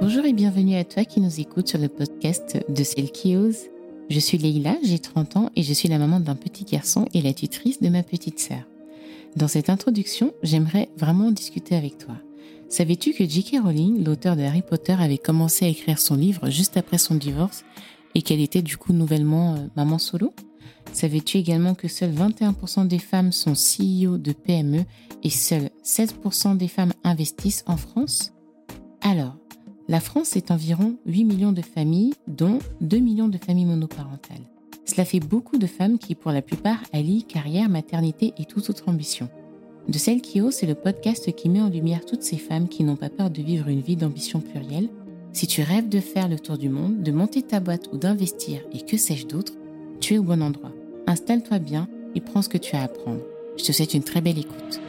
Bonjour 0.00 0.24
et 0.24 0.32
bienvenue 0.32 0.76
à 0.76 0.84
toi 0.84 1.04
qui 1.04 1.20
nous 1.20 1.40
écoute 1.40 1.66
sur 1.66 1.78
le 1.78 1.88
podcast 1.88 2.56
de 2.68 2.84
Celle 2.84 3.10
qui. 3.10 3.36
Je 4.08 4.20
suis 4.20 4.38
Leïla, 4.38 4.76
j'ai 4.84 5.00
30 5.00 5.36
ans 5.36 5.50
et 5.56 5.64
je 5.64 5.72
suis 5.72 5.88
la 5.88 5.98
maman 5.98 6.20
d'un 6.20 6.36
petit 6.36 6.64
garçon 6.64 7.06
et 7.14 7.20
la 7.20 7.32
tutrice 7.32 7.80
de 7.80 7.88
ma 7.88 8.04
petite 8.04 8.38
sœur. 8.38 8.62
Dans 9.34 9.48
cette 9.48 9.68
introduction, 9.68 10.32
j'aimerais 10.44 10.88
vraiment 10.96 11.32
discuter 11.32 11.74
avec 11.74 11.98
toi. 11.98 12.14
Savais-tu 12.68 13.12
que 13.12 13.28
J.K. 13.28 13.56
Rowling, 13.64 14.04
l'auteur 14.04 14.36
de 14.36 14.42
Harry 14.42 14.62
Potter, 14.62 14.92
avait 14.92 15.18
commencé 15.18 15.64
à 15.64 15.68
écrire 15.68 15.98
son 15.98 16.14
livre 16.14 16.48
juste 16.48 16.76
après 16.76 16.98
son 16.98 17.16
divorce 17.16 17.64
et 18.14 18.22
qu'elle 18.22 18.40
était 18.40 18.62
du 18.62 18.76
coup 18.76 18.92
nouvellement 18.92 19.54
euh, 19.54 19.66
maman 19.74 19.98
solo? 19.98 20.32
Savais-tu 20.92 21.38
également 21.38 21.74
que 21.74 21.88
seuls 21.88 22.12
21% 22.12 22.86
des 22.86 23.00
femmes 23.00 23.32
sont 23.32 23.54
CEO 23.54 24.16
de 24.16 24.32
PME 24.32 24.84
et 25.24 25.30
seuls 25.30 25.70
16% 25.84 26.56
des 26.56 26.68
femmes 26.68 26.92
investissent 27.02 27.64
en 27.66 27.76
France? 27.76 28.32
Alors, 29.00 29.36
la 29.88 30.00
France 30.00 30.36
est 30.36 30.50
environ 30.50 30.96
8 31.06 31.24
millions 31.24 31.52
de 31.52 31.62
familles, 31.62 32.12
dont 32.26 32.58
2 32.82 32.98
millions 32.98 33.28
de 33.28 33.38
familles 33.38 33.64
monoparentales. 33.64 34.44
Cela 34.84 35.06
fait 35.06 35.20
beaucoup 35.20 35.56
de 35.56 35.66
femmes 35.66 35.98
qui, 35.98 36.14
pour 36.14 36.30
la 36.30 36.42
plupart, 36.42 36.82
allient 36.92 37.24
carrière, 37.26 37.70
maternité 37.70 38.34
et 38.38 38.44
toute 38.44 38.68
autre 38.68 38.88
ambition. 38.88 39.28
De 39.88 39.96
celle 39.96 40.20
qui 40.20 40.42
ose, 40.42 40.54
c'est 40.54 40.66
le 40.66 40.74
podcast 40.74 41.34
qui 41.34 41.48
met 41.48 41.62
en 41.62 41.70
lumière 41.70 42.04
toutes 42.04 42.22
ces 42.22 42.36
femmes 42.36 42.68
qui 42.68 42.84
n'ont 42.84 42.96
pas 42.96 43.08
peur 43.08 43.30
de 43.30 43.40
vivre 43.40 43.68
une 43.68 43.80
vie 43.80 43.96
d'ambition 43.96 44.40
plurielle. 44.40 44.90
Si 45.32 45.46
tu 45.46 45.62
rêves 45.62 45.88
de 45.88 46.00
faire 46.00 46.28
le 46.28 46.38
tour 46.38 46.58
du 46.58 46.68
monde, 46.68 47.02
de 47.02 47.12
monter 47.12 47.40
ta 47.40 47.60
boîte 47.60 47.88
ou 47.92 47.96
d'investir 47.96 48.60
et 48.72 48.82
que 48.82 48.98
sais-je 48.98 49.26
d'autre, 49.26 49.54
tu 50.00 50.14
es 50.14 50.18
au 50.18 50.22
bon 50.22 50.42
endroit. 50.42 50.72
Installe-toi 51.06 51.58
bien 51.58 51.88
et 52.14 52.20
prends 52.20 52.42
ce 52.42 52.50
que 52.50 52.58
tu 52.58 52.76
as 52.76 52.82
à 52.82 52.84
apprendre. 52.84 53.22
Je 53.56 53.64
te 53.64 53.72
souhaite 53.72 53.94
une 53.94 54.02
très 54.02 54.20
belle 54.20 54.38
écoute. 54.38 54.80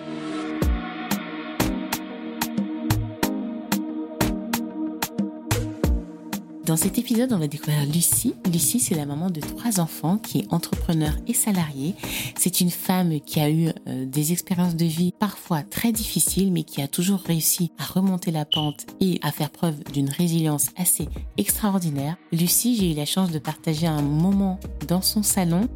Dans 6.70 6.76
cet 6.76 7.00
épisode, 7.00 7.34
on 7.34 7.40
va 7.40 7.48
découvrir 7.48 7.84
Lucie. 7.88 8.36
Lucie, 8.46 8.80
c'est 8.80 8.94
la 8.94 9.08
maman 9.08 9.32
de 9.32 9.40
trois 9.40 9.80
enfants 9.80 10.20
qui 10.20 10.38
est 10.38 10.54
entrepreneur 10.54 11.12
et 11.26 11.34
salariée. 11.34 11.96
C'est 12.38 12.62
une 12.62 12.70
femme 12.70 13.20
qui 13.22 13.40
a 13.40 13.50
eu 13.50 13.70
euh, 13.88 14.06
des 14.06 14.34
expériences 14.34 14.76
de 14.76 14.86
vie 14.86 15.12
parfois 15.12 15.64
très 15.64 15.92
difficiles, 15.92 16.52
mais 16.52 16.62
qui 16.62 16.84
a 16.84 16.88
toujours 16.88 17.22
réussi 17.22 17.72
à 17.80 17.86
remonter 17.86 18.30
la 18.30 18.46
pente 18.46 18.86
et 19.02 19.20
à 19.24 19.32
faire 19.32 19.50
preuve 19.50 19.84
d'une 19.94 20.12
résilience 20.12 20.68
assez 20.78 21.10
extraordinaire. 21.38 22.18
Lucie, 22.32 22.76
j'ai 22.76 22.92
eu 22.92 22.96
la 22.96 23.06
chance 23.06 23.32
de 23.32 23.40
partager 23.40 23.88
un 23.88 24.04
moment 24.04 24.60
dans 24.88 25.02
son 25.02 25.24
salon 25.24 25.68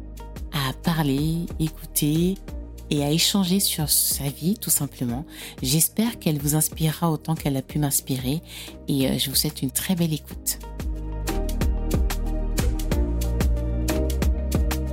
à 0.52 0.72
parler, 0.84 1.38
écouter, 1.58 2.36
et 2.90 3.02
à 3.02 3.10
échanger 3.10 3.58
sur 3.58 3.90
sa 3.90 4.28
vie 4.28 4.58
tout 4.58 4.70
simplement. 4.70 5.24
J'espère 5.60 6.20
qu'elle 6.20 6.38
vous 6.38 6.54
inspirera 6.54 7.10
autant 7.10 7.34
qu'elle 7.34 7.56
a 7.56 7.62
pu 7.62 7.80
m'inspirer 7.80 8.42
et 8.86 9.08
euh, 9.08 9.18
je 9.18 9.30
vous 9.30 9.34
souhaite 9.34 9.62
une 9.62 9.72
très 9.72 9.96
belle 9.96 10.12
écoute. 10.12 10.60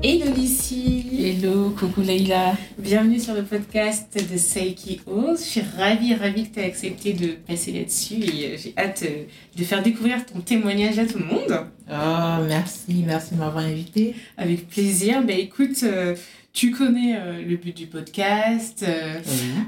Hello 0.03 0.33
Lucie 0.35 1.05
Hello, 1.19 1.69
coucou 1.77 2.01
Leïla 2.01 2.57
Bienvenue 2.79 3.19
sur 3.19 3.35
le 3.35 3.43
podcast 3.43 4.07
de 4.15 4.35
Seiki 4.35 4.99
Ose. 5.05 5.39
Je 5.43 5.49
suis 5.49 5.61
ravie, 5.77 6.15
ravie 6.15 6.49
que 6.49 6.55
tu 6.55 6.59
aies 6.59 6.65
accepté 6.65 7.13
de 7.13 7.33
passer 7.47 7.71
là-dessus 7.71 8.15
et 8.15 8.47
euh, 8.47 8.57
j'ai 8.57 8.73
hâte 8.75 9.03
euh, 9.05 9.25
de 9.55 9.63
faire 9.63 9.83
découvrir 9.83 10.25
ton 10.25 10.39
témoignage 10.39 10.97
à 10.97 11.05
tout 11.05 11.19
le 11.19 11.25
monde. 11.25 11.67
Oh, 11.87 12.43
merci, 12.47 13.03
merci 13.05 13.35
de 13.35 13.39
m'avoir 13.39 13.63
invité. 13.63 14.15
Avec 14.37 14.67
plaisir. 14.67 15.21
Ben 15.21 15.37
écoute, 15.37 15.83
euh, 15.83 16.15
tu 16.53 16.71
connais 16.71 17.15
euh, 17.17 17.41
le 17.41 17.55
but 17.55 17.75
du 17.75 17.87
podcast. 17.87 18.83
Euh, 18.85 19.19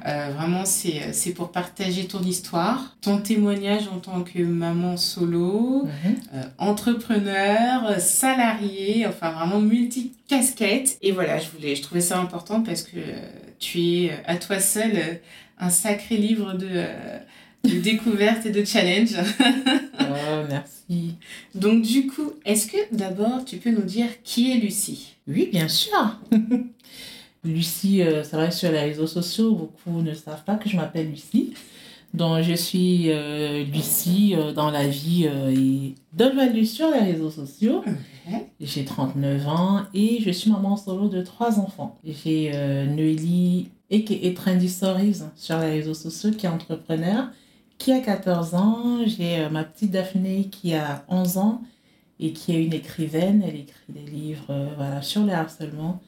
euh, 0.06 0.32
vraiment, 0.36 0.66
c'est 0.66 1.34
pour 1.34 1.52
partager 1.52 2.08
ton 2.08 2.22
histoire, 2.22 2.98
ton 3.02 3.20
témoignage 3.20 3.88
en 3.88 4.00
tant 4.00 4.24
que 4.24 4.40
maman 4.40 4.98
solo, 4.98 5.86
mhm. 5.86 6.16
entrepreneur, 6.58 8.00
salarié, 8.00 9.08
enfin 9.08 9.32
vraiment 9.32 9.62
multi-casquette. 9.62 10.98
Et 11.02 11.12
voilà, 11.12 11.40
je, 11.40 11.50
voulais, 11.50 11.76
je 11.76 11.82
trouvais 11.82 12.02
ça 12.02 12.20
important 12.20 12.62
parce 12.62 12.84
que 12.84 13.00
tu 13.60 13.80
es 13.80 14.12
à 14.26 14.36
toi 14.36 14.60
seul 14.60 15.20
un 15.60 15.70
sacré 15.70 16.18
livre 16.18 16.54
de 16.54 16.86
de 17.64 17.80
découverte 17.80 18.46
et 18.46 18.52
de 18.52 18.64
challenge. 18.66 19.16
oh, 20.00 20.46
merci. 20.50 21.16
Donc 21.56 21.82
du 21.82 22.08
coup, 22.08 22.34
est-ce 22.46 22.68
que 22.68 22.78
d'abord 22.92 23.46
tu 23.46 23.58
peux 23.58 23.72
nous 23.72 23.84
dire 23.84 24.08
qui 24.24 24.52
est 24.52 24.56
Lucie? 24.56 25.16
Oui, 25.28 25.50
bien 25.52 25.68
sûr. 25.68 26.20
Lucie, 27.46 28.02
euh, 28.02 28.24
ça 28.24 28.38
va 28.38 28.52
sur 28.52 28.72
les 28.72 28.80
réseaux 28.80 29.08
sociaux, 29.08 29.54
beaucoup 29.54 30.02
ne 30.02 30.14
savent 30.14 30.44
pas 30.44 30.56
que 30.56 30.70
je 30.70 30.78
m'appelle 30.78 31.10
Lucie. 31.10 31.54
Donc 32.14 32.44
je 32.44 32.54
suis 32.54 33.06
euh, 33.08 33.64
Lucie 33.64 34.36
euh, 34.36 34.52
dans 34.52 34.70
la 34.70 34.88
vie 34.88 35.26
et 35.26 35.96
donne 36.14 36.36
value 36.36 36.64
sur 36.64 36.90
les 36.92 37.00
réseaux 37.00 37.32
sociaux. 37.32 37.84
J'ai 38.62 38.86
39 38.86 39.48
ans 39.48 39.82
et 39.94 40.22
je 40.22 40.30
suis 40.30 40.52
maman 40.52 40.78
solo 40.78 41.08
de 41.10 41.22
trois 41.22 41.60
enfants. 41.60 41.98
J'ai 42.06 42.52
Noélie 42.88 43.70
et 43.90 44.04
qui 44.06 44.20
est 44.24 44.36
Trendy 44.38 44.70
Stories 44.70 45.22
sur 45.36 45.60
les 45.60 45.72
réseaux 45.72 45.94
sociaux 45.94 46.32
qui 46.32 46.46
est 46.46 46.50
entrepreneur 46.50 47.30
qui 47.84 47.92
a 47.92 48.00
14 48.00 48.56
ans. 48.56 49.00
J'ai 49.06 49.40
euh, 49.40 49.50
ma 49.50 49.66
petite 49.66 49.92
Daphné 49.92 50.48
qui 50.50 50.74
a 50.74 51.04
11 51.10 51.38
ans 51.38 51.62
et 52.18 52.32
qui 52.32 52.56
est 52.56 52.64
une 52.64 52.74
écrivaine. 52.74 53.44
Elle 53.46 53.58
écrit 53.58 53.90
des 53.90 54.10
livres 54.10 54.46
euh, 54.52 54.70
voilà, 54.78 55.02
sur 55.02 55.24
le 55.24 55.34
harcèlement. 55.34 56.02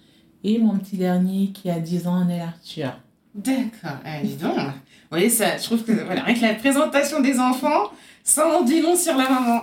Et 0.46 0.58
mon 0.58 0.78
petit 0.78 0.96
dernier 0.96 1.50
qui 1.50 1.70
a 1.70 1.80
10 1.80 2.08
ans, 2.08 2.30
est 2.30 2.40
Arthur. 2.40 2.98
D'accord, 3.34 3.98
eh, 4.06 4.26
dis 4.26 4.38
donc. 4.38 4.56
Vous 4.56 4.72
voyez, 5.10 5.30
ça, 5.30 5.58
je 5.58 5.64
trouve 5.64 5.84
que 5.84 5.92
voilà, 5.92 6.24
avec 6.24 6.40
la 6.40 6.54
présentation 6.54 7.20
des 7.20 7.40
enfants, 7.40 7.92
ça 8.24 8.48
en 8.58 8.64
dit 8.64 8.82
long 8.82 8.96
sur 8.96 9.18
la 9.18 9.28
maman. 9.30 9.62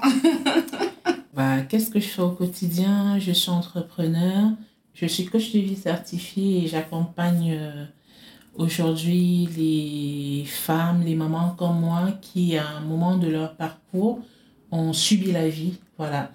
bah, 1.34 1.62
Qu'est-ce 1.62 1.88
que 1.88 1.98
je 1.98 2.08
fais 2.08 2.20
au 2.20 2.32
quotidien? 2.32 3.18
Je 3.20 3.32
suis 3.32 3.50
entrepreneur, 3.50 4.50
je 4.92 5.06
suis 5.06 5.24
coach 5.24 5.52
de 5.52 5.60
vie 5.60 5.76
certifié 5.76 6.64
et 6.64 6.66
j'accompagne 6.66 7.56
euh, 7.58 7.84
Aujourd'hui, 8.54 9.48
les 9.56 10.44
femmes, 10.44 11.02
les 11.04 11.14
mamans 11.14 11.54
comme 11.56 11.80
moi 11.80 12.12
qui, 12.20 12.56
à 12.56 12.68
un 12.68 12.80
moment 12.80 13.16
de 13.16 13.28
leur 13.28 13.54
parcours, 13.56 14.20
ont 14.70 14.92
subi 14.92 15.32
la 15.32 15.48
vie. 15.48 15.74
Voilà. 15.96 16.30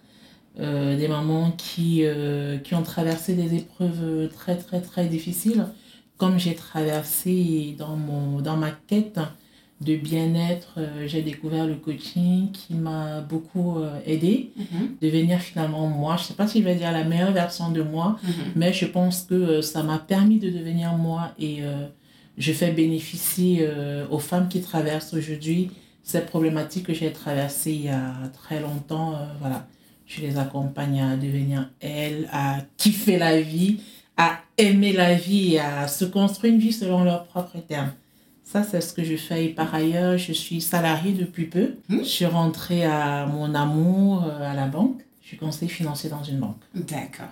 Euh, 0.59 0.97
des 0.97 1.07
mamans 1.07 1.51
qui, 1.51 1.99
euh, 2.01 2.57
qui 2.57 2.73
ont 2.73 2.81
traversé 2.81 3.35
des 3.35 3.53
épreuves 3.53 4.27
très, 4.33 4.57
très, 4.57 4.81
très 4.81 5.05
difficiles, 5.05 5.67
comme 6.17 6.39
j'ai 6.39 6.55
traversé 6.55 7.75
dans, 7.77 7.95
mon, 7.95 8.41
dans 8.41 8.57
ma 8.57 8.71
quête 8.71 9.19
de 9.81 9.95
bien-être, 9.95 10.79
euh, 10.79 11.07
j'ai 11.07 11.21
découvert 11.21 11.67
le 11.67 11.75
coaching 11.75 12.51
qui 12.51 12.73
m'a 12.73 13.21
beaucoup 13.21 13.75
aidé, 14.07 14.51
mm-hmm. 14.57 14.99
devenir 14.99 15.39
finalement 15.39 15.85
moi. 15.85 16.15
Je 16.17 16.23
ne 16.23 16.27
sais 16.29 16.33
pas 16.33 16.47
si 16.47 16.61
je 16.61 16.63
vais 16.63 16.73
dire 16.73 16.91
la 16.91 17.03
meilleure 17.03 17.33
version 17.33 17.69
de 17.69 17.83
moi, 17.83 18.17
mm-hmm. 18.23 18.31
mais 18.55 18.73
je 18.73 18.87
pense 18.87 19.21
que 19.21 19.61
ça 19.61 19.83
m'a 19.83 19.99
permis 19.99 20.39
de 20.39 20.49
devenir 20.49 20.93
moi 20.93 21.33
et 21.37 21.61
je 22.37 22.53
fais 22.53 22.71
bénéficier 22.71 23.59
euh, 23.61 24.05
aux 24.09 24.19
femmes 24.19 24.47
qui 24.47 24.61
traversent 24.61 25.13
aujourd'hui 25.13 25.71
cette 26.03 26.27
problématique 26.27 26.85
que 26.85 26.93
j'ai 26.93 27.11
traversée 27.11 27.71
il 27.71 27.85
y 27.85 27.89
a 27.89 28.13
très 28.33 28.61
longtemps. 28.61 29.13
Euh, 29.13 29.25
voilà, 29.41 29.67
je 30.05 30.21
les 30.21 30.37
accompagne 30.37 31.01
à 31.01 31.17
devenir 31.17 31.69
elles, 31.81 32.29
à 32.31 32.59
kiffer 32.77 33.17
la 33.17 33.41
vie, 33.41 33.81
à 34.15 34.39
aimer 34.57 34.93
la 34.93 35.15
vie 35.15 35.55
et 35.55 35.59
à 35.59 35.87
se 35.87 36.05
construire 36.05 36.53
une 36.53 36.59
vie 36.59 36.71
selon 36.71 37.03
leurs 37.03 37.25
propres 37.25 37.59
termes. 37.59 37.91
Ça, 38.43 38.63
c'est 38.63 38.79
ce 38.79 38.93
que 38.93 39.03
je 39.03 39.17
fais. 39.17 39.45
Et 39.45 39.49
par 39.49 39.75
ailleurs, 39.75 40.17
je 40.17 40.31
suis 40.31 40.61
salariée 40.61 41.11
depuis 41.11 41.47
peu. 41.47 41.75
Hmm? 41.89 41.99
Je 41.99 42.03
suis 42.03 42.25
rentrée 42.25 42.85
à 42.85 43.25
mon 43.25 43.53
amour 43.53 44.23
euh, 44.23 44.49
à 44.49 44.53
la 44.53 44.67
banque. 44.67 45.01
Je 45.21 45.27
suis 45.27 45.37
conseiller 45.37 45.69
financier 45.69 46.09
dans 46.09 46.23
une 46.23 46.39
banque. 46.39 46.61
D'accord. 46.73 47.27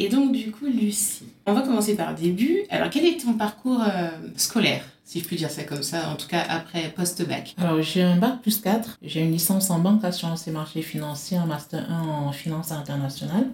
Et 0.00 0.08
donc, 0.08 0.30
du 0.30 0.52
coup, 0.52 0.66
Lucie, 0.66 1.24
on 1.44 1.52
va 1.52 1.62
commencer 1.62 1.96
par 1.96 2.12
le 2.12 2.16
début. 2.16 2.60
Alors, 2.70 2.88
quel 2.88 3.04
est 3.04 3.20
ton 3.20 3.32
parcours 3.32 3.82
euh, 3.82 4.10
scolaire 4.36 4.84
si 5.02 5.20
je 5.20 5.24
puis 5.24 5.36
dire 5.36 5.50
ça 5.50 5.64
comme 5.64 5.82
ça, 5.82 6.10
en 6.10 6.16
tout 6.16 6.28
cas 6.28 6.44
après 6.48 6.92
post-bac? 6.94 7.54
Alors, 7.58 7.82
j'ai 7.82 8.02
un 8.02 8.16
bac 8.16 8.40
plus 8.42 8.60
4, 8.60 8.98
j'ai 9.02 9.20
une 9.22 9.32
licence 9.32 9.70
en 9.70 9.80
banque, 9.80 10.04
assurance 10.04 10.46
et 10.46 10.52
marché 10.52 10.82
financier, 10.82 11.36
un 11.36 11.46
master 11.46 11.90
1 11.90 12.02
en 12.02 12.30
finance 12.30 12.70
internationale. 12.70 13.48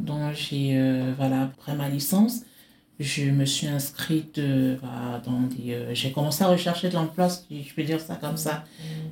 Donc, 0.00 0.34
j'ai, 0.34 0.76
euh, 0.76 1.14
voilà, 1.16 1.44
après 1.44 1.74
ma 1.74 1.88
licence, 1.88 2.42
je 3.00 3.24
me 3.24 3.44
suis 3.44 3.66
inscrite 3.66 4.38
euh, 4.38 4.76
dans 5.24 5.40
des... 5.40 5.94
j'ai 5.94 6.12
commencé 6.12 6.44
à 6.44 6.48
rechercher 6.48 6.90
de 6.90 6.94
l'emploi, 6.94 7.28
si 7.28 7.64
je 7.64 7.74
peux 7.74 7.82
dire 7.82 8.00
ça 8.00 8.14
comme 8.14 8.36
ça. 8.36 8.62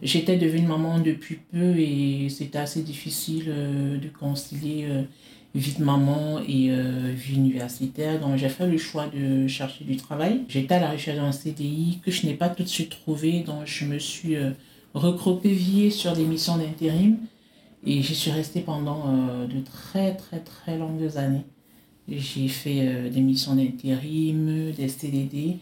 J'étais 0.02 0.36
devenue 0.36 0.68
maman 0.68 1.00
depuis 1.00 1.40
peu 1.50 1.78
et 1.78 2.28
c'était 2.28 2.58
assez 2.58 2.82
difficile 2.82 3.46
de 3.46 4.08
concilier 4.08 5.06
vie 5.54 5.74
de 5.78 5.84
maman 5.84 6.40
et 6.40 6.70
euh, 6.70 7.12
vie 7.14 7.36
universitaire. 7.36 8.20
Donc 8.20 8.36
j'ai 8.36 8.48
fait 8.48 8.66
le 8.66 8.76
choix 8.76 9.06
de 9.06 9.46
chercher 9.46 9.84
du 9.84 9.96
travail. 9.96 10.42
J'étais 10.48 10.74
à 10.74 10.80
la 10.80 10.90
recherche 10.90 11.18
d'un 11.18 11.32
CDI 11.32 12.00
que 12.04 12.10
je 12.10 12.26
n'ai 12.26 12.34
pas 12.34 12.48
tout 12.48 12.64
de 12.64 12.68
suite 12.68 12.90
trouvé. 12.90 13.40
Donc 13.40 13.62
je 13.64 13.84
me 13.84 13.98
suis 13.98 14.36
euh, 14.36 14.50
recroquevillée 14.94 15.90
sur 15.90 16.12
des 16.14 16.24
missions 16.24 16.56
d'intérim. 16.56 17.18
Et 17.86 18.02
j'y 18.02 18.14
suis 18.14 18.30
restée 18.30 18.60
pendant 18.60 19.04
euh, 19.06 19.46
de 19.46 19.60
très 19.60 20.14
très 20.14 20.40
très 20.40 20.76
longues 20.76 21.16
années. 21.16 21.44
J'ai 22.08 22.48
fait 22.48 23.08
des 23.10 23.20
missions 23.22 23.54
d'intérim, 23.54 24.72
des 24.72 24.88
CDD. 24.88 25.56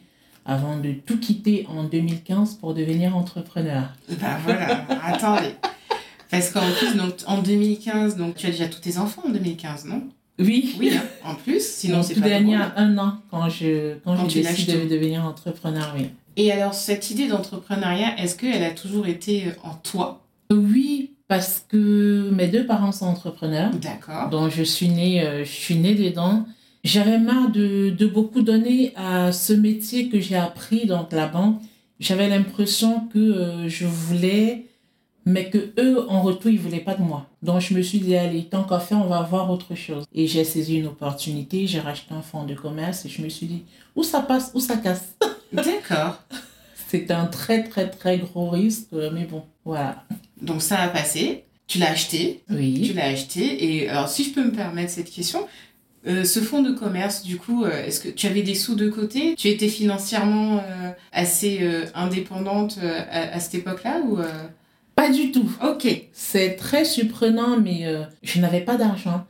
avant 0.44 0.76
de 0.76 0.90
tout 0.90 1.20
quitter 1.20 1.66
en 1.68 1.84
2015 1.84 2.54
pour 2.54 2.74
devenir 2.74 3.16
entrepreneur. 3.16 3.92
Ben 4.08 4.38
voilà, 4.42 4.84
attendez. 5.04 5.54
Parce 6.32 6.50
qu'en 6.50 6.68
plus, 6.78 6.96
donc, 6.96 7.12
en 7.26 7.40
2015, 7.42 8.16
donc, 8.16 8.34
tu 8.34 8.46
as 8.46 8.50
déjà 8.50 8.66
tous 8.66 8.80
tes 8.80 8.98
enfants 8.98 9.22
en 9.28 9.30
2015, 9.30 9.84
non? 9.84 10.02
Oui. 10.40 10.74
Oui, 10.80 10.90
hein, 10.96 11.02
en 11.24 11.34
plus, 11.34 11.64
sinon 11.64 12.02
c'est 12.02 12.14
tout 12.14 12.22
pas 12.22 12.28
dernier 12.28 12.56
drôle. 12.56 12.72
un 12.76 12.98
an 12.98 13.18
quand 13.30 13.48
je 13.50 13.94
quand, 14.02 14.16
Quand 14.16 14.28
j'ai 14.28 14.42
décidé 14.42 14.72
de 14.84 14.88
devenir 14.88 15.24
entrepreneur, 15.24 15.94
oui. 15.96 16.06
Et 16.36 16.50
alors, 16.50 16.72
cette 16.72 17.10
idée 17.10 17.28
d'entrepreneuriat, 17.28 18.18
est-ce 18.18 18.36
qu'elle 18.36 18.64
a 18.64 18.70
toujours 18.70 19.06
été 19.06 19.48
euh, 19.48 19.50
en 19.62 19.74
toi? 19.74 20.22
Oui, 20.50 21.10
parce 21.28 21.64
que 21.68 22.30
mes 22.32 22.48
deux 22.48 22.64
parents 22.64 22.92
sont 22.92 23.06
entrepreneurs. 23.06 23.70
D'accord. 23.74 24.30
dont 24.30 24.48
je 24.48 24.62
suis 24.62 24.88
née, 24.88 25.22
euh, 25.22 25.44
je 25.44 25.50
suis 25.50 25.76
née 25.76 25.94
dedans. 25.94 26.46
J'avais 26.82 27.18
marre 27.18 27.50
de, 27.50 27.90
de 27.90 28.06
beaucoup 28.06 28.40
donner 28.42 28.92
à 28.96 29.32
ce 29.32 29.52
métier 29.52 30.08
que 30.08 30.18
j'ai 30.18 30.36
appris, 30.36 30.86
donc 30.86 31.12
la 31.12 31.26
banque. 31.26 31.60
J'avais 32.00 32.28
l'impression 32.28 33.06
que 33.12 33.18
euh, 33.18 33.68
je 33.68 33.86
voulais, 33.86 34.66
mais 35.24 35.50
que 35.50 35.72
eux, 35.78 36.04
en 36.10 36.22
retour, 36.22 36.50
ils 36.50 36.58
voulaient 36.58 36.80
pas 36.80 36.94
de 36.94 37.02
moi. 37.02 37.26
Donc 37.42 37.60
je 37.60 37.74
me 37.74 37.82
suis 37.82 37.98
dit, 38.00 38.16
allez, 38.16 38.44
tant 38.44 38.64
qu'à 38.64 38.80
faire, 38.80 38.98
on 38.98 39.08
va 39.08 39.22
voir 39.22 39.50
autre 39.50 39.74
chose. 39.74 40.04
Et 40.14 40.26
j'ai 40.26 40.44
saisi 40.44 40.78
une 40.78 40.86
opportunité, 40.86 41.66
j'ai 41.66 41.80
racheté 41.80 42.14
un 42.14 42.22
fonds 42.22 42.44
de 42.44 42.54
commerce 42.54 43.04
et 43.06 43.08
je 43.08 43.22
me 43.22 43.28
suis 43.28 43.46
dit, 43.46 43.62
où 43.96 44.02
ça 44.02 44.20
passe, 44.20 44.50
où 44.54 44.60
ça 44.60 44.76
casse? 44.76 45.14
D'accord. 45.52 46.18
C'était 46.88 47.14
un 47.14 47.26
très, 47.26 47.64
très, 47.64 47.88
très 47.88 48.18
gros 48.18 48.50
risque, 48.50 48.88
mais 48.92 49.24
bon, 49.24 49.44
voilà. 49.64 50.04
Donc, 50.40 50.60
ça 50.62 50.78
a 50.80 50.88
passé. 50.88 51.44
Tu 51.66 51.78
l'as 51.78 51.90
acheté. 51.90 52.42
Tu 52.48 52.54
Oui. 52.54 52.92
l'as 52.94 53.06
acheté. 53.06 53.76
Et 53.78 53.88
alors, 53.88 54.08
si 54.08 54.24
je 54.24 54.30
peux 54.34 54.44
me 54.44 54.52
permettre 54.52 54.90
cette 54.90 55.10
question, 55.10 55.46
euh, 56.06 56.24
ce 56.24 56.40
fonds 56.40 56.60
de 56.62 56.72
commerce, 56.72 57.22
du 57.22 57.38
coup, 57.38 57.64
euh, 57.64 57.86
est-ce 57.86 58.00
que 58.00 58.08
tu 58.10 58.26
avais 58.26 58.42
des 58.42 58.54
sous 58.54 58.74
de 58.74 58.90
côté? 58.90 59.34
Tu 59.36 59.48
étais 59.48 59.68
financièrement 59.68 60.58
euh, 60.58 60.90
assez 61.12 61.60
indépendante 61.94 62.78
à, 62.82 63.34
à 63.36 63.40
cette 63.40 63.54
époque-là 63.54 64.00
ou 64.06 64.18
Pas 64.94 65.10
du 65.10 65.32
tout. 65.32 65.50
Ok. 65.64 66.08
C'est 66.12 66.56
très 66.56 66.84
surprenant, 66.84 67.58
mais 67.58 67.86
euh, 67.86 68.04
je 68.22 68.40
n'avais 68.40 68.60
pas 68.60 68.76
d'argent. 68.76 69.24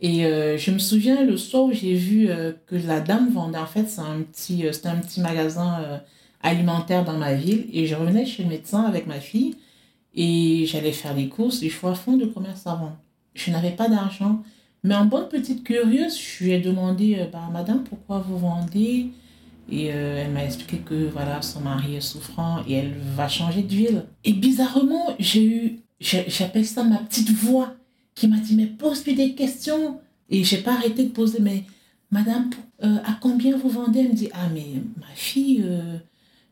Et 0.00 0.26
euh, 0.26 0.58
je 0.58 0.70
me 0.70 0.78
souviens 0.78 1.24
le 1.24 1.36
soir 1.36 1.64
où 1.64 1.72
j'ai 1.72 1.94
vu 1.94 2.28
euh, 2.28 2.52
que 2.66 2.76
la 2.76 3.00
dame 3.00 3.30
vendait, 3.30 3.58
en 3.58 3.66
fait, 3.66 3.88
c'est 3.88 4.02
un 4.02 4.20
petit, 4.22 4.64
c'était 4.72 4.88
un 4.88 4.98
petit 4.98 5.20
magasin 5.20 6.00
alimentaire 6.42 7.04
dans 7.04 7.16
ma 7.16 7.34
ville. 7.34 7.66
Et 7.72 7.86
je 7.86 7.94
revenais 7.94 8.26
chez 8.26 8.42
le 8.42 8.50
médecin 8.50 8.82
avec 8.84 9.06
ma 9.06 9.20
fille 9.20 9.56
et 10.14 10.64
j'allais 10.66 10.92
faire 10.92 11.14
les 11.14 11.28
courses 11.28 11.62
et 11.62 11.68
je 11.68 11.78
vois 11.78 11.94
fond 11.94 12.16
de 12.16 12.26
commerce 12.26 12.66
avant. 12.66 12.96
Je 13.34 13.50
n'avais 13.50 13.72
pas 13.72 13.88
d'argent. 13.88 14.42
Mais 14.84 14.94
en 14.94 15.06
bonne 15.06 15.28
petite 15.28 15.64
curieuse, 15.64 16.18
je 16.18 16.44
lui 16.44 16.52
ai 16.52 16.60
demandé, 16.60 17.26
bah, 17.32 17.48
madame, 17.52 17.82
pourquoi 17.82 18.18
vous 18.20 18.38
vendez? 18.38 19.08
Et 19.70 19.92
euh, 19.92 20.22
elle 20.24 20.32
m'a 20.32 20.44
expliqué 20.44 20.78
que 20.78 21.08
voilà, 21.08 21.42
son 21.42 21.60
mari 21.60 21.96
est 21.96 22.00
souffrant 22.00 22.62
et 22.68 22.74
elle 22.74 22.94
va 23.16 23.28
changer 23.28 23.62
de 23.62 23.74
ville. 23.74 24.04
Et 24.24 24.32
bizarrement, 24.32 25.14
j'ai 25.18 25.44
eu, 25.44 25.80
j'appelle 26.00 26.66
ça 26.66 26.84
ma 26.84 26.98
petite 26.98 27.30
voix 27.30 27.74
qui 28.14 28.28
m'a 28.28 28.38
dit, 28.38 28.54
mais 28.54 28.66
pose-lui 28.66 29.14
des 29.14 29.34
questions. 29.34 29.98
Et 30.30 30.44
j'ai 30.44 30.58
pas 30.58 30.74
arrêté 30.74 31.04
de 31.04 31.10
poser, 31.10 31.38
mais 31.40 31.64
madame, 32.10 32.50
euh, 32.84 32.98
à 33.04 33.18
combien 33.20 33.56
vous 33.56 33.68
vendez? 33.68 34.00
Elle 34.00 34.08
me 34.10 34.14
dit, 34.14 34.30
ah 34.32 34.48
mais 34.54 34.66
ma 34.98 35.14
fille, 35.14 35.62
euh, 35.64 35.98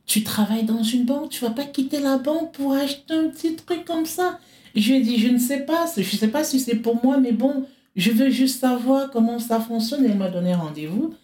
tu 0.07 0.23
travailles 0.23 0.65
dans 0.65 0.83
une 0.83 1.05
banque, 1.05 1.31
tu 1.31 1.45
vas 1.45 1.51
pas 1.51 1.65
quitter 1.65 2.01
la 2.01 2.19
banque 2.19 2.53
pour 2.53 2.73
acheter 2.73 3.15
un 3.15 3.29
petit 3.29 3.55
truc 3.55 3.85
comme 3.85 4.07
ça? 4.07 4.39
Je 4.75 4.91
lui 4.91 4.99
ai 4.99 5.03
dit, 5.03 5.19
je 5.19 5.29
ne 5.29 5.39
sais 5.39 5.61
pas, 5.61 5.87
je 5.97 6.03
sais 6.03 6.29
pas 6.29 6.43
si 6.43 6.59
c'est 6.59 6.77
pour 6.77 7.03
moi, 7.05 7.19
mais 7.19 7.33
bon, 7.33 7.65
je 7.95 8.11
veux 8.11 8.31
juste 8.31 8.61
savoir 8.61 9.11
comment 9.11 9.39
ça 9.39 9.61
fonctionne. 9.61 10.05
Elle 10.05 10.19
m'a 10.19 10.31
donné 10.31 10.53
rendez-vous. 10.55 11.15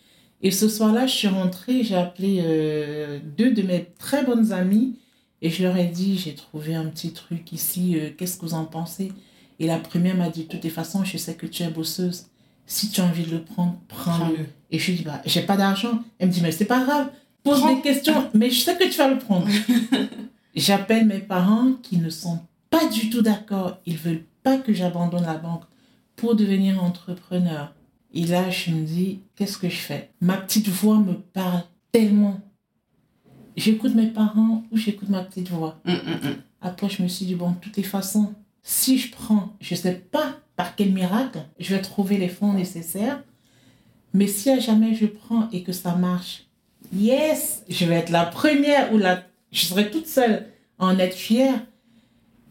Et 0.43 0.51
ce 0.51 0.69
soir-là, 0.69 1.07
je 1.07 1.15
suis 1.15 1.29
rentrée, 1.29 1.85
j'ai 1.85 1.97
appelé 1.97 2.41
euh, 2.45 3.19
deux 3.37 3.53
de 3.53 3.63
mes 3.63 3.87
très 3.99 4.25
bonnes 4.25 4.53
amies 4.53 4.97
et 5.43 5.51
je 5.51 5.63
leur 5.63 5.77
ai 5.77 5.87
dit, 5.87 6.19
j'ai 6.19 6.35
trouvé 6.35 6.75
un 6.75 6.87
petit 6.87 7.13
truc 7.13 7.53
ici, 7.53 7.99
euh, 7.99 8.11
qu'est-ce 8.17 8.37
que 8.39 8.47
vous 8.47 8.55
en 8.55 8.65
pensez? 8.65 9.13
Et 9.59 9.67
la 9.67 9.79
première 9.79 10.17
m'a 10.17 10.31
dit, 10.31 10.45
de 10.45 10.49
toutes 10.49 10.65
les 10.65 10.71
façons, 10.71 11.05
je 11.05 11.19
sais 11.19 11.35
que 11.35 11.47
tu 11.47 11.63
es 11.63 11.69
bosseuse. 11.69 12.27
Si 12.67 12.91
tu 12.91 13.01
as 13.01 13.05
envie 13.05 13.25
de 13.25 13.33
le 13.33 13.43
prendre, 13.43 13.77
prends-le. 13.89 14.47
Et 14.71 14.79
je 14.79 14.91
lui 14.91 14.99
dis, 14.99 15.03
bah, 15.05 15.21
j'ai 15.27 15.43
pas 15.43 15.57
d'argent. 15.57 16.03
Elle 16.19 16.29
me 16.29 16.33
dit, 16.33 16.41
mais 16.41 16.53
c'est 16.53 16.65
pas 16.65 16.83
grave, 16.85 17.11
pose 17.43 17.61
Prends. 17.61 17.75
des 17.75 17.83
questions, 17.83 18.31
mais 18.33 18.51
je 18.51 18.61
sais 18.61 18.77
que 18.77 18.85
tu 18.85 18.97
vas 18.97 19.09
le 19.09 19.19
prendre. 19.19 19.47
J'appelle 20.55 21.07
mes 21.07 21.19
parents 21.19 21.73
qui 21.83 21.99
ne 21.99 22.09
sont 22.11 22.41
pas 22.71 22.87
du 22.89 23.11
tout 23.11 23.23
d'accord. 23.23 23.79
Ils 23.87 23.97
veulent 23.99 24.25
pas 24.43 24.57
que 24.57 24.73
j'abandonne 24.73 25.25
la 25.25 25.37
banque 25.37 25.65
pour 26.17 26.35
devenir 26.35 26.83
entrepreneur. 26.83 27.73
Et 28.13 28.25
là, 28.27 28.51
je 28.51 28.71
me 28.71 28.85
dis, 28.85 29.21
qu'est-ce 29.37 29.59
que 29.59 29.69
je 29.69 29.77
fais? 29.77 30.11
Ma 30.21 30.37
petite 30.37 30.69
voix 30.69 30.99
me 30.99 31.15
parle 31.15 31.63
tellement. 31.93 32.41
J'écoute 33.57 33.95
mes 33.95 34.09
parents 34.09 34.65
ou 34.71 34.77
j'écoute 34.77 35.09
ma 35.09 35.23
petite 35.23 35.51
voix. 35.51 35.81
Hum, 35.87 36.01
hum, 36.07 36.21
hum. 36.25 36.37
Après, 36.61 36.89
je 36.89 37.03
me 37.03 37.09
suis 37.09 37.27
dit, 37.27 37.35
bon, 37.35 37.51
de 37.51 37.57
toutes 37.57 37.77
les 37.77 37.83
façons, 37.83 38.35
si 38.63 38.99
je 38.99 39.11
prends, 39.11 39.55
je 39.61 39.75
sais 39.75 39.95
pas 39.95 40.41
par 40.57 40.77
quel 40.77 40.93
miracle, 40.93 41.41
je 41.59 41.75
vais 41.75 41.81
trouver 41.81 42.19
les 42.19 42.29
fonds 42.29 42.53
nécessaires. 42.53 43.23
Mais 44.13 44.27
si 44.27 44.51
à 44.51 44.59
jamais 44.59 44.95
je 44.95 45.07
prends 45.07 45.49
et 45.53 45.63
que 45.63 45.73
ça 45.73 45.95
marche, 45.95 46.47
yes, 46.93 47.65
je 47.69 47.85
vais 47.87 47.95
être 47.95 48.11
la 48.11 48.27
première 48.27 48.93
ou 48.93 48.99
la, 48.99 49.25
je 49.53 49.65
serai 49.65 49.91
toute 49.91 50.07
seule 50.07 50.47
à 50.79 50.87
en 50.87 50.99
être 50.99 51.17
fière. 51.17 51.65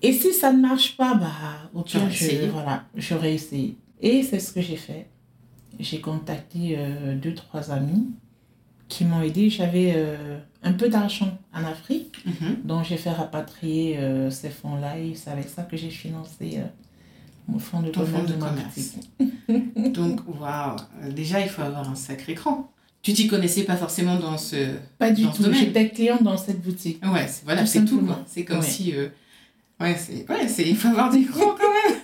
Et 0.02 0.14
si 0.14 0.34
ça 0.34 0.54
ne 0.54 0.62
marche 0.62 0.96
pas, 0.96 1.14
bah, 1.16 1.70
au 1.74 1.82
pire, 1.82 2.10
je, 2.10 2.46
voilà, 2.48 2.86
j'aurais 2.96 3.34
essayé. 3.34 3.78
Et 4.02 4.24
c'est 4.24 4.40
ce 4.40 4.54
que 4.54 4.62
j'ai 4.62 4.78
fait. 4.78 5.10
J'ai 5.80 6.02
contacté 6.02 6.76
euh, 6.78 7.16
deux, 7.16 7.34
trois 7.34 7.72
amis 7.72 8.08
qui 8.88 9.06
m'ont 9.06 9.22
aidé. 9.22 9.50
J'avais 9.50 9.94
euh, 9.96 10.40
un 10.64 10.74
peu 10.74 10.90
d'argent 10.90 11.38
en 11.54 11.64
Afrique. 11.64 12.18
Mhm. 12.26 12.58
Donc, 12.66 12.86
j'ai 12.86 12.98
fait 12.98 13.12
rapatrier 13.12 13.98
euh, 13.98 14.30
ces 14.32 14.50
fonds-là 14.50 14.98
et 15.00 15.14
c'est 15.16 15.30
avec 15.30 15.48
ça 15.48 15.64
que 15.64 15.78
j'ai 15.78 15.90
financé 15.90 16.56
euh, 16.58 16.64
mon 17.48 17.60
fonds 17.60 17.82
de 17.82 17.90
Ton 17.90 18.02
commerce 18.02 18.22
fonds 18.22 18.28
de 18.28 18.34
de 18.34 18.40
commerce. 18.40 18.96
Donc, 19.94 20.22
waouh. 20.40 20.76
Déjà, 21.12 21.40
il 21.42 21.50
faut 21.50 21.62
avoir 21.62 21.90
un 21.90 21.96
sacré 21.96 22.34
cran. 22.34 22.72
Tu 23.02 23.14
t'y 23.14 23.28
connaissais 23.28 23.64
pas 23.64 23.78
forcément 23.78 24.18
dans 24.18 24.38
ce. 24.38 24.76
Pas 24.98 25.12
du 25.12 25.24
Dans 25.24 25.32
tout. 25.32 25.54
J'étais 25.54 25.90
cliente 25.90 26.22
dans 26.24 26.36
cette 26.36 26.62
boutique. 26.62 27.00
Ouais, 27.06 27.28
c'est- 27.28 27.46
voilà, 27.46 27.62
Tout 27.62 27.68
c'est 27.68 27.86
tout. 27.86 28.06
C'est 28.28 28.44
comme 28.44 28.60
Ouais. 28.60 28.66
si. 28.66 28.94
euh, 28.94 29.08
Ouais, 29.80 29.96
c'est. 29.96 30.30
Ouais. 30.30 30.46
Il 30.68 30.76
faut 30.76 30.90
avoir 30.90 31.10
des 31.10 31.24
crans 31.24 31.56
quand 31.58 32.04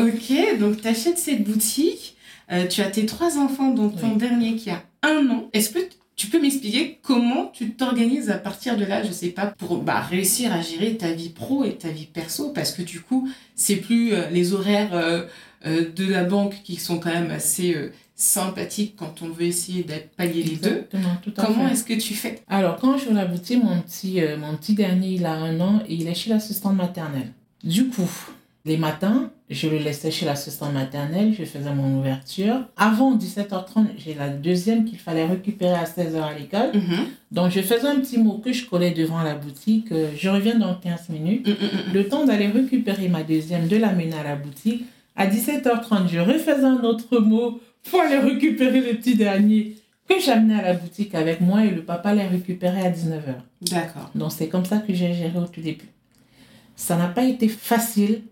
même. 0.00 0.08
ok, 0.08 0.58
donc 0.58 0.80
tu 0.80 0.88
achètes 0.88 1.18
cette 1.18 1.44
boutique. 1.44 2.16
Euh, 2.52 2.66
tu 2.66 2.80
as 2.82 2.90
tes 2.90 3.06
trois 3.06 3.38
enfants, 3.38 3.70
dont 3.70 3.88
ton 3.90 4.12
Oui. 4.12 4.16
dernier 4.16 4.56
qui 4.56 4.70
a 4.70 4.82
un 5.02 5.28
an. 5.30 5.48
Est-ce 5.52 5.70
que 5.70 5.78
tu 6.16 6.26
peux 6.26 6.40
m'expliquer 6.40 6.98
comment 7.02 7.46
tu 7.46 7.70
t'organises 7.72 8.28
à 8.30 8.38
partir 8.38 8.76
de 8.76 8.84
là, 8.84 9.02
je 9.02 9.12
sais 9.12 9.28
pas, 9.28 9.46
pour 9.46 9.78
bah, 9.78 10.00
réussir 10.00 10.52
à 10.52 10.60
gérer 10.60 10.96
ta 10.96 11.12
vie 11.12 11.30
pro 11.30 11.64
et 11.64 11.74
ta 11.74 11.88
vie 11.88 12.06
perso? 12.06 12.50
Parce 12.50 12.72
que 12.72 12.82
du 12.82 13.00
coup, 13.00 13.28
c'est 13.54 13.76
plus 13.76 14.12
euh, 14.12 14.28
les 14.30 14.52
horaires 14.52 14.90
euh, 14.92 15.24
de 15.64 16.06
la 16.06 16.24
banque 16.24 16.60
qui 16.64 16.76
sont 16.76 16.98
quand 16.98 17.12
même 17.12 17.30
assez 17.30 17.76
sympathiques 18.20 18.94
quand 18.96 19.22
on 19.22 19.28
veut 19.28 19.44
essayer 19.46 19.82
de 19.82 19.94
pallier 20.16 20.42
les 20.42 20.56
deux. 20.56 20.68
Exactement, 20.68 21.16
tout 21.22 21.32
à 21.38 21.46
Comment 21.46 21.68
est-ce 21.68 21.84
que 21.84 21.94
tu 21.94 22.14
fais? 22.14 22.40
Alors, 22.48 22.76
quand 22.76 22.98
je 22.98 23.06
vais 23.06 23.12
à 23.12 23.14
la 23.14 23.24
boutique, 23.24 23.62
mon 23.62 23.80
petit, 23.80 24.20
euh, 24.20 24.36
mon 24.36 24.56
petit 24.56 24.74
dernier, 24.74 25.08
il 25.14 25.24
a 25.26 25.32
un 25.32 25.58
an 25.60 25.80
et 25.88 25.94
il 25.94 26.06
est 26.06 26.14
chez 26.14 26.28
l'assistante 26.30 26.76
maternelle. 26.76 27.32
Du 27.64 27.88
coup, 27.88 28.10
les 28.66 28.76
matins, 28.76 29.30
je 29.50 29.68
le 29.68 29.78
laissais 29.78 30.10
chez 30.10 30.24
l'assistante 30.24 30.72
maternelle, 30.72 31.34
je 31.36 31.44
faisais 31.44 31.74
mon 31.74 31.98
ouverture. 31.98 32.60
Avant 32.76 33.16
17h30, 33.16 33.86
j'ai 33.98 34.14
la 34.14 34.28
deuxième 34.28 34.84
qu'il 34.84 34.98
fallait 34.98 35.26
récupérer 35.26 35.74
à 35.74 35.84
16h 35.84 36.22
à 36.22 36.38
l'école. 36.38 36.70
Mhm. 36.74 37.06
Donc, 37.32 37.50
je 37.50 37.60
faisais 37.60 37.88
un 37.88 37.96
petit 37.96 38.18
mot 38.18 38.38
que 38.38 38.52
je 38.52 38.66
collais 38.66 38.92
devant 38.92 39.22
la 39.22 39.34
boutique. 39.34 39.88
je 40.16 40.28
reviens 40.28 40.58
dans 40.58 40.74
15 40.74 41.08
minutes. 41.08 41.48
Mm, 41.48 41.50
mm, 41.50 41.90
mm. 41.90 41.92
Le 41.92 42.08
temps 42.08 42.24
d'aller 42.24 42.46
récupérer 42.46 43.08
ma 43.08 43.24
deuxième, 43.24 43.66
de 43.66 43.76
l'amener 43.76 44.14
à 44.14 44.22
la 44.22 44.36
boutique. 44.36 44.84
À 45.16 45.26
17h30, 45.26 46.08
je 46.08 46.20
refaisais 46.20 46.64
un 46.64 46.82
autre 46.84 47.18
mot 47.18 47.60
pour 47.90 48.00
aller 48.00 48.18
récupérer 48.18 48.80
le 48.80 48.96
petit 48.96 49.16
dernier 49.16 49.76
que 50.08 50.20
j'amenais 50.20 50.54
à 50.54 50.62
la 50.62 50.72
boutique 50.74 51.14
avec 51.14 51.40
moi 51.40 51.64
et 51.64 51.70
le 51.70 51.82
papa 51.82 52.14
les 52.14 52.26
récupérait 52.26 52.86
à 52.86 52.90
19h. 52.90 53.34
D'accord. 53.70 54.10
Donc 54.14 54.32
c'est 54.32 54.48
comme 54.48 54.64
ça 54.64 54.78
que 54.78 54.92
j'ai 54.92 55.14
géré 55.14 55.38
au 55.38 55.46
tout 55.46 55.60
début. 55.60 55.88
Ça 56.74 56.96
n'a 56.96 57.08
pas 57.08 57.24
été 57.24 57.48
facile, 57.48 58.22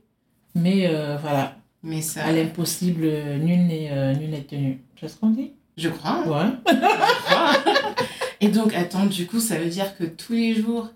mais 0.59 0.87
euh, 0.89 1.17
voilà, 1.21 1.57
Mais 1.83 2.01
ça, 2.03 2.25
à 2.25 2.33
l'impossible, 2.33 3.03
euh, 3.05 3.39
nul 3.39 3.67
n'est 3.67 3.89
euh, 3.93 4.15
tenu. 4.49 4.81
C'est 5.01 5.09
ce 5.09 5.17
qu'on 5.17 5.31
dit? 5.31 5.53
Je 5.77 5.89
crois. 5.89 6.23
hein. 6.25 6.59
Ouais. 6.67 6.75
Et 8.41 8.49
donc, 8.49 8.75
attends, 8.75 9.07
du 9.07 9.27
coup, 9.27 9.41
ça 9.41 9.57
veut 9.59 9.69
dire 9.69 9.97
que 9.97 10.05
tous 10.05 10.33
les 10.33 10.55
jours, 10.55 10.89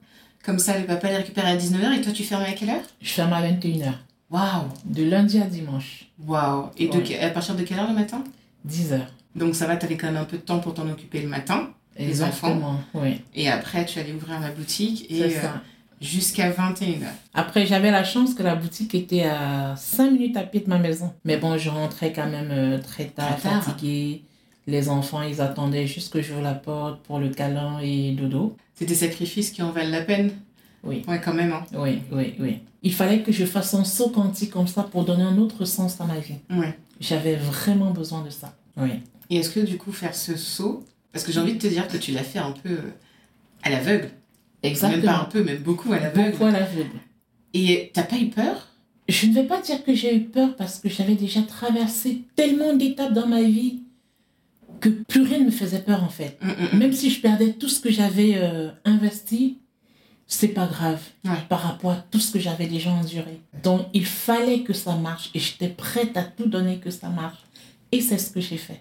comme 0.45 0.59
ça, 0.59 0.79
le 0.79 0.85
papa 0.85 1.09
les 1.09 1.17
récupère 1.17 1.47
à 1.47 1.57
19h 1.57 1.93
et 1.99 2.01
toi, 2.01 2.13
tu 2.13 2.23
fermes 2.25 2.43
à 2.43 2.53
quelle 2.53 2.71
heure? 2.71 2.83
Je 3.01 3.11
ferme 3.11 3.33
à 3.33 3.43
21h, 3.43 3.93
Waouh 4.31 4.69
de 4.85 5.05
lundi 5.05 5.39
à 5.41 5.45
dimanche, 5.47 6.07
Waouh 6.27 6.71
Et 6.79 6.89
de 6.89 6.99
Ouais. 6.99 7.19
à 7.21 7.31
partir 7.31 7.55
de 7.55 7.63
quelle 7.63 7.79
heure 7.79 7.89
le 7.89 7.95
matin? 7.95 8.23
10h. 8.69 9.01
Donc, 9.35 9.55
ça 9.55 9.67
va, 9.67 9.77
t'avais 9.77 9.97
quand 9.97 10.07
même 10.09 10.17
un 10.23 10.25
peu 10.25 10.37
de 10.37 10.43
temps 10.43 10.59
pour 10.59 10.75
t'en 10.75 10.89
occuper 10.89 11.21
le 11.21 11.29
matin. 11.29 11.71
Les 11.99 12.23
enfants. 12.23 12.81
Oui, 12.95 13.21
Et 13.35 13.51
après, 13.51 13.85
tu 13.85 13.99
allais 13.99 14.13
ouvrir 14.15 14.41
la 14.41 14.51
boutique 14.51 15.07
et 15.11 15.25
euh, 15.25 15.31
ça. 15.43 15.61
Jusqu'à 16.03 16.51
21h. 16.51 17.05
Après, 17.33 17.65
j'avais 17.65 17.91
la 17.91 18.05
chance 18.05 18.35
que 18.35 18.43
la 18.43 18.55
boutique 18.57 18.95
était 18.95 19.23
à 19.25 19.75
5 19.77 20.11
minutes 20.11 20.37
à 20.37 20.43
pied 20.43 20.61
de 20.61 20.69
ma 20.69 20.79
maison. 20.79 21.13
Mais 21.25 21.37
bon, 21.39 21.57
je 21.57 21.71
rentrais 21.71 22.13
quand 22.13 22.29
même 22.29 22.51
euh, 22.51 22.79
très 22.79 23.07
tard, 23.07 23.37
Très 23.39 23.49
tard. 23.49 23.63
fatiguée. 23.65 24.23
Les 24.67 24.89
enfants, 24.89 25.23
ils 25.23 25.41
attendaient 25.41 25.87
juste 25.87 26.13
que 26.13 26.21
j'ouvre 26.23 26.43
la 26.43 26.55
porte 26.55 27.01
pour 27.03 27.19
le 27.19 27.31
câlin 27.31 27.79
et 27.81 28.13
dodo. 28.13 28.57
C'est 28.75 28.85
des 28.87 28.95
sacrifices 28.95 29.51
qui 29.51 29.63
en 29.63 29.71
valent 29.71 29.91
la 29.91 30.03
peine 30.03 30.33
Oui. 30.85 31.03
Ouais, 31.09 31.21
quand 31.25 31.35
même. 31.35 31.53
Hein. 31.53 31.65
Oui, 31.75 32.01
oui, 32.13 32.35
oui. 32.39 32.59
Il 32.85 32.93
fallait 32.93 33.23
que 33.23 33.33
je 33.33 33.45
fasse 33.45 33.75
un 33.75 33.85
saut 33.85 34.11
quantique 34.11 34.51
comme 34.51 34.67
ça 34.69 34.83
pour 34.83 35.05
donner 35.05 35.23
un 35.23 35.39
autre 35.39 35.65
sens 35.65 36.01
à 36.01 36.05
ma 36.05 36.19
vie. 36.19 36.35
Ouais. 36.51 36.77
J'avais 37.01 37.35
vraiment 37.37 37.91
besoin 37.91 38.23
de 38.23 38.31
ça. 38.31 38.55
Oui. 38.77 38.91
Et 39.31 39.37
est-ce 39.37 39.51
que 39.51 39.61
du 39.61 39.79
coup, 39.79 39.93
faire 39.93 40.15
ce 40.15 40.37
saut, 40.37 40.85
parce 41.13 41.25
que 41.25 41.33
j'ai 41.33 41.41
envie 41.41 41.55
de 41.55 41.59
te 41.59 41.67
dire 41.67 41.89
que 41.89 41.97
tu 41.97 42.13
l'as 42.13 42.23
fait 42.25 42.39
un 42.39 42.53
peu 42.53 42.71
euh, 42.71 42.91
à 43.65 43.71
l'aveugle. 43.71 44.11
Même 44.63 44.77
pas 44.79 44.87
un 44.87 44.91
Exactement. 44.91 45.25
peu, 45.31 45.43
même 45.45 45.63
beaucoup 45.63 45.93
à 45.93 45.99
l'aveugle. 45.99 46.31
Beaucoup 46.33 46.45
à 46.45 46.51
l'aveugle. 46.53 46.99
Et 47.55 47.91
t'as 47.93 48.05
pas 48.05 48.17
eu 48.19 48.29
peur? 48.29 48.69
Je 49.09 49.27
ne 49.27 49.35
vais 49.35 49.45
pas 49.45 49.61
dire 49.61 49.85
que 49.85 49.95
j'ai 49.95 50.15
eu 50.17 50.21
peur 50.21 50.55
parce 50.57 50.79
que 50.79 50.89
j'avais 50.89 51.17
déjà 51.17 51.43
traversé 51.43 52.23
tellement 52.37 52.73
d'étapes 52.75 53.13
dans 53.13 53.27
ma 53.27 53.43
vie 53.43 53.81
que 54.81 54.89
plus 54.89 55.23
rien 55.23 55.39
ne 55.41 55.45
me 55.47 55.51
faisait 55.51 55.81
peur 55.83 56.03
en 56.03 56.09
fait. 56.09 56.39
Mm, 56.41 56.49
mm, 56.49 56.69
mm. 56.73 56.79
Même 56.79 56.93
si 56.93 57.11
je 57.11 57.21
perdais 57.21 57.53
tout 57.53 57.69
ce 57.69 57.81
que 57.81 57.91
j'avais 57.91 58.35
euh, 58.37 58.71
investi, 58.85 59.59
c'est 60.27 60.49
pas 60.49 60.67
grave 60.67 61.03
Ouais. 61.25 61.33
par 61.49 61.61
rapport 61.63 61.91
à 61.91 61.97
tout 62.11 62.21
ce 62.21 62.33
que 62.33 62.39
j'avais 62.39 62.67
déjà 62.67 62.91
enduré. 62.91 63.41
Donc 63.63 63.87
il 63.93 64.07
fallait 64.07 64.61
que 64.63 64.73
ça 64.73 64.95
marche 64.97 65.31
et 65.35 65.39
j'étais 65.41 65.69
prête 65.69 66.17
à 66.17 66.23
tout 66.23 66.47
donner 66.47 66.79
que 66.79 66.91
ça 66.91 67.09
marche. 67.09 67.39
Et 67.91 68.01
c'est 68.01 68.19
ce 68.19 68.31
que 68.31 68.41
j'ai 68.41 68.57
fait. 68.57 68.81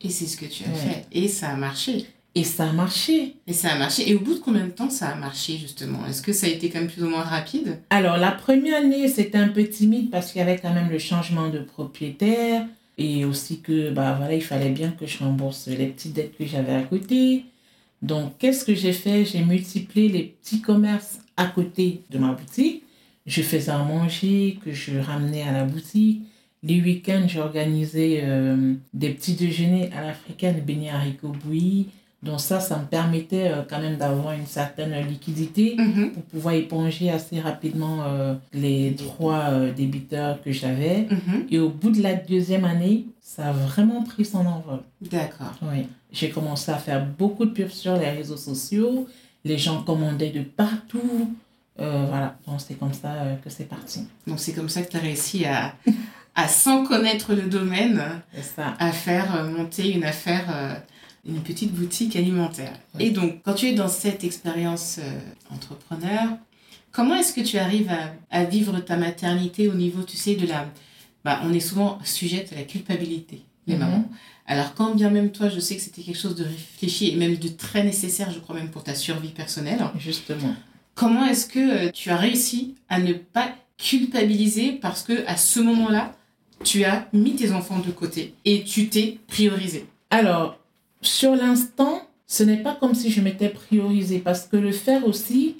Et 0.00 0.08
c'est 0.08 0.26
ce 0.26 0.36
que 0.36 0.46
tu 0.46 0.64
as 0.64 0.68
Ouais. 0.68 0.74
fait. 0.76 1.06
Et 1.12 1.28
ça 1.28 1.50
a 1.50 1.56
marché. 1.56 2.06
Et 2.34 2.44
ça 2.44 2.68
a 2.68 2.72
marché. 2.72 3.36
Et 3.46 3.52
ça 3.52 3.72
a 3.72 3.78
marché. 3.78 4.08
Et 4.08 4.14
au 4.14 4.20
bout 4.20 4.34
de 4.34 4.38
combien 4.38 4.66
de 4.66 4.70
temps 4.70 4.90
ça 4.90 5.08
a 5.08 5.14
marché 5.16 5.56
justement? 5.56 6.06
Est-ce 6.06 6.22
que 6.22 6.32
ça 6.32 6.46
a 6.46 6.50
été 6.50 6.70
quand 6.70 6.78
même 6.78 6.88
plus 6.88 7.02
ou 7.02 7.08
moins 7.08 7.22
rapide? 7.22 7.80
Alors, 7.90 8.16
la 8.16 8.30
première 8.30 8.78
année, 8.78 9.08
c'était 9.08 9.38
un 9.38 9.48
peu 9.48 9.64
timide 9.64 10.10
parce 10.10 10.30
qu'il 10.30 10.38
y 10.38 10.42
avait 10.42 10.58
quand 10.58 10.72
même 10.72 10.90
le 10.90 10.98
changement 10.98 11.48
de 11.48 11.58
propriétaire 11.58 12.66
et 12.96 13.24
aussi 13.24 13.60
que, 13.60 13.90
bah 13.90 14.14
voilà, 14.18 14.34
il 14.34 14.42
fallait 14.42 14.70
bien 14.70 14.90
que 14.90 15.06
je 15.06 15.18
rembourse 15.18 15.66
les 15.68 15.86
petites 15.86 16.12
dettes 16.12 16.36
que 16.36 16.46
j'avais 16.46 16.74
à 16.74 16.82
côté. 16.82 17.44
Donc, 18.02 18.38
qu'est-ce 18.38 18.64
que 18.64 18.74
j'ai 18.74 18.92
fait? 18.92 19.24
J'ai 19.24 19.42
multiplié 19.42 20.08
les 20.08 20.22
petits 20.22 20.60
commerces 20.60 21.18
à 21.36 21.46
côté 21.46 22.02
de 22.10 22.18
ma 22.18 22.32
boutique. 22.32 22.84
Je 23.26 23.42
faisais 23.42 23.72
à 23.72 23.78
manger, 23.78 24.58
que 24.64 24.72
je 24.72 24.98
ramenais 24.98 25.42
à 25.42 25.52
la 25.52 25.64
boutique. 25.64 26.22
Les 26.62 26.80
week-ends, 26.80 27.26
j'organisais 27.28 28.20
euh, 28.22 28.74
des 28.94 29.10
petits 29.10 29.34
déjeuners 29.34 29.90
à 29.92 30.02
l'africaine, 30.02 30.60
beignets 30.60 30.90
haricots 30.90 31.34
bouillis. 31.44 31.88
Donc 32.22 32.40
ça, 32.40 32.58
ça 32.58 32.76
me 32.78 32.84
permettait 32.84 33.48
euh, 33.48 33.62
quand 33.68 33.80
même 33.80 33.96
d'avoir 33.96 34.32
une 34.32 34.46
certaine 34.46 34.92
liquidité 35.06 35.76
Mhm. 35.78 36.10
pour 36.12 36.22
pouvoir 36.24 36.54
éponger 36.54 37.10
assez 37.10 37.38
rapidement 37.40 37.98
euh, 38.04 38.34
les 38.52 38.96
trois 38.96 39.50
euh, 39.50 39.72
débiteurs 39.72 40.42
que 40.42 40.50
j'avais. 40.50 41.06
Mhm. 41.10 41.46
Et 41.50 41.58
au 41.60 41.68
bout 41.68 41.90
de 41.90 42.02
la 42.02 42.14
deuxième 42.14 42.64
année, 42.64 43.06
ça 43.20 43.48
a 43.50 43.52
vraiment 43.52 44.02
pris 44.02 44.24
son 44.24 44.44
envol. 44.46 44.80
D'accord. 45.00 45.54
Oui. 45.62 45.86
J'ai 46.10 46.30
commencé 46.30 46.72
à 46.72 46.76
faire 46.78 47.06
beaucoup 47.06 47.44
de 47.44 47.50
pubs 47.52 47.68
sur 47.70 47.96
les 47.96 48.10
réseaux 48.10 48.36
sociaux. 48.36 49.06
Les 49.44 49.58
gens 49.58 49.82
commandaient 49.82 50.30
de 50.30 50.42
partout. 50.42 51.30
Euh, 51.78 52.04
voilà, 52.08 52.36
donc 52.48 52.60
c'est 52.60 52.74
comme 52.74 52.92
ça 52.94 53.10
que 53.44 53.50
c'est 53.50 53.68
parti. 53.68 54.00
Donc 54.26 54.40
c'est 54.40 54.52
comme 54.54 54.68
ça 54.68 54.82
que 54.82 54.90
tu 54.90 54.96
as 54.96 55.00
réussi 55.00 55.44
à, 55.44 55.74
à, 56.34 56.48
sans 56.48 56.84
connaître 56.84 57.34
le 57.34 57.42
domaine, 57.42 58.02
ça. 58.56 58.74
à 58.80 58.90
faire 58.90 59.44
monter 59.44 59.92
une 59.94 60.02
affaire, 60.02 60.82
une 61.26 61.40
petite 61.42 61.72
boutique 61.72 62.16
alimentaire. 62.16 62.72
Oui. 62.94 63.06
Et 63.06 63.10
donc, 63.10 63.42
quand 63.44 63.54
tu 63.54 63.66
es 63.66 63.72
dans 63.74 63.88
cette 63.88 64.24
expérience 64.24 64.98
euh, 64.98 65.18
entrepreneur, 65.54 66.28
comment 66.92 67.14
est-ce 67.16 67.32
que 67.32 67.40
tu 67.40 67.58
arrives 67.58 67.90
à, 67.90 68.12
à 68.30 68.44
vivre 68.44 68.78
ta 68.80 68.96
maternité 68.96 69.68
au 69.68 69.74
niveau, 69.74 70.02
tu 70.02 70.16
sais, 70.16 70.34
de 70.36 70.46
la... 70.46 70.66
Bah, 71.24 71.40
on 71.44 71.52
est 71.52 71.60
souvent 71.60 71.98
sujette 72.04 72.52
à 72.52 72.56
la 72.56 72.62
culpabilité, 72.62 73.42
les 73.66 73.74
Mhm. 73.74 73.80
mamans. 73.80 74.10
Alors, 74.46 74.74
quand 74.74 74.94
bien 74.94 75.10
même 75.10 75.30
toi, 75.30 75.48
je 75.50 75.60
sais 75.60 75.76
que 75.76 75.82
c'était 75.82 76.00
quelque 76.02 76.18
chose 76.18 76.34
de 76.34 76.44
réfléchi 76.44 77.10
et 77.10 77.16
même 77.16 77.36
de 77.36 77.48
très 77.48 77.84
nécessaire, 77.84 78.30
je 78.30 78.38
crois 78.38 78.54
même 78.56 78.70
pour 78.70 78.82
ta 78.82 78.94
survie 78.94 79.28
personnelle, 79.28 79.78
Justement. 79.98 80.54
comment 80.94 81.26
est-ce 81.26 81.46
que 81.46 81.86
euh, 81.88 81.90
tu 81.92 82.08
as 82.10 82.16
réussi 82.16 82.74
à 82.88 82.98
ne 82.98 83.12
pas 83.12 83.52
culpabiliser 83.76 84.72
parce 84.72 85.02
que 85.02 85.26
à 85.26 85.36
ce 85.36 85.60
moment-là, 85.60 86.14
tu 86.64 86.84
as 86.84 87.08
mis 87.12 87.34
tes 87.36 87.52
enfants 87.52 87.78
de 87.80 87.90
côté 87.90 88.34
et 88.44 88.64
tu 88.64 88.88
t'es 88.88 89.18
priorisé? 89.28 89.86
Alors, 90.10 90.58
sur 91.02 91.34
l'instant, 91.36 92.02
ce 92.26 92.42
n'est 92.42 92.62
pas 92.62 92.74
comme 92.74 92.94
si 92.94 93.10
je 93.10 93.20
m'étais 93.20 93.48
priorisée 93.48 94.18
parce 94.18 94.46
que 94.46 94.56
le 94.56 94.72
faire 94.72 95.06
aussi, 95.06 95.56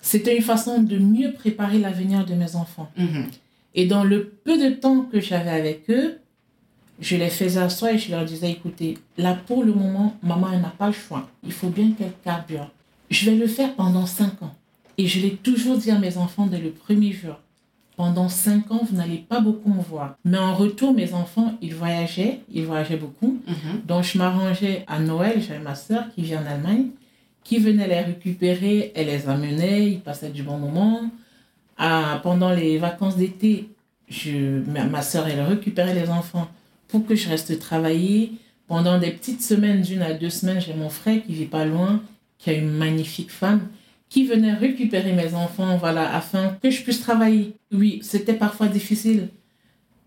c'était 0.00 0.36
une 0.36 0.42
façon 0.42 0.82
de 0.82 0.98
mieux 0.98 1.32
préparer 1.32 1.78
l'avenir 1.78 2.24
de 2.24 2.34
mes 2.34 2.56
enfants. 2.56 2.90
Mhm. 2.96 3.26
Et 3.74 3.86
dans 3.86 4.04
le 4.04 4.28
peu 4.44 4.58
de 4.58 4.74
temps 4.74 5.02
que 5.02 5.20
j'avais 5.20 5.50
avec 5.50 5.90
eux, 5.90 6.18
je 7.00 7.16
les 7.16 7.28
faisais 7.28 7.60
asseoir 7.60 7.92
et 7.92 7.98
je 7.98 8.10
leur 8.10 8.24
disais, 8.24 8.50
écoutez, 8.50 8.98
là 9.18 9.34
pour 9.46 9.64
le 9.64 9.72
moment, 9.72 10.16
maman, 10.22 10.52
elle 10.52 10.60
n'a 10.60 10.74
pas 10.76 10.86
le 10.86 10.92
choix. 10.92 11.28
Il 11.42 11.52
faut 11.52 11.68
bien 11.68 11.90
qu'elle 11.92 12.12
carbure. 12.24 12.70
Je 13.10 13.30
vais 13.30 13.36
le 13.36 13.46
faire 13.46 13.74
pendant 13.74 14.06
cinq 14.06 14.42
ans. 14.42 14.54
Et 14.96 15.06
je 15.06 15.20
l'ai 15.20 15.36
toujours 15.36 15.76
dit 15.76 15.90
à 15.90 15.98
mes 15.98 16.16
enfants 16.18 16.46
dès 16.46 16.60
le 16.60 16.70
premier 16.70 17.12
jour. 17.12 17.34
Pendant 17.96 18.28
cinq 18.28 18.70
ans, 18.72 18.80
vous 18.88 18.96
n'allez 18.96 19.18
pas 19.18 19.40
beaucoup 19.40 19.72
me 19.72 19.80
voir. 19.80 20.16
Mais 20.24 20.38
en 20.38 20.54
retour, 20.54 20.92
mes 20.92 21.12
enfants, 21.12 21.54
ils 21.62 21.74
voyageaient, 21.74 22.40
ils 22.52 22.64
voyageaient 22.64 22.96
beaucoup. 22.96 23.40
Mhm. 23.46 23.82
Donc, 23.86 24.02
je 24.04 24.18
m'arrangeais 24.18 24.84
à 24.88 24.98
Noël, 24.98 25.40
j'avais 25.40 25.60
ma 25.60 25.76
soeur 25.76 26.04
qui 26.14 26.22
vit 26.22 26.36
en 26.36 26.44
Allemagne, 26.44 26.86
qui 27.44 27.58
venait 27.58 27.86
les 27.86 28.00
récupérer, 28.00 28.92
elle 28.96 29.06
les 29.06 29.28
amenait, 29.28 29.86
ils 29.92 30.00
passaient 30.00 30.30
du 30.30 30.42
bon 30.42 30.58
moment. 30.58 31.02
À- 31.76 32.18
pendant 32.22 32.50
les 32.52 32.78
vacances 32.78 33.16
d'été, 33.16 33.68
je, 34.08 34.60
ma, 34.70 34.84
ma 34.84 35.02
soeur, 35.02 35.26
elle 35.28 35.40
récupérait 35.42 35.94
les 35.94 36.08
enfants 36.10 36.48
pour 36.88 37.06
que 37.06 37.14
je 37.14 37.28
reste 37.28 37.58
travailler. 37.60 38.32
Pendant 38.66 38.98
des 38.98 39.10
petites 39.10 39.42
semaines, 39.42 39.82
d'une 39.82 40.02
à 40.02 40.14
deux 40.14 40.30
semaines, 40.30 40.60
j'ai 40.60 40.74
mon 40.74 40.88
frère 40.88 41.22
qui 41.24 41.32
vit 41.34 41.44
pas 41.44 41.64
loin, 41.64 42.00
qui 42.38 42.50
a 42.50 42.54
une 42.54 42.70
magnifique 42.70 43.30
femme, 43.30 43.68
qui 44.08 44.26
venait 44.26 44.52
récupérer 44.54 45.12
mes 45.12 45.34
enfants, 45.34 45.76
voilà, 45.76 46.14
afin 46.14 46.56
que 46.62 46.70
je 46.70 46.82
puisse 46.82 47.00
travailler. 47.00 47.56
Oui, 47.72 48.00
c'était 48.02 48.34
parfois 48.34 48.68
difficile 48.68 49.28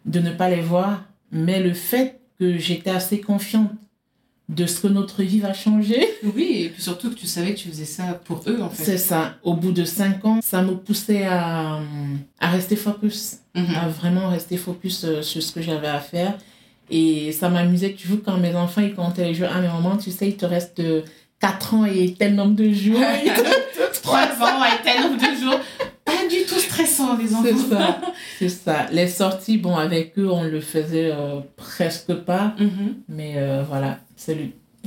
de 0.06 0.20
ne 0.20 0.32
pas 0.32 0.50
les 0.50 0.62
voir, 0.62 1.04
mais 1.32 1.62
le 1.62 1.74
fait 1.74 2.20
que 2.40 2.58
j'étais 2.58 2.92
assez 2.92 3.20
confiante 3.20 3.72
de 4.48 4.66
ce 4.66 4.80
que 4.80 4.88
notre 4.88 5.24
vie 5.24 5.40
va 5.40 5.54
changer, 5.54 6.08
Oui, 6.24 6.62
et 6.66 6.70
puis 6.70 6.82
surtout 6.82 7.10
que 7.10 7.16
tu 7.16 7.28
savais 7.28 7.54
que 7.54 7.60
tu 7.60 7.68
faisais 7.68 7.84
ça 7.84 8.14
pour 8.24 8.44
eux 8.48 8.62
en 8.62 8.70
fait. 8.70 8.84
c'est 8.86 8.98
ça. 8.98 9.36
Au 9.44 9.54
bout 9.56 9.74
de 9.74 9.84
cinq 9.84 10.24
ans, 10.24 10.40
ça 10.42 10.62
me 10.62 10.76
poussait 10.76 11.26
à, 11.26 11.82
à 12.40 12.50
rester 12.50 12.78
focus, 12.78 13.40
Mhm. 13.56 13.76
à 13.76 13.88
vraiment 13.90 14.30
rester 14.30 14.56
focus 14.56 15.04
euh, 15.04 15.22
sur 15.24 15.42
ce 15.44 15.52
que 15.52 15.62
j'avais 15.62 15.88
à 15.88 16.00
faire. 16.00 16.38
Et 16.90 17.34
ça 17.34 17.50
m'amusait 17.50 17.92
toujours 17.94 18.20
quand 18.24 18.38
mes 18.38 18.56
enfants, 18.56 18.80
ils 18.82 18.94
comptaient 18.94 19.26
les 19.26 19.34
jours. 19.34 19.48
Ah, 19.54 19.60
mais 19.60 19.68
maman, 19.68 19.98
tu 19.98 20.12
sais, 20.12 20.30
il 20.30 20.38
te 20.38 20.46
reste 20.46 20.80
4 21.40 21.74
ans 21.76 21.86
et 21.86 22.14
tel 22.18 22.36
nombre 22.36 22.56
de 22.56 22.72
jours. 22.72 23.00
Trois 24.04 24.20
ans 24.42 24.64
et 24.66 24.84
tel 24.84 25.02
nombre 25.02 25.18
de 25.18 25.40
jours. 25.42 25.60
Pas 26.06 26.26
du 26.30 26.44
tout 26.48 26.56
stressant, 26.60 27.18
les 27.18 27.34
enfants. 27.36 27.44
c'est 27.46 27.70
ça. 27.76 28.02
C'est 28.40 28.50
ça. 28.50 28.86
Les 28.92 29.08
sorties, 29.08 29.58
bon, 29.58 29.76
avec 29.76 30.18
eux, 30.18 30.30
on 30.32 30.44
le 30.44 30.62
faisait 30.62 31.12
euh, 31.12 31.40
presque 31.56 32.14
pas. 32.14 32.56
Mhm. 32.60 32.96
Mais 33.10 33.34
euh, 33.38 33.64
voilà, 33.68 34.00
c'est 34.16 34.36
le, 34.36 34.44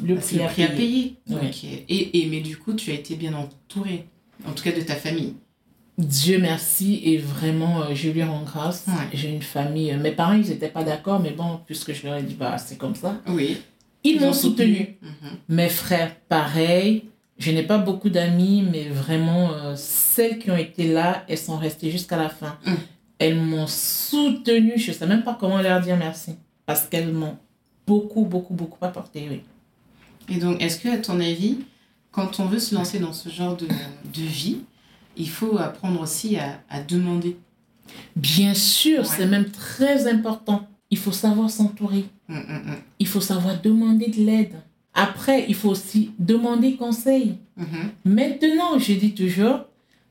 le 0.06 0.16
Ah, 0.16 0.20
prix, 0.20 0.36
le 0.36 0.42
à 0.44 0.46
prix 0.48 0.62
à 0.64 0.66
payer. 0.68 0.78
payer. 0.78 1.16
Oui. 1.28 1.48
Ok. 1.48 1.64
Et, 1.88 2.20
et, 2.22 2.26
mais 2.26 2.40
du 2.40 2.56
coup, 2.56 2.72
tu 2.74 2.90
as 2.90 2.94
été 2.94 3.16
bien 3.16 3.34
entouré. 3.34 4.06
En 4.48 4.52
tout 4.52 4.62
cas, 4.64 4.72
de 4.72 4.80
ta 4.80 4.94
famille. 4.94 5.34
Dieu 5.98 6.38
merci 6.40 7.00
et 7.04 7.18
vraiment, 7.18 7.82
euh, 7.82 7.86
je 7.94 8.08
lui 8.08 8.22
rends 8.22 8.42
grâce. 8.42 8.84
Ouais. 8.88 8.94
J'ai 9.12 9.28
une 9.30 9.42
famille. 9.42 9.92
euh, 9.92 9.98
mes 9.98 10.12
parents, 10.12 10.32
ils 10.32 10.48
n'étaient 10.48 10.68
pas 10.68 10.84
d'accord, 10.84 11.20
mais 11.20 11.30
bon, 11.32 11.60
puisque 11.66 11.92
je 11.92 12.06
leur 12.06 12.16
ai 12.16 12.22
dit, 12.22 12.34
bah, 12.34 12.56
c'est 12.56 12.78
comme 12.78 12.94
ça. 12.94 13.16
Oui. 13.28 13.58
Ils, 14.04 14.22
ont 14.22 14.26
m'ont 14.28 14.32
soutenu. 14.32 14.98
Mhm. 15.02 15.30
Mes 15.48 15.68
frères, 15.68 16.14
pareil. 16.28 17.04
Je 17.38 17.50
n'ai 17.50 17.62
pas 17.62 17.78
beaucoup 17.78 18.10
d'amis, 18.10 18.62
mais 18.70 18.88
vraiment, 18.88 19.52
euh, 19.52 19.74
celles 19.76 20.38
qui 20.38 20.50
ont 20.50 20.56
été 20.56 20.88
là, 20.92 21.24
elles 21.28 21.38
sont 21.38 21.56
restées 21.56 21.90
jusqu'à 21.90 22.18
la 22.18 22.28
fin. 22.28 22.58
Mm. 22.66 22.72
Elles 23.18 23.36
m'ont 23.40 23.66
soutenu. 23.66 24.74
Je 24.76 24.90
ne 24.90 24.96
sais 24.96 25.06
même 25.06 25.22
pas 25.22 25.36
comment 25.40 25.60
leur 25.62 25.80
dire 25.80 25.96
merci. 25.96 26.32
Parce 26.66 26.86
qu'elles 26.86 27.12
m'ont 27.12 27.38
beaucoup, 27.86 28.24
beaucoup, 28.26 28.52
beaucoup 28.54 28.84
apporté, 28.84 29.26
oui. 29.30 29.40
Et 30.28 30.38
donc, 30.38 30.62
est-ce 30.62 30.78
que, 30.80 30.88
à 30.90 30.98
ton 30.98 31.18
avis, 31.18 31.58
quand 32.12 32.40
on 32.40 32.44
veut 32.44 32.58
se 32.58 32.74
lancer 32.74 32.98
dans 32.98 33.14
ce 33.14 33.30
genre 33.30 33.56
de, 33.56 33.66
de 33.66 34.22
vie, 34.22 34.58
il 35.16 35.28
faut 35.28 35.56
apprendre 35.58 36.00
aussi 36.02 36.36
à, 36.36 36.60
à 36.68 36.82
demander? 36.82 37.36
Bien 38.16 38.52
sûr, 38.54 39.00
Ouais. 39.00 39.04
c'est 39.16 39.26
même 39.26 39.50
très 39.50 40.06
important. 40.12 40.68
Il 40.90 40.98
faut 40.98 41.12
savoir 41.12 41.48
s'entourer. 41.50 42.04
Il 42.98 43.06
faut 43.06 43.20
savoir 43.20 43.60
demander 43.60 44.08
de 44.08 44.22
l'aide. 44.24 44.54
Après, 44.94 45.44
il 45.48 45.54
faut 45.54 45.70
aussi 45.70 46.10
demander 46.18 46.76
conseil. 46.76 47.34
Maintenant, 48.04 48.78
je 48.78 48.92
dis 48.94 49.14
toujours, 49.14 49.60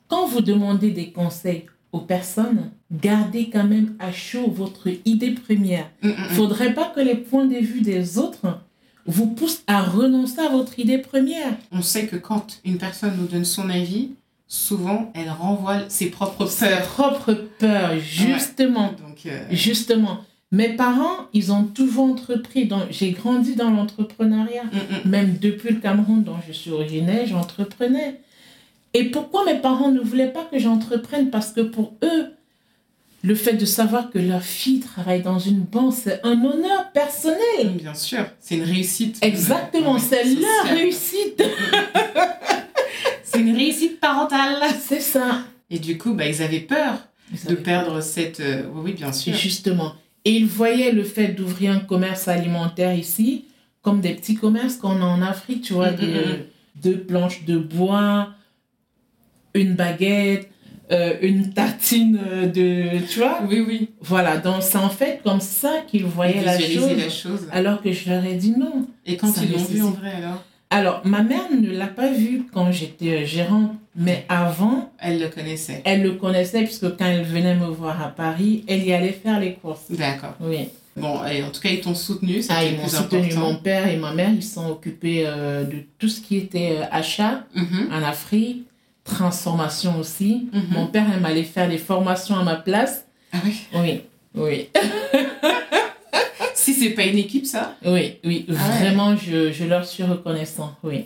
quand 0.07 0.27
vous 0.27 0.41
demandez 0.41 0.91
des 0.91 1.11
conseils 1.11 1.65
aux 1.91 1.99
personnes, 1.99 2.71
gardez 2.91 3.49
quand 3.49 3.63
même 3.63 3.95
à 3.99 4.11
chaud 4.11 4.49
votre 4.49 4.87
idée 5.05 5.31
première. 5.31 5.89
Il 6.03 6.09
ne 6.09 6.15
faudrait 6.15 6.73
pas 6.73 6.91
que 6.95 6.99
les 6.99 7.15
points 7.15 7.45
de 7.45 7.57
vue 7.57 7.81
des 7.81 8.17
autres 8.17 8.59
vous 9.05 9.27
poussent 9.27 9.63
à 9.67 9.81
renoncer 9.81 10.39
à 10.39 10.49
votre 10.49 10.77
idée 10.79 10.99
première. 10.99 11.57
On 11.71 11.81
sait 11.81 12.05
que 12.05 12.15
quand 12.15 12.59
une 12.63 12.77
personne 12.77 13.13
nous 13.17 13.25
donne 13.27 13.45
son 13.45 13.69
avis, 13.69 14.11
souvent, 14.47 15.11
elle 15.15 15.29
renvoie 15.29 15.89
ses 15.89 16.07
propres 16.11 16.45
Ses 16.45 16.67
peurs. 16.67 16.87
propres 16.87 17.33
peurs, 17.57 17.97
justement. 17.99 18.91
Donc, 18.91 19.25
euh, 19.25 19.45
Justement. 19.51 20.19
Mes 20.51 20.69
parents, 20.69 21.27
ils 21.33 21.51
ont 21.51 21.63
toujours 21.63 22.05
entrepris. 22.05 22.65
Donc, 22.65 22.83
j'ai 22.89 23.11
grandi 23.11 23.55
dans 23.55 23.69
l'entrepreneuriat. 23.69 24.63
Mm, 24.63 24.77
mm. 25.07 25.09
Même 25.09 25.37
depuis 25.39 25.73
le 25.75 25.79
Cameroun, 25.79 26.23
dont 26.23 26.37
je 26.47 26.51
suis 26.53 26.71
originaire, 26.71 27.25
j'entreprenais. 27.27 28.19
Et 28.95 29.05
pourquoi 29.05 29.45
mes 29.45 29.59
parents 29.59 29.91
ne 29.91 29.99
voulaient 29.99 30.31
pas 30.31 30.45
que 30.45 30.57
j'entreprenne? 30.57 31.29
Parce 31.29 31.51
que 31.51 31.61
pour 31.61 31.93
eux, 32.03 32.33
le 33.21 33.35
fait 33.35 33.53
de 33.53 33.65
savoir 33.65 34.09
que 34.09 34.17
leur 34.17 34.41
fille 34.41 34.79
travaille 34.79 35.21
dans 35.21 35.37
une 35.37 35.59
banque, 35.59 35.93
c'est 35.93 36.19
un 36.25 36.43
honneur 36.43 36.91
personnel. 36.93 37.73
Bien 37.75 37.93
sûr, 37.93 38.25
c'est 38.39 38.55
une 38.55 38.63
réussite. 38.63 39.17
Exactement, 39.21 39.93
Ouais, 39.93 39.99
c'est 39.99 40.23
leur 40.23 40.65
réussite. 40.75 41.43
C'est 43.23 43.41
une 43.41 43.55
réussite 43.55 43.99
parentale. 43.99 44.55
C'est 44.81 44.99
ça. 45.01 45.41
Et 45.69 45.77
du 45.77 45.99
coup, 45.99 46.13
bah, 46.13 46.25
ils 46.25 46.41
avaient 46.41 46.59
peur 46.61 46.95
de 47.47 47.53
perdre 47.53 48.01
cette... 48.01 48.39
euh, 48.39 48.63
Oui, 48.73 48.81
oui, 48.85 48.93
bien 48.93 49.13
sûr. 49.13 49.35
Justement. 49.35 49.93
Et 50.25 50.31
ils 50.31 50.47
voyaient 50.47 50.91
le 50.91 51.03
fait 51.03 51.29
d'ouvrir 51.29 51.71
un 51.71 51.79
commerce 51.79 52.27
alimentaire 52.27 52.93
ici 52.93 53.45
comme 53.81 54.01
des 54.01 54.13
petits 54.13 54.35
commerces 54.35 54.75
qu'on 54.75 55.01
a 55.01 55.05
en 55.05 55.21
Afrique, 55.21 55.61
tu 55.63 55.73
vois, 55.73 55.91
Mm, 55.91 55.95
mm, 55.95 56.07
mm. 56.07 56.37
deux 56.83 56.97
planches 56.99 57.45
de 57.45 57.57
bois, 57.57 58.29
une 59.53 59.73
baguette, 59.75 60.49
euh, 60.91 61.13
une 61.21 61.53
tartine 61.53 62.19
euh, 62.27 62.47
de... 62.47 63.05
Tu 63.07 63.19
vois 63.19 63.39
Oui, 63.47 63.63
oui. 63.65 63.89
Voilà, 64.01 64.37
donc 64.37 64.61
c'est 64.61 64.77
en 64.77 64.89
fait 64.89 65.21
comme 65.23 65.39
ça 65.39 65.81
qu'ils 65.87 66.05
voyaient 66.05 66.43
la 66.43 66.59
chose, 66.59 66.97
la 66.97 67.09
chose. 67.09 67.47
alors 67.51 67.81
que 67.81 67.91
je 67.91 68.09
leur 68.09 68.25
ai 68.25 68.35
dit 68.35 68.51
non. 68.57 68.87
Et 69.05 69.15
quand 69.15 69.31
ils 69.41 69.51
l'ont 69.51 69.63
vu 69.63 69.81
en 69.81 69.91
vrai, 69.91 70.11
alors? 70.15 70.43
Alors, 70.71 71.01
ma 71.03 71.23
mère 71.23 71.47
ne 71.51 71.71
l'a 71.71 71.87
pas 71.87 72.11
vu 72.11 72.43
quand 72.53 72.71
j'étais 72.71 73.23
euh, 73.23 73.25
gérante, 73.25 73.71
mais 73.95 74.25
avant, 74.29 74.91
Elle 74.99 75.19
le 75.19 75.27
connaissait. 75.29 75.81
elle 75.83 76.03
le 76.03 76.11
connaissait 76.11 76.63
puisque 76.63 76.95
quand 76.95 77.05
elle 77.05 77.23
venait 77.23 77.55
me 77.55 77.65
voir 77.65 77.99
à 78.03 78.09
Paris, 78.09 78.63
elle 78.67 78.83
y 78.85 78.93
allait 78.93 79.11
faire 79.11 79.39
les 79.39 79.53
courses. 79.55 79.89
D'accord. 79.89 80.35
Oui. 80.39 80.69
Bon, 80.95 81.25
et 81.25 81.41
en 81.43 81.49
tout 81.49 81.61
cas, 81.61 81.69
ils 81.69 81.81
t'ont 81.81 81.95
soutenu, 81.95 82.43
Ah, 82.49 82.63
ils 82.63 82.77
m'ont 82.77 82.87
soutenu. 82.87 83.33
Mon 83.35 83.55
père 83.55 83.87
et 83.87 83.95
ma 83.97 84.13
mère, 84.13 84.29
ils 84.31 84.43
sont 84.43 84.69
occupés 84.69 85.23
euh, 85.25 85.63
de 85.63 85.77
tout 85.97 86.07
ce 86.09 86.21
qui 86.21 86.37
était 86.37 86.77
euh, 86.81 86.85
achat 86.91 87.45
Mhm, 87.55 87.89
en 87.91 88.03
Afrique, 88.03 88.67
transformation 89.03 89.97
aussi. 89.97 90.49
mhm. 90.53 90.61
Mon 90.71 90.85
père, 90.87 91.05
il 91.15 91.19
m'allait 91.19 91.43
faire 91.43 91.67
des 91.67 91.77
formations 91.79 92.35
à 92.35 92.43
ma 92.43 92.57
place. 92.57 93.05
Ah 93.33 93.37
oui? 93.43 93.61
Oui, 93.73 94.01
oui, 94.35 94.69
Si 96.73 96.79
c'est 96.79 96.89
pas 96.91 97.05
une 97.05 97.17
équipe, 97.17 97.45
ça, 97.45 97.77
oui, 97.85 98.13
oui. 98.23 98.45
Ah 98.49 98.51
ouais. 98.51 98.79
Vraiment, 98.79 99.15
je, 99.15 99.51
je 99.51 99.63
leur 99.65 99.85
suis 99.85 100.03
reconnaissant. 100.03 100.75
Oui. 100.83 101.05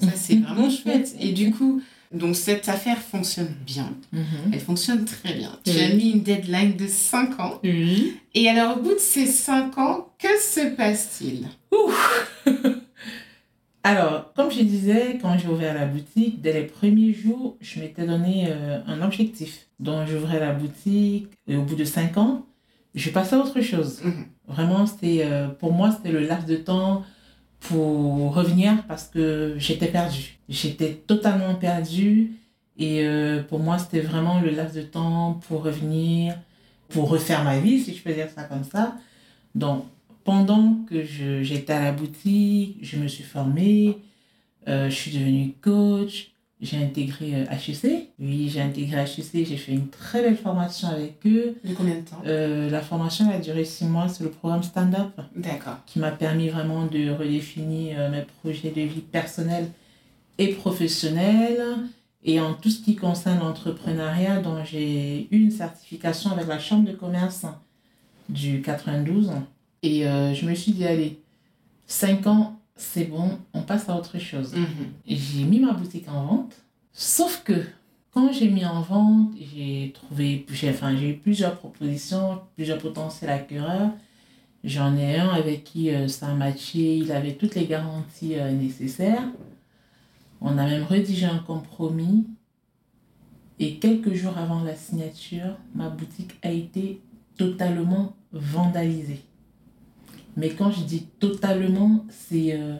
ça 0.00 0.10
c'est 0.14 0.36
vraiment 0.36 0.68
chouette. 0.70 1.14
Et 1.20 1.32
du 1.32 1.50
coup, 1.50 1.80
donc 2.12 2.36
cette 2.36 2.68
affaire 2.68 2.98
fonctionne 2.98 3.54
bien. 3.66 3.90
Mhm. 4.12 4.50
Elle 4.52 4.60
fonctionne 4.60 5.04
très 5.04 5.34
bien. 5.34 5.58
Tu 5.64 5.70
Oui. 5.72 5.80
as 5.82 5.94
mis 5.94 6.10
une 6.10 6.22
deadline 6.22 6.76
de 6.76 6.86
5 6.86 7.40
ans. 7.40 7.58
Oui. 7.64 8.16
Et 8.34 8.48
alors, 8.48 8.76
au 8.78 8.80
bout 8.82 8.94
de 8.94 8.98
ces 8.98 9.26
5 9.26 9.78
ans, 9.78 10.08
que 10.18 10.28
se 10.40 10.74
passe-t-il? 10.76 11.48
Alors, 13.84 14.32
comme 14.34 14.50
je 14.50 14.60
disais, 14.62 15.18
quand 15.20 15.36
j'ai 15.38 15.48
ouvert 15.48 15.74
la 15.74 15.86
boutique, 15.86 16.40
dès 16.40 16.52
les 16.52 16.62
premiers 16.62 17.12
jours, 17.12 17.56
je 17.60 17.80
m'étais 17.80 18.06
donné 18.06 18.46
euh, 18.48 18.78
un 18.86 19.02
objectif. 19.02 19.66
Donc, 19.80 20.06
j'ouvrais 20.08 20.38
la 20.38 20.52
boutique 20.52 21.26
et 21.48 21.56
au 21.56 21.62
bout 21.62 21.74
de 21.74 21.84
cinq 21.84 22.16
ans, 22.16 22.46
je 22.94 23.10
passais 23.10 23.36
à 23.36 23.40
autre 23.40 23.60
chose. 23.60 24.00
Mhm. 24.04 24.26
Vraiment, 24.48 24.86
c'était, 24.86 25.22
euh, 25.24 25.48
pour 25.48 25.72
moi, 25.72 25.90
c'était 25.92 26.12
le 26.12 26.20
laps 26.20 26.46
de 26.46 26.56
temps 26.56 27.04
pour 27.60 28.34
revenir 28.34 28.84
parce 28.86 29.04
que 29.08 29.54
j'étais 29.58 29.86
perdue. 29.86 30.38
J'étais 30.48 30.94
totalement 31.06 31.54
perdue 31.54 32.32
et 32.78 33.04
euh, 33.06 33.42
pour 33.42 33.60
moi, 33.60 33.78
c'était 33.78 34.00
vraiment 34.00 34.40
le 34.40 34.50
laps 34.50 34.74
de 34.74 34.82
temps 34.82 35.40
pour 35.46 35.62
revenir, 35.62 36.38
pour 36.88 37.08
refaire 37.08 37.44
ma 37.44 37.58
vie, 37.60 37.80
si 37.80 37.94
je 37.94 38.02
peux 38.02 38.12
dire 38.12 38.28
ça 38.34 38.44
comme 38.44 38.64
ça. 38.64 38.96
Donc, 39.54 39.84
pendant 40.24 40.74
que 40.88 41.04
je- 41.04 41.42
j'étais 41.42 41.72
à 41.72 41.82
la 41.84 41.92
boutique, 41.92 42.78
je 42.82 42.96
me 42.98 43.08
suis 43.08 43.24
formée, 43.24 43.98
euh, 44.68 44.90
je 44.90 44.94
suis 44.94 45.12
devenue 45.12 45.54
coach, 45.60 46.31
j'ai 46.62 46.82
intégré 46.82 47.34
euh, 47.34 47.44
HEC. 47.50 48.08
Oui, 48.20 48.48
j'ai 48.48 48.60
intégré 48.60 49.02
HEC, 49.02 49.44
j'ai 49.44 49.56
fait 49.56 49.72
une 49.72 49.88
très 49.88 50.22
belle 50.22 50.36
formation 50.36 50.88
avec 50.88 51.16
eux. 51.26 51.56
De 51.64 51.74
combien 51.74 51.96
de 51.96 52.00
temps? 52.00 52.22
Euh, 52.24 52.70
la 52.70 52.80
formation 52.80 53.28
a 53.30 53.38
duré 53.38 53.64
six 53.64 53.84
mois, 53.84 54.08
c'est 54.08 54.22
le 54.22 54.30
programme 54.30 54.62
Stand 54.62 54.94
Up 54.94 55.20
D'accord. 55.34 55.78
qui 55.86 55.98
m'a 55.98 56.12
permis 56.12 56.48
vraiment 56.48 56.86
de 56.86 57.10
redéfinir 57.10 57.96
euh, 57.98 58.10
mes 58.10 58.22
projets 58.22 58.70
de 58.70 58.80
vie 58.80 59.00
personnelle 59.00 59.68
et 60.38 60.48
professionnelle. 60.48 61.60
Et 62.24 62.38
en 62.38 62.54
tout 62.54 62.70
ce 62.70 62.80
qui 62.80 62.94
concerne 62.94 63.40
l'entrepreneuriat, 63.40 64.40
dont 64.40 64.64
j'ai 64.64 65.26
eu 65.32 65.36
une 65.42 65.50
certification 65.50 66.30
avec 66.30 66.46
la 66.46 66.60
Chambre 66.60 66.88
de 66.88 66.94
commerce 66.94 67.44
du 68.28 68.62
92. 68.62 69.32
Et 69.82 70.06
euh, 70.06 70.32
je 70.32 70.46
me 70.46 70.54
suis 70.54 70.70
dit, 70.70 70.86
allez, 70.86 71.18
5 71.88 72.26
ans, 72.28 72.60
c'est 72.76 73.04
bon, 73.04 73.38
on 73.52 73.62
passe 73.62 73.88
à 73.88 73.96
autre 73.96 74.18
chose. 74.18 74.54
Mhm. 74.54 74.66
J'ai 75.06 75.44
mis 75.44 75.60
ma 75.60 75.72
boutique 75.72 76.08
en 76.08 76.24
vente, 76.24 76.54
sauf 76.92 77.42
que 77.44 77.64
quand 78.12 78.32
j'ai 78.32 78.48
mis 78.48 78.64
en 78.64 78.82
vente, 78.82 79.32
j'ai 79.54 79.92
trouvé, 79.94 80.44
j'ai, 80.50 80.70
enfin, 80.70 80.94
j'ai 80.96 81.10
eu 81.10 81.16
plusieurs 81.16 81.56
propositions, 81.56 82.40
plusieurs 82.54 82.78
potentiels 82.78 83.30
acquéreurs. 83.30 83.90
J'en 84.64 84.96
ai 84.96 85.16
un 85.16 85.30
avec 85.30 85.64
qui 85.64 85.90
euh, 85.90 86.08
ça 86.08 86.28
a 86.28 86.34
matché, 86.34 86.98
il 86.98 87.10
avait 87.10 87.34
toutes 87.34 87.54
les 87.54 87.66
garanties 87.66 88.38
euh, 88.38 88.52
nécessaires. 88.52 89.24
On 90.40 90.58
a 90.58 90.66
même 90.66 90.84
rédigé 90.84 91.24
un 91.26 91.38
compromis. 91.38 92.26
Et 93.58 93.76
quelques 93.76 94.12
jours 94.12 94.36
avant 94.36 94.62
la 94.62 94.74
signature, 94.74 95.56
ma 95.74 95.88
boutique 95.88 96.32
a 96.42 96.50
été 96.50 97.00
totalement 97.36 98.14
vandalisée. 98.32 99.22
Mais 100.36 100.50
quand 100.50 100.70
je 100.70 100.82
dis 100.82 101.06
totalement, 101.18 102.06
c'est 102.08 102.54
euh, 102.54 102.76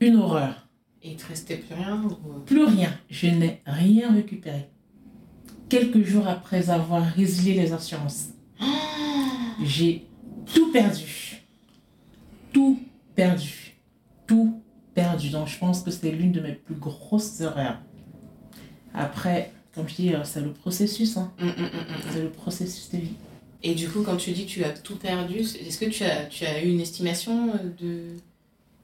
une 0.00 0.16
horreur. 0.16 0.68
Et 1.02 1.10
il 1.12 1.16
te 1.16 1.26
restait 1.26 1.56
plus 1.56 1.74
rien 1.74 2.02
ou... 2.04 2.40
Plus 2.40 2.64
rien. 2.64 2.92
Je 3.10 3.26
n'ai 3.28 3.60
rien 3.66 4.12
récupéré. 4.12 4.68
Quelques 5.68 6.02
jours 6.04 6.26
après 6.26 6.70
avoir 6.70 7.04
résilié 7.04 7.54
les 7.54 7.72
assurances, 7.72 8.28
j'ai 9.64 10.06
tout 10.54 10.72
perdu. 10.72 11.42
Tout 12.52 12.80
perdu. 13.14 13.76
Tout 14.26 14.60
perdu. 14.94 15.30
Donc 15.30 15.48
je 15.48 15.58
pense 15.58 15.82
que 15.82 15.90
c'est 15.90 16.10
l'une 16.10 16.32
de 16.32 16.40
mes 16.40 16.52
plus 16.54 16.74
grosses 16.74 17.40
erreurs. 17.40 17.78
Après, 18.94 19.52
comme 19.74 19.88
je 19.88 19.94
dis, 19.94 20.14
euh, 20.14 20.24
c'est 20.24 20.40
le 20.40 20.52
processus. 20.52 21.16
hein. 21.16 21.32
Mm, 21.38 21.44
mm, 21.46 21.48
mm, 21.50 21.52
mm. 21.52 22.00
C'est 22.10 22.22
le 22.22 22.30
processus 22.30 22.90
de 22.90 22.98
vie. 22.98 23.14
Et 23.62 23.74
du 23.74 23.88
coup, 23.88 24.02
quand 24.02 24.16
tu 24.16 24.30
dis 24.32 24.46
que 24.46 24.50
tu 24.50 24.64
as 24.64 24.70
tout 24.70 24.96
perdu, 24.96 25.38
est-ce 25.40 25.78
que 25.78 25.86
tu 25.86 26.04
as, 26.04 26.26
tu 26.26 26.44
as 26.44 26.62
eu 26.62 26.68
une 26.68 26.80
estimation 26.80 27.50
euh, 27.54 27.58
de... 27.80 28.02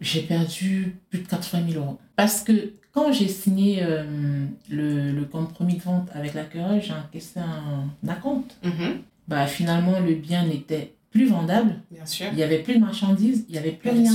J'ai 0.01 0.23
perdu 0.23 0.97
plus 1.11 1.21
de 1.21 1.27
80 1.29 1.71
000 1.71 1.83
euros. 1.85 1.99
Parce 2.17 2.43
que 2.43 2.73
quand 2.93 3.13
j'ai 3.13 3.29
signé 3.29 3.83
euh, 3.83 4.05
le, 4.69 5.13
le 5.13 5.25
compromis 5.25 5.75
de 5.77 5.83
vente 5.83 6.09
avec 6.13 6.35
l'acquéreur, 6.35 6.81
j'ai 6.81 6.93
encaissé 6.93 7.39
un 7.41 7.89
acompte. 8.11 8.57
Mhm, 8.65 8.99
Bah, 9.29 9.47
finalement, 9.47 10.01
le 10.01 10.15
bien 10.15 10.45
n'était 10.47 10.93
plus 11.11 11.27
vendable. 11.27 11.77
Bien 11.93 12.05
sûr. 12.07 12.27
Il 12.33 12.37
n'y 12.37 12.43
avait 12.43 12.59
plus 12.59 12.75
de 12.75 12.81
marchandises, 12.81 13.45
il 13.49 13.53
n'y 13.53 13.59
avait 13.59 13.71
plus 13.73 13.91
rien. 13.91 14.13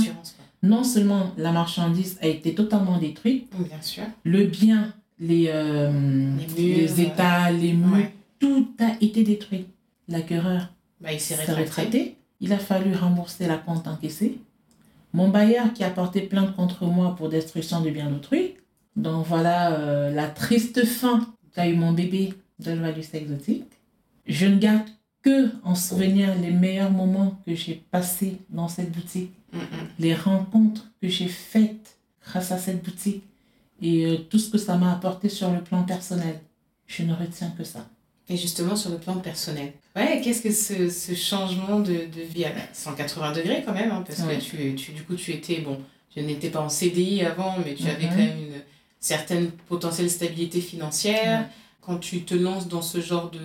Non 0.62 0.84
seulement 0.84 1.32
la 1.38 1.52
marchandise 1.52 2.18
a 2.20 2.26
été 2.26 2.54
totalement 2.54 2.98
détruite, 2.98 3.50
Bien 3.58 3.80
sûr. 3.80 4.02
le 4.24 4.44
bien, 4.44 4.92
les, 5.18 5.46
euh, 5.48 5.90
Les 6.56 6.62
murs, 6.64 6.76
les 6.76 7.00
états, 7.00 7.50
les 7.50 7.72
murs, 7.72 7.96
Ouais. 7.96 8.12
tout 8.38 8.68
a 8.78 8.92
été 9.00 9.22
détruit. 9.24 9.64
L'acquéreur 10.10 10.68
Bah, 11.00 11.12
il 11.12 11.20
s'est 11.20 11.34
rétracté. 11.36 11.62
retraité. 11.62 12.16
Il 12.40 12.52
a 12.52 12.58
fallu 12.58 12.94
rembourser 12.94 13.46
la 13.46 13.56
compte 13.56 13.86
encaissée. 13.88 14.38
Mon 15.12 15.28
bailleur 15.28 15.72
qui 15.72 15.82
a 15.84 15.90
porté 15.90 16.20
plainte 16.22 16.54
contre 16.54 16.84
moi 16.84 17.16
pour 17.16 17.28
destruction 17.30 17.80
de 17.80 17.90
biens 17.90 18.10
d'autrui. 18.10 18.54
Donc 18.96 19.26
voilà 19.26 19.72
euh, 19.78 20.10
la 20.10 20.28
triste 20.28 20.84
fin 20.84 21.26
qu'a 21.54 21.66
eu 21.68 21.74
mon 21.74 21.92
bébé 21.92 22.34
de 22.58 22.72
l'Oasis 22.72 23.14
exotique. 23.14 23.64
Je 24.26 24.46
ne 24.46 24.58
garde 24.58 24.88
que 25.22 25.50
en 25.64 25.74
souvenir 25.74 26.34
les 26.38 26.50
meilleurs 26.50 26.90
moments 26.90 27.40
que 27.46 27.54
j'ai 27.54 27.82
passés 27.90 28.38
dans 28.50 28.68
cette 28.68 28.92
boutique, 28.92 29.32
Mm, 29.52 29.58
mm. 29.58 29.88
les 29.98 30.14
rencontres 30.14 30.90
que 31.02 31.08
j'ai 31.08 31.28
faites 31.28 31.98
grâce 32.24 32.52
à 32.52 32.58
cette 32.58 32.84
boutique 32.84 33.24
et 33.82 34.06
euh, 34.06 34.18
tout 34.28 34.38
ce 34.38 34.50
que 34.50 34.58
ça 34.58 34.76
m'a 34.76 34.92
apporté 34.92 35.28
sur 35.28 35.50
le 35.50 35.60
plan 35.60 35.82
personnel. 35.82 36.40
Je 36.86 37.02
ne 37.02 37.12
retiens 37.14 37.50
que 37.56 37.64
ça. 37.64 37.88
Et 38.30 38.36
justement, 38.36 38.76
sur 38.76 38.90
le 38.90 38.98
plan 38.98 39.16
personnel. 39.16 39.72
Ouais, 39.96 40.20
qu'est-ce 40.22 40.40
que 40.42 40.52
ce, 40.52 40.88
ce 40.88 41.14
changement 41.14 41.80
de, 41.80 41.92
de 41.92 42.22
vie 42.22 42.44
à 42.44 42.52
180 42.72 43.32
degrés 43.32 43.62
quand 43.66 43.72
même, 43.74 43.90
hein, 43.90 44.04
parce 44.06 44.20
Ouais. 44.20 44.36
que 44.38 44.40
tu, 44.40 44.74
tu, 44.76 44.92
du 44.92 45.02
coup, 45.02 45.16
tu 45.16 45.32
étais, 45.32 45.56
bon, 45.58 45.80
je 46.16 46.22
n'étais 46.22 46.48
pas 46.48 46.60
en 46.60 46.68
CDI 46.68 47.22
avant, 47.22 47.56
mais 47.64 47.74
tu 47.74 47.88
avais 47.88 48.04
Mhm. 48.04 48.10
quand 48.10 48.16
même 48.16 48.38
une 48.38 48.60
certaine 49.00 49.50
potentielle 49.68 50.08
stabilité 50.08 50.60
financière. 50.60 51.48
Quand 51.80 51.98
tu 51.98 52.22
te 52.22 52.34
lances 52.34 52.68
dans 52.68 52.82
ce 52.82 53.00
genre 53.00 53.30
de, 53.32 53.40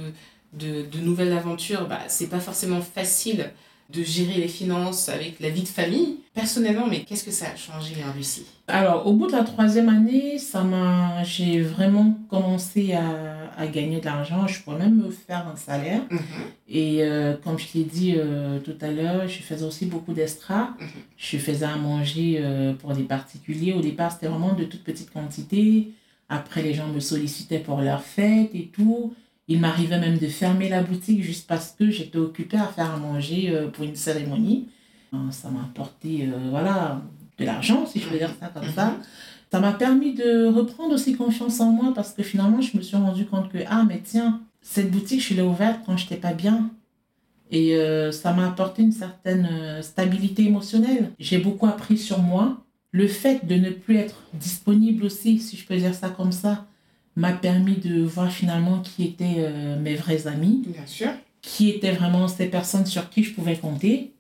de, 0.54 0.84
de 0.86 1.00
nouvelle 1.00 1.34
aventure, 1.34 1.88
bah, 1.88 2.02
c'est 2.08 2.28
pas 2.30 2.40
forcément 2.40 2.82
facile 2.82 3.52
de 3.94 4.04
gérer 4.04 4.42
les 4.42 4.48
finances 4.48 5.10
avec 5.10 5.40
la 5.40 5.50
vie 5.50 5.62
de 5.64 5.68
famille. 5.68 6.18
Personnellement, 6.34 6.88
mais 6.88 7.02
qu'est-ce 7.02 7.24
que 7.24 7.32
ça 7.32 7.46
a 7.54 7.56
changé, 7.56 7.96
hein, 8.04 8.14
Lucie 8.16 8.46
Alors, 8.68 9.08
au 9.08 9.14
bout 9.14 9.28
de 9.28 9.32
la 9.32 9.44
troisième 9.44 9.90
année, 9.90 10.38
ça 10.38 10.64
m'a, 10.64 11.24
j'ai 11.24 11.62
vraiment 11.62 12.18
commencé 12.30 12.94
à, 12.94 13.46
à 13.58 13.68
gagner 13.68 14.00
de 14.00 14.06
l'argent. 14.06 14.48
Je 14.48 14.62
pourrais 14.62 14.80
même 14.80 14.96
me 14.96 15.10
faire 15.10 15.48
un 15.48 15.56
salaire. 15.56 16.02
Mhm. 16.10 16.20
Et 16.68 17.04
euh, 17.04 17.36
comme 17.44 17.58
je 17.58 17.68
l'ai 17.74 17.84
dit 17.84 18.16
euh, 18.18 18.60
tout 18.60 18.76
à 18.82 18.92
l'heure, 18.92 19.28
je 19.28 19.42
faisais 19.42 19.66
aussi 19.66 19.86
beaucoup 19.86 20.14
d'extra. 20.14 20.76
Mhm. 20.80 20.88
Je 21.18 21.38
faisais 21.38 21.66
à 21.66 21.76
manger 21.76 22.40
euh, 22.40 22.74
pour 22.74 22.94
des 22.94 23.04
particuliers. 23.04 23.74
Au 23.74 23.82
départ, 23.82 24.12
c'était 24.12 24.28
vraiment 24.28 24.54
de 24.54 24.66
toutes 24.66 24.84
petites 24.84 25.12
quantités. 25.12 25.92
Après, 26.28 26.62
les 26.62 26.74
gens 26.74 26.88
me 26.88 27.00
sollicitaient 27.00 27.60
pour 27.60 27.82
leurs 27.82 28.04
fêtes 28.04 28.50
et 28.54 28.70
tout. 28.74 29.14
Il 29.48 29.60
m'arrivait 29.60 30.00
même 30.00 30.18
de 30.18 30.28
fermer 30.28 30.70
la 30.70 30.82
boutique 30.82 31.22
juste 31.24 31.48
parce 31.48 31.72
que 31.72 31.90
j'étais 31.92 32.18
occupée 32.18 32.58
à 32.58 32.66
faire 32.66 32.92
à 32.92 32.98
manger 32.98 33.50
euh, 33.52 33.68
pour 33.68 33.84
une 33.84 33.96
cérémonie. 33.96 34.70
Euh, 35.14 35.18
Ça 35.32 35.50
m'a 35.50 35.62
apporté 35.62 36.28
euh, 36.28 36.50
voilà, 36.50 37.02
de 37.38 37.46
l'argent, 37.46 37.86
si 37.86 38.00
je 38.00 38.08
peux 38.08 38.18
dire 38.18 38.32
ça 38.40 38.48
comme 38.48 38.72
ça. 38.74 38.98
Ça 39.52 39.60
m'a 39.60 39.74
permis 39.74 40.14
de 40.14 40.48
reprendre 40.48 40.96
aussi 40.96 41.16
confiance 41.16 41.60
en 41.60 41.72
moi 41.72 41.94
parce 41.94 42.14
que 42.14 42.24
finalement, 42.24 42.60
je 42.60 42.76
me 42.76 42.82
suis 42.82 42.98
rendu 42.98 43.26
compte 43.26 43.50
que, 43.52 43.60
ah, 43.68 43.86
mais 43.88 44.02
tiens, 44.04 44.42
cette 44.62 44.90
boutique, 44.92 45.22
je 45.22 45.36
l'ai 45.36 45.44
ouverte 45.44 45.82
quand 45.86 45.96
je 45.96 46.06
n'étais 46.06 46.18
pas 46.18 46.34
bien. 46.34 46.72
Et 47.52 47.76
euh, 47.76 48.12
ça 48.12 48.34
m'a 48.34 48.48
apporté 48.48 48.82
une 48.82 48.92
certaine 48.92 49.48
stabilité 49.84 50.44
émotionnelle. 50.46 51.12
J'ai 51.20 51.38
beaucoup 51.38 51.68
appris 51.68 51.98
sur 51.98 52.20
moi. 52.20 52.64
Le 52.92 53.08
fait 53.08 53.46
de 53.46 53.56
ne 53.56 53.70
plus 53.70 53.98
être 53.98 54.24
disponible 54.34 55.06
aussi, 55.06 55.38
si 55.38 55.56
je 55.56 55.66
peux 55.66 55.78
dire 55.78 55.94
ça 55.94 56.10
comme 56.10 56.32
ça, 56.32 56.66
m'a 57.16 57.32
permis 57.34 57.76
de 57.78 58.04
voir 58.04 58.32
finalement 58.32 58.80
qui 58.80 59.04
étaient 59.06 59.36
euh, 59.38 59.80
mes 59.80 59.96
vrais 59.96 60.28
amis, 60.28 60.64
Bien 60.68 60.86
sûr. 60.86 61.10
qui 61.42 61.70
étaient 61.70 61.92
vraiment 61.94 62.28
ces 62.28 62.48
personnes 62.48 62.86
sur 62.86 63.10
qui 63.10 63.24
je 63.24 63.34
pouvais 63.34 63.56
compter. 63.58 64.12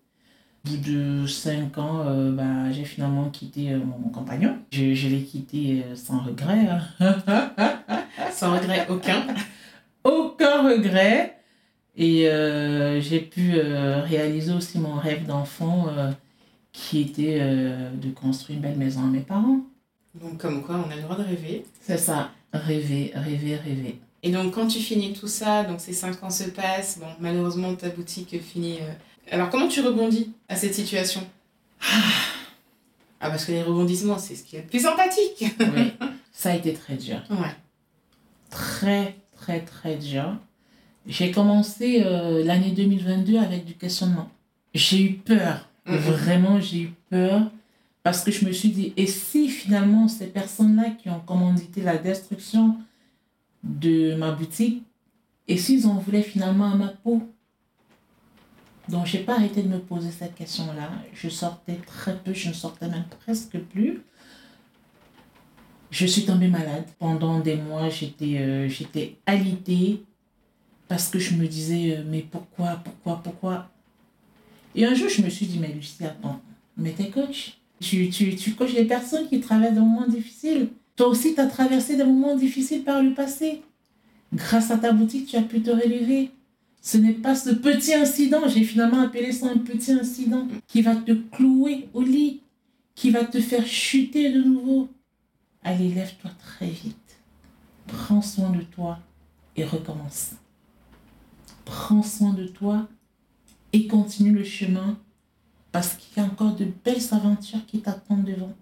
Au 0.66 0.70
bout 0.72 0.78
de 0.78 1.28
cinq 1.28 1.78
ans, 1.78 2.02
euh, 2.06 2.32
bah, 2.32 2.72
j'ai 2.72 2.86
finalement 2.86 3.30
quitté 3.30 3.72
euh, 3.74 3.78
mon, 3.80 4.00
mon 4.00 4.10
compagnon. 4.10 4.58
Je, 4.72 4.94
je 4.96 5.08
l'ai 5.10 5.22
quitté 5.24 5.84
sans 5.96 6.20
regret. 6.20 6.68
hein. 7.00 7.16
Sans 8.32 8.54
regret 8.56 8.88
aucun. 8.90 9.26
aucun 10.04 10.64
regret. 10.64 11.38
Et 11.98 12.28
j'ai 13.02 13.20
pu 13.22 13.54
réaliser 13.58 14.52
aussi 14.54 14.80
mon 14.80 14.96
rêve 14.96 15.26
d'enfant 15.26 15.86
qui 16.74 17.00
était 17.02 17.40
de 17.40 18.10
construire 18.10 18.58
une 18.58 18.64
belle 18.64 18.78
maison 18.78 19.02
à 19.04 19.08
mes 19.08 19.22
parents. 19.22 19.62
Donc, 20.14 20.38
comme 20.38 20.62
quoi, 20.64 20.84
on 20.86 20.92
a 20.92 20.96
le 20.98 21.02
droit 21.04 21.16
de 21.18 21.24
rêver. 21.24 21.64
C'est 21.80 21.98
ça, 21.98 22.32
rêver, 22.58 23.12
rêver, 23.16 23.56
rêver. 23.56 24.00
Et 24.24 24.32
donc, 24.32 24.54
quand 24.56 24.68
tu 24.68 24.80
finis 24.80 25.14
tout 25.14 25.28
ça, 25.28 25.64
donc 25.64 25.80
ces 25.80 25.94
cinq 25.94 26.22
ans 26.24 26.30
se 26.30 26.46
passent, 26.46 26.98
bon, 27.00 27.08
malheureusement, 27.20 27.74
ta 27.76 27.90
boutique 27.90 28.42
finit. 28.42 28.80
euh. 28.82 28.92
Alors, 29.32 29.50
comment 29.50 29.68
tu 29.68 29.82
rebondis 29.82 30.32
à 30.50 30.56
cette 30.56 30.74
situation? 30.74 31.22
Ah, 33.20 33.30
parce 33.30 33.46
que 33.46 33.52
les 33.52 33.64
rebondissements, 33.64 34.18
c'est 34.18 34.36
ce 34.36 34.44
qui 34.44 34.56
est 34.56 34.62
le 34.62 34.68
plus 34.68 34.82
sympathique. 34.82 35.46
Oui, 35.60 35.94
ça 36.32 36.52
a 36.52 36.56
été 36.56 36.74
très 36.74 36.96
dur. 36.96 37.22
Ouais. 37.30 37.56
Très, 38.50 39.16
très, 39.36 39.62
très 39.62 39.96
dur. 39.96 40.36
J'ai 41.08 41.32
commencé 41.32 42.04
euh, 42.06 42.44
l'année 42.44 42.72
2022 42.72 43.38
avec 43.38 43.66
du 43.66 43.74
questionnement. 43.76 44.30
J'ai 44.74 45.02
eu 45.04 45.14
peur. 45.14 45.68
Mhm. 45.86 45.98
Vraiment, 45.98 46.60
j'ai 46.60 46.80
eu 46.82 46.94
peur. 47.10 47.42
Parce 48.06 48.24
que 48.24 48.30
je 48.30 48.46
me 48.46 48.52
suis 48.52 48.70
dit, 48.70 48.94
et 48.98 49.08
si 49.08 49.50
finalement 49.50 50.08
ces 50.08 50.28
personnes-là 50.28 50.92
qui 50.92 51.10
ont 51.10 51.22
commandité 51.22 51.82
la 51.82 51.98
destruction 51.98 52.78
de 53.64 54.14
ma 54.14 54.32
boutique, 54.32 54.84
et 55.48 55.58
s'ils 55.58 55.88
en 55.88 55.96
voulaient 55.96 56.22
finalement 56.22 56.72
à 56.72 56.76
ma 56.76 56.90
peau? 56.90 57.24
Donc, 58.90 59.08
j'ai 59.08 59.24
pas 59.24 59.38
arrêté 59.38 59.64
de 59.64 59.70
me 59.70 59.80
poser 59.80 60.12
cette 60.12 60.36
question-là. 60.36 60.92
Je 61.16 61.30
sortais 61.30 61.78
très 61.78 62.16
peu, 62.20 62.32
je 62.32 62.50
ne 62.50 62.54
sortais 62.54 62.88
même 62.88 63.06
presque 63.22 63.58
plus. 63.58 64.04
Je 65.90 66.06
suis 66.06 66.26
tombée 66.26 66.48
malade. 66.48 66.86
Pendant 67.00 67.40
des 67.40 67.56
mois, 67.56 67.90
j'étais 67.90 68.38
euh, 68.38 68.70
alitée 69.26 70.04
parce 70.88 71.10
que 71.10 71.18
je 71.18 71.34
me 71.34 71.48
disais, 71.48 71.98
euh, 71.98 72.04
mais 72.06 72.22
pourquoi, 72.22 72.76
pourquoi, 72.84 73.24
pourquoi? 73.24 73.72
Et 74.76 74.86
un 74.86 74.94
jour, 74.94 75.10
je 75.10 75.24
me 75.24 75.30
suis 75.30 75.48
dit, 75.48 75.58
mais 75.58 75.70
Lucie, 75.70 76.06
attends, 76.06 76.40
mais 76.78 76.92
t'es 76.92 77.10
coach? 77.10 77.58
Tu, 77.86 78.10
tu, 78.10 78.36
tu 78.36 78.54
coaches 78.54 78.74
les 78.74 78.86
personnes 78.86 79.28
qui 79.30 79.40
traversent 79.40 79.76
des 79.76 79.80
moments 79.80 80.08
difficiles. 80.08 80.70
Toi 80.96 81.10
aussi, 81.10 81.36
tu 81.36 81.40
as 81.40 81.46
traversé 81.46 81.96
des 81.96 82.04
moments 82.04 82.36
difficiles 82.36 82.84
par 82.84 83.04
le 83.04 83.14
passé. 83.14 83.62
Grâce 84.34 84.72
à 84.72 84.78
ta 84.78 84.92
boutique, 84.92 85.28
tu 85.28 85.36
as 85.36 85.44
pu 85.44 85.62
te 85.62 85.70
relever. 85.70 86.32
Ce 86.82 86.98
n'est 86.98 87.14
pas 87.14 87.36
ce 87.36 87.52
petit 87.52 87.94
incident, 87.94 88.48
j'ai 88.48 88.64
finalement 88.64 89.02
appelé 89.02 89.32
ça 89.32 89.52
un 89.52 89.60
petit 89.60 89.92
incident, 89.92 90.48
qui 90.66 90.82
va 90.82 90.96
te 90.96 91.12
clouer 91.12 91.88
au 91.94 92.02
lit, 92.02 92.42
qui 92.96 93.12
va 93.12 93.24
te 93.24 93.40
faire 93.40 93.68
chuter 93.68 94.32
de 94.32 94.42
nouveau. 94.42 94.90
Allez, 95.64 95.90
lève-toi 95.90 96.32
très 96.40 96.70
vite. 96.70 97.20
Prends 97.86 98.24
soin 98.24 98.50
de 98.50 98.64
toi 98.64 98.98
et 99.56 99.64
recommence. 99.64 100.32
Prends 101.66 102.02
soin 102.02 102.34
de 102.34 102.48
toi 102.48 102.88
et 103.74 103.86
continue 103.86 104.32
le 104.32 104.44
chemin 104.44 104.98
parce 105.76 105.96
qu'il 105.96 106.24
y 106.24 106.26
a 106.26 106.30
encore 106.30 106.56
de 106.56 106.66
belles 106.86 107.04
aventures 107.12 107.66
qui 107.68 107.82
t'attendent 107.82 108.24
devant. 108.24 108.54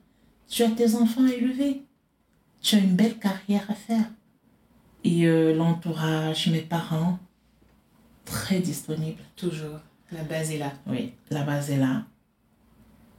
Tu 0.50 0.64
as 0.64 0.72
tes 0.72 0.96
enfants 0.96 1.24
à 1.24 1.32
élever. 1.32 1.84
Tu 2.60 2.76
as 2.76 2.80
une 2.80 2.96
belle 2.96 3.20
carrière 3.20 3.70
à 3.70 3.76
faire. 3.76 4.06
Et 5.04 5.28
euh, 5.28 5.54
l'entourage, 5.54 6.48
mes 6.48 6.62
parents, 6.62 7.20
très 8.26 8.62
disponibles. 8.62 9.22
Toujours. 9.36 9.80
La 10.12 10.24
base 10.24 10.50
est 10.50 10.58
là. 10.58 10.74
Oui, 10.88 11.14
la 11.30 11.44
base 11.44 11.70
est 11.70 11.78
là. 11.78 12.04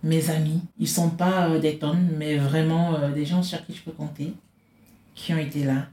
Mes 0.03 0.29
amis, 0.29 0.63
ils 0.77 0.89
sont 0.89 1.11
pas 1.11 1.49
euh, 1.49 1.61
des 1.61 1.79
tonnes, 1.79 2.17
mais 2.17 2.37
vraiment 2.37 2.97
euh, 2.97 3.13
des 3.13 3.25
gens 3.25 3.45
sur 3.45 3.65
qui 3.65 3.75
je 3.75 3.83
peux 3.85 3.93
compter, 3.93 4.35
qui 5.15 5.33
ont 5.35 5.39
été 5.39 5.63
là. 5.63 5.87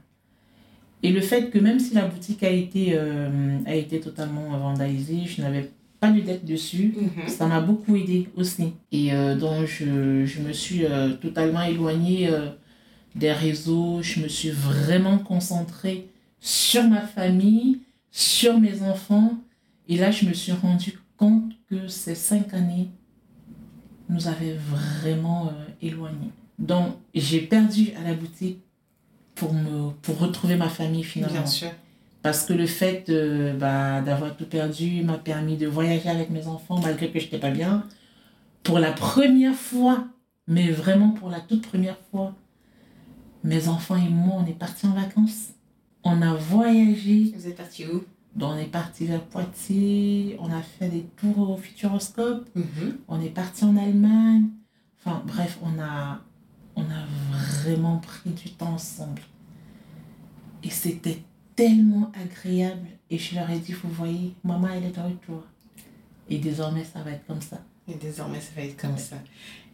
Et 1.04 1.12
le 1.12 1.20
fait 1.20 1.50
que 1.50 1.58
même 1.60 1.78
si 1.78 1.94
la 1.94 2.08
boutique 2.08 2.42
a 2.42 2.50
été, 2.50 2.94
euh, 2.94 3.58
a 3.64 3.76
été 3.76 4.00
totalement 4.00 4.58
vandalisée, 4.58 5.24
je 5.24 5.40
n'avais 5.40 5.70
pas 6.02 6.10
de 6.10 6.20
dette 6.20 6.44
dessus, 6.44 6.94
Mhm. 6.96 7.28
ça 7.28 7.46
m'a 7.46 7.60
beaucoup 7.60 7.94
aidé 7.94 8.28
aussi. 8.36 8.72
Et 8.90 9.12
euh, 9.14 9.36
donc, 9.36 9.66
je, 9.66 10.26
je 10.26 10.40
me 10.40 10.52
suis 10.52 10.84
euh, 10.84 11.12
totalement 11.14 11.62
éloignée 11.62 12.28
euh, 12.28 12.50
des 13.14 13.30
réseaux. 13.30 14.02
Je 14.02 14.18
me 14.20 14.26
suis 14.26 14.50
vraiment 14.50 15.18
concentrée 15.18 16.08
sur 16.40 16.82
ma 16.88 17.02
famille, 17.02 17.82
sur 18.10 18.58
mes 18.58 18.82
enfants. 18.82 19.34
Et 19.88 19.96
là, 19.96 20.10
je 20.10 20.26
me 20.26 20.32
suis 20.34 20.50
rendu 20.52 20.98
compte 21.16 21.52
que 21.70 21.86
ces 21.86 22.16
cinq 22.16 22.52
années 22.52 22.88
nous 24.08 24.26
avaient 24.26 24.58
vraiment 24.72 25.52
éloignés. 25.80 26.32
Donc, 26.58 26.96
j'ai 27.14 27.40
perdu 27.42 27.90
à 28.00 28.02
la 28.08 28.14
boutique 28.14 28.58
pour, 29.36 29.54
me, 29.54 29.90
pour 30.02 30.18
retrouver 30.18 30.56
ma 30.56 30.68
famille 30.68 31.04
finalement. 31.04 31.32
Bien 31.42 31.46
sûr. 31.46 31.70
Parce 32.22 32.44
que 32.46 32.52
le 32.52 32.66
fait 32.66 33.06
euh, 33.08 33.52
bah, 33.56 34.00
d'avoir 34.00 34.36
tout 34.36 34.46
perdu 34.46 35.02
m'a 35.02 35.18
permis 35.18 35.56
de 35.56 35.66
voyager 35.66 36.08
avec 36.08 36.30
mes 36.30 36.46
enfants 36.46 36.80
malgré 36.80 37.10
que 37.10 37.18
je 37.18 37.24
n'étais 37.24 37.38
pas 37.38 37.50
bien. 37.50 37.84
Pour 38.62 38.78
la 38.78 38.92
première 38.92 39.54
fois, 39.56 40.06
mais 40.46 40.70
vraiment 40.70 41.10
pour 41.10 41.30
la 41.30 41.40
toute 41.40 41.66
première 41.66 41.98
fois, 42.10 42.34
mes 43.42 43.66
enfants 43.68 43.96
et 43.96 44.08
moi, 44.08 44.36
on 44.38 44.46
est 44.46 44.52
partis 44.58 44.86
en 44.86 44.92
vacances. 44.92 45.48
On 46.04 46.22
a 46.22 46.34
voyagé, 46.34 47.32
Vous 47.36 47.48
êtes 47.48 47.56
parti 47.56 47.86
où? 47.86 48.04
On 48.40 48.56
est 48.56 48.64
parti 48.70 49.04
vers 49.06 49.20
Poitiers, 49.24 50.36
on 50.40 50.50
a 50.50 50.62
fait 50.62 50.88
des 50.88 51.02
tours 51.16 51.50
au 51.50 51.56
Futuroscope, 51.56 52.48
Mhm. 52.54 52.96
on 53.08 53.20
est 53.20 53.28
parti 53.30 53.64
en 53.64 53.76
Allemagne. 53.76 54.44
Enfin 55.04 55.22
bref, 55.26 55.58
on 55.62 55.78
a, 55.80 56.20
on 56.76 56.82
a 56.82 57.04
vraiment 57.64 57.98
pris 57.98 58.30
du 58.30 58.50
temps 58.50 58.74
ensemble. 58.74 59.20
Et 60.62 60.70
c'était 60.70 61.18
tellement 61.56 62.10
agréable. 62.22 62.86
Et 63.10 63.18
je 63.18 63.34
leur 63.34 63.50
ai 63.50 63.58
dit, 63.58 63.72
vous 63.72 63.90
voyez, 63.90 64.32
maman, 64.44 64.68
elle 64.74 64.84
est 64.84 64.96
de 64.96 65.00
retour. 65.00 65.42
Et 66.30 66.38
désormais, 66.38 66.84
ça 66.84 67.00
va 67.02 67.10
être 67.12 67.26
comme 67.26 67.42
ça. 67.42 67.60
Et 67.88 67.94
désormais, 67.94 68.40
ça 68.40 68.50
va 68.56 68.62
être 68.62 68.80
comme 68.80 68.96
ça. 68.96 69.16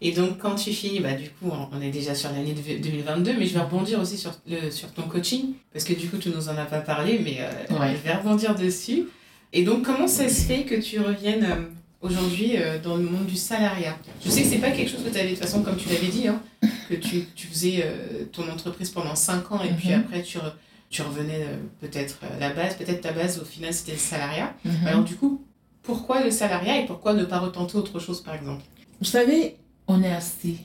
Et 0.00 0.12
donc, 0.12 0.38
quand 0.38 0.54
tu 0.54 0.72
finis, 0.72 1.00
bah, 1.00 1.12
du 1.14 1.28
coup, 1.30 1.50
on 1.72 1.80
est 1.80 1.90
déjà 1.90 2.14
sur 2.14 2.30
l'année 2.30 2.54
de- 2.54 2.82
2022, 2.82 3.34
mais 3.38 3.46
je 3.46 3.54
vais 3.54 3.60
rebondir 3.60 4.00
aussi 4.00 4.16
sur, 4.16 4.32
le, 4.46 4.70
sur 4.70 4.92
ton 4.92 5.02
coaching, 5.02 5.54
parce 5.72 5.84
que 5.84 5.92
du 5.92 6.08
coup, 6.08 6.16
tu 6.16 6.30
nous 6.30 6.48
en 6.48 6.56
as 6.56 6.64
pas 6.64 6.80
parlé, 6.80 7.20
mais 7.22 7.36
euh, 7.40 7.78
Ouais. 7.78 7.92
je 7.92 7.96
vais 8.08 8.14
rebondir 8.14 8.54
dessus. 8.54 9.04
Et 9.52 9.62
donc, 9.62 9.84
comment 9.84 10.08
ça 10.08 10.28
se 10.28 10.42
fait 10.42 10.62
que 10.64 10.74
tu 10.76 11.00
reviennes 11.00 11.44
euh, 11.44 11.56
aujourd'hui 12.00 12.52
euh, 12.56 12.78
dans 12.80 12.96
le 12.96 13.04
monde 13.04 13.26
du 13.26 13.36
salariat? 13.36 13.96
Je 14.24 14.30
sais 14.30 14.42
que 14.42 14.48
c'est 14.48 14.58
pas 14.58 14.70
quelque 14.70 14.90
chose 14.90 15.04
que 15.04 15.10
tu 15.10 15.18
avais, 15.18 15.30
de 15.30 15.34
toute 15.34 15.44
façon, 15.44 15.62
comme 15.62 15.76
tu 15.76 15.88
l'avais 15.90 16.08
dit, 16.08 16.28
hein, 16.28 16.40
que 16.88 16.94
tu, 16.94 17.24
tu 17.34 17.46
faisais 17.46 17.84
ton 18.32 18.48
entreprise 18.50 18.90
pendant 18.90 19.14
5 19.14 19.52
ans, 19.52 19.62
et 19.62 19.68
puis 19.74 19.90
Mhm. 19.90 20.00
après, 20.00 20.22
tu, 20.22 20.38
re- 20.38 20.52
tu 20.90 21.02
revenais 21.02 21.42
euh, 21.42 21.56
peut-être 21.80 22.18
à 22.22 22.38
la 22.38 22.52
base, 22.52 22.76
peut-être 22.76 23.02
ta 23.02 23.12
base, 23.12 23.38
au 23.38 23.44
final, 23.44 23.72
c'était 23.72 23.92
le 23.92 23.98
salariat. 23.98 24.54
Mhm. 24.64 24.86
Alors, 24.86 25.04
du 25.04 25.16
coup, 25.16 25.44
pourquoi 25.82 26.24
le 26.24 26.30
salariat 26.30 26.80
et 26.80 26.86
pourquoi 26.86 27.14
ne 27.14 27.24
pas 27.24 27.38
retenter 27.38 27.76
autre 27.76 27.98
chose, 27.98 28.22
par 28.22 28.34
exemple? 28.34 28.62
Vous 28.98 29.06
savez, 29.06 29.56
on 29.86 30.02
est 30.02 30.12
assez 30.12 30.56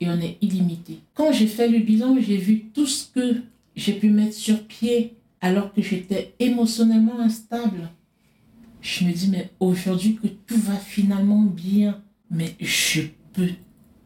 et 0.00 0.08
on 0.08 0.20
est 0.20 0.38
illimité. 0.40 1.00
Quand 1.14 1.32
j'ai 1.32 1.46
fait 1.46 1.68
le 1.68 1.78
bilan, 1.78 2.16
j'ai 2.20 2.36
vu 2.36 2.66
tout 2.74 2.86
ce 2.86 3.06
que 3.06 3.42
j'ai 3.74 3.92
pu 3.94 4.10
mettre 4.10 4.34
sur 4.34 4.62
pied 4.64 5.16
alors 5.40 5.72
que 5.72 5.82
j'étais 5.82 6.34
émotionnellement 6.38 7.20
instable. 7.20 7.90
je 8.80 9.04
me 9.04 9.12
dis, 9.12 9.28
mais 9.28 9.50
aujourd'hui 9.60 10.16
que 10.16 10.28
tout 10.28 10.58
va 10.58 10.76
finalement 10.76 11.42
bien, 11.42 12.02
mais 12.30 12.54
je 12.60 13.02
peux 13.32 13.50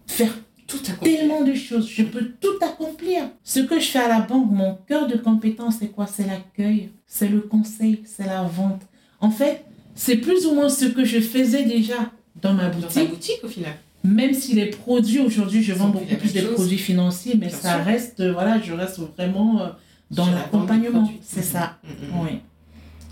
faire 0.07 0.37
Tout 0.71 0.79
tellement 1.03 1.43
de 1.43 1.55
choses, 1.55 1.89
je 1.89 2.03
peux 2.05 2.31
tout 2.41 2.59
accomplir. 2.63 3.25
Ce 3.43 3.61
que 3.61 3.81
je 3.81 3.87
fais 3.87 3.99
à 3.99 4.09
la 4.09 4.21
banque, 4.21 4.51
mon 4.51 4.79
cœur 4.87 5.07
de 5.09 5.17
compétence, 5.17 5.77
c'est 5.81 5.89
quoi? 5.89 6.07
C'est 6.07 6.27
l'accueil, 6.27 6.91
c'est 7.07 7.29
le 7.29 7.41
conseil, 7.41 8.03
c'est 8.05 8.27
la 8.27 8.43
vente. 8.43 8.83
En 9.21 9.31
fait, 9.31 9.65
c'est 9.95 10.17
plus 10.17 10.47
ou 10.47 10.55
moins 10.55 10.69
ce 10.69 10.85
que 10.87 11.05
je 11.05 11.21
faisais 11.21 11.65
déjà 11.65 12.11
dans 12.41 12.55
ma 12.55 12.69
Dans 12.69 12.81
ta 12.81 12.87
boutique. 12.87 13.11
boutique, 13.11 13.41
au 13.45 13.49
final. 13.49 13.73
Même 14.05 14.33
si 14.33 14.55
les 14.55 14.67
produits 14.67 15.19
aujourd'hui, 15.21 15.63
je 15.63 15.73
vends 15.75 15.89
beaucoup 15.89 16.15
plus 16.17 16.33
des 16.33 16.41
chose. 16.41 16.55
produits 16.55 16.79
financiers, 16.79 17.35
mais 17.35 17.49
Bien 17.49 17.57
ça 17.57 17.75
sûr. 17.77 17.85
reste, 17.85 18.23
voilà, 18.31 18.59
je 18.61 18.73
reste 18.73 18.99
vraiment 19.17 19.61
euh, 19.61 19.67
dans 20.11 20.27
la 20.27 20.33
l'accompagnement. 20.37 21.11
C'est 21.23 21.43
ça, 21.43 21.77
oui. 22.25 22.39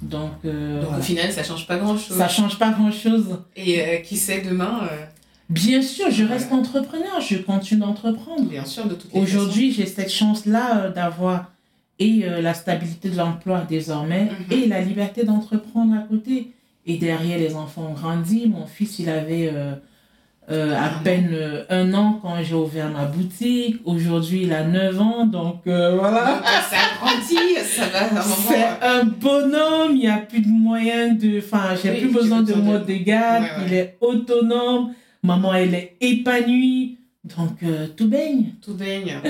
Donc, 0.00 0.30
euh, 0.44 0.76
Donc, 0.76 0.84
voilà. 0.84 0.98
au 0.98 1.02
final, 1.02 1.32
ça 1.32 1.42
change 1.42 1.66
pas 1.66 1.76
grand-chose. 1.76 2.16
ça 2.16 2.28
change 2.28 2.56
pas 2.58 2.70
grand-chose. 2.70 3.36
Et 3.56 3.80
euh, 3.82 3.96
qui 3.96 4.16
sait, 4.16 4.40
demain, 4.40 4.80
euh, 4.84 5.04
Bien 5.48 5.80
sûr, 5.80 6.10
je 6.10 6.24
Voilà. 6.24 6.34
reste 6.34 6.52
entrepreneur, 6.52 7.20
je 7.20 7.36
continue 7.38 7.80
d'entreprendre. 7.80 8.42
bien 8.42 8.64
sûr, 8.66 8.84
de 8.86 8.94
toutes 8.94 9.12
les 9.14 9.20
Aujourd'hui, 9.20 9.72
j'ai 9.72 9.86
cette 9.86 10.10
chance-là 10.12 10.76
euh, 10.84 10.90
d'avoir 10.92 11.50
et 11.98 12.20
euh, 12.24 12.40
la 12.42 12.54
stabilité 12.54 13.08
de 13.08 13.16
l'emploi 13.16 13.64
désormais 13.68 14.24
Mhm. 14.50 14.58
et 14.58 14.66
la 14.66 14.80
liberté 14.82 15.24
d'entreprendre 15.24 15.94
à 15.94 16.02
côté. 16.02 16.52
Et 16.86 16.96
derrière, 16.98 17.38
les 17.38 17.54
enfants 17.54 17.88
ont 17.90 17.94
grandi. 17.94 18.46
Mon 18.46 18.66
fils, 18.66 18.98
il 18.98 19.08
avait 19.08 19.50
euh, 19.52 20.76
à 20.76 20.88
peine 21.02 21.34
un 21.68 21.92
an 21.94 22.18
quand 22.22 22.34
j'ai 22.42 22.54
ouvert 22.54 22.88
ma 22.90 23.04
boutique. 23.06 23.76
Aujourd'hui, 23.84 24.42
il 24.44 24.52
a 24.52 24.64
9 24.64 25.00
ans. 25.00 25.26
Donc 25.26 25.62
voilà. 25.64 26.36
Donc, 26.36 26.44
euh, 26.44 26.60
ça 26.70 26.76
grandit, 27.00 27.56
ça 27.66 27.86
va. 27.86 28.22
C'est 28.22 28.86
un 28.86 29.04
bonhomme, 29.04 29.92
il 29.92 29.98
n'y 29.98 30.08
a 30.08 30.18
plus 30.18 30.40
de 30.40 30.48
moyens 30.48 31.18
de... 31.18 31.38
Enfin, 31.38 31.74
j'ai 31.82 31.90
Oui, 31.90 32.00
plus 32.02 32.12
besoin 32.12 32.40
de 32.40 32.46
besoin 32.46 32.60
de- 32.62 32.66
mode 32.66 32.86
de 32.86 32.94
garde, 32.94 33.42
Ouais, 33.42 33.48
ouais. 33.50 33.64
il 33.66 33.74
est 33.74 33.96
autonome, 34.00 34.94
maman, 35.22 35.54
elle 35.54 35.74
est 35.74 35.96
épanouie, 36.00 36.98
donc 37.24 37.62
euh, 37.62 37.86
tout 37.96 38.08
baigne. 38.08 38.54
Tout 38.62 38.74
baigne. 38.74 39.20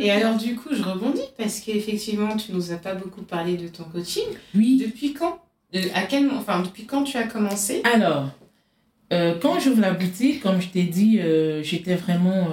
Et 0.00 0.10
alors, 0.10 0.36
du 0.36 0.54
coup, 0.56 0.70
je 0.72 0.82
rebondis 0.82 1.20
parce 1.38 1.60
qu'effectivement, 1.60 2.36
tu 2.36 2.52
nous 2.52 2.72
as 2.72 2.76
pas 2.76 2.94
beaucoup 2.94 3.22
parlé 3.22 3.56
de 3.56 3.68
ton 3.68 3.84
coaching. 3.84 4.24
Oui. 4.54 4.82
Depuis 4.84 5.12
quand 5.12 5.38
Euh, 5.74 5.82
À 5.94 6.02
quel 6.02 6.26
moment 6.26 6.38
Enfin, 6.40 6.62
depuis 6.62 6.84
quand 6.84 7.02
tu 7.04 7.16
as 7.16 7.26
commencé? 7.26 7.82
Alors, 7.84 8.30
euh, 9.12 9.34
quand 9.40 9.60
j'ouvre 9.60 9.80
la 9.80 9.92
boutique, 9.92 10.40
comme 10.40 10.60
je 10.60 10.68
t'ai 10.68 10.84
dit, 10.84 11.20
j'étais 11.62 11.94
vraiment 11.96 12.48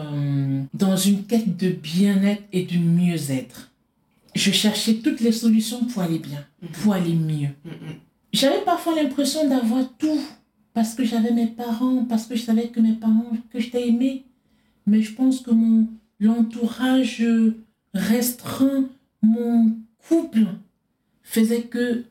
dans 0.74 0.98
une 0.98 1.24
quête 1.26 1.58
de 1.58 1.70
bien-être 1.70 2.44
et 2.52 2.64
de 2.64 2.78
mieux-être. 2.78 3.70
Je 4.36 4.52
cherchais 4.52 4.96
toutes 4.96 5.20
les 5.20 5.32
solutions 5.34 5.84
pour 5.86 6.02
aller 6.02 6.20
bien, 6.20 6.46
pour 6.82 6.94
aller 6.94 7.14
mieux. 7.14 7.50
Mm, 7.66 7.70
mm. 7.70 7.96
J'avais 8.34 8.62
parfois 8.64 8.96
l'impression 8.96 9.48
d'avoir 9.50 9.84
tout 9.98 10.22
parce 10.74 10.96
que 10.96 11.04
j'avais 11.04 11.32
mes 11.32 11.48
parents, 11.48 12.06
parce 12.06 12.26
que 12.26 12.36
je 12.36 12.44
savais 12.44 12.70
que 12.70 12.80
mes 12.80 12.94
parents, 12.94 13.32
que 13.52 13.60
je 13.60 13.70
t'ai 13.70 13.88
aimé. 13.90 14.26
Mais 14.88 15.02
je 15.02 15.14
pense 15.14 15.42
que 15.42 15.52
mon 15.52 15.88
l'entourage 16.22 17.26
restreint, 17.94 18.88
mon 19.22 19.76
couple 20.08 20.48
faisait 21.24 21.64
que 21.64 22.06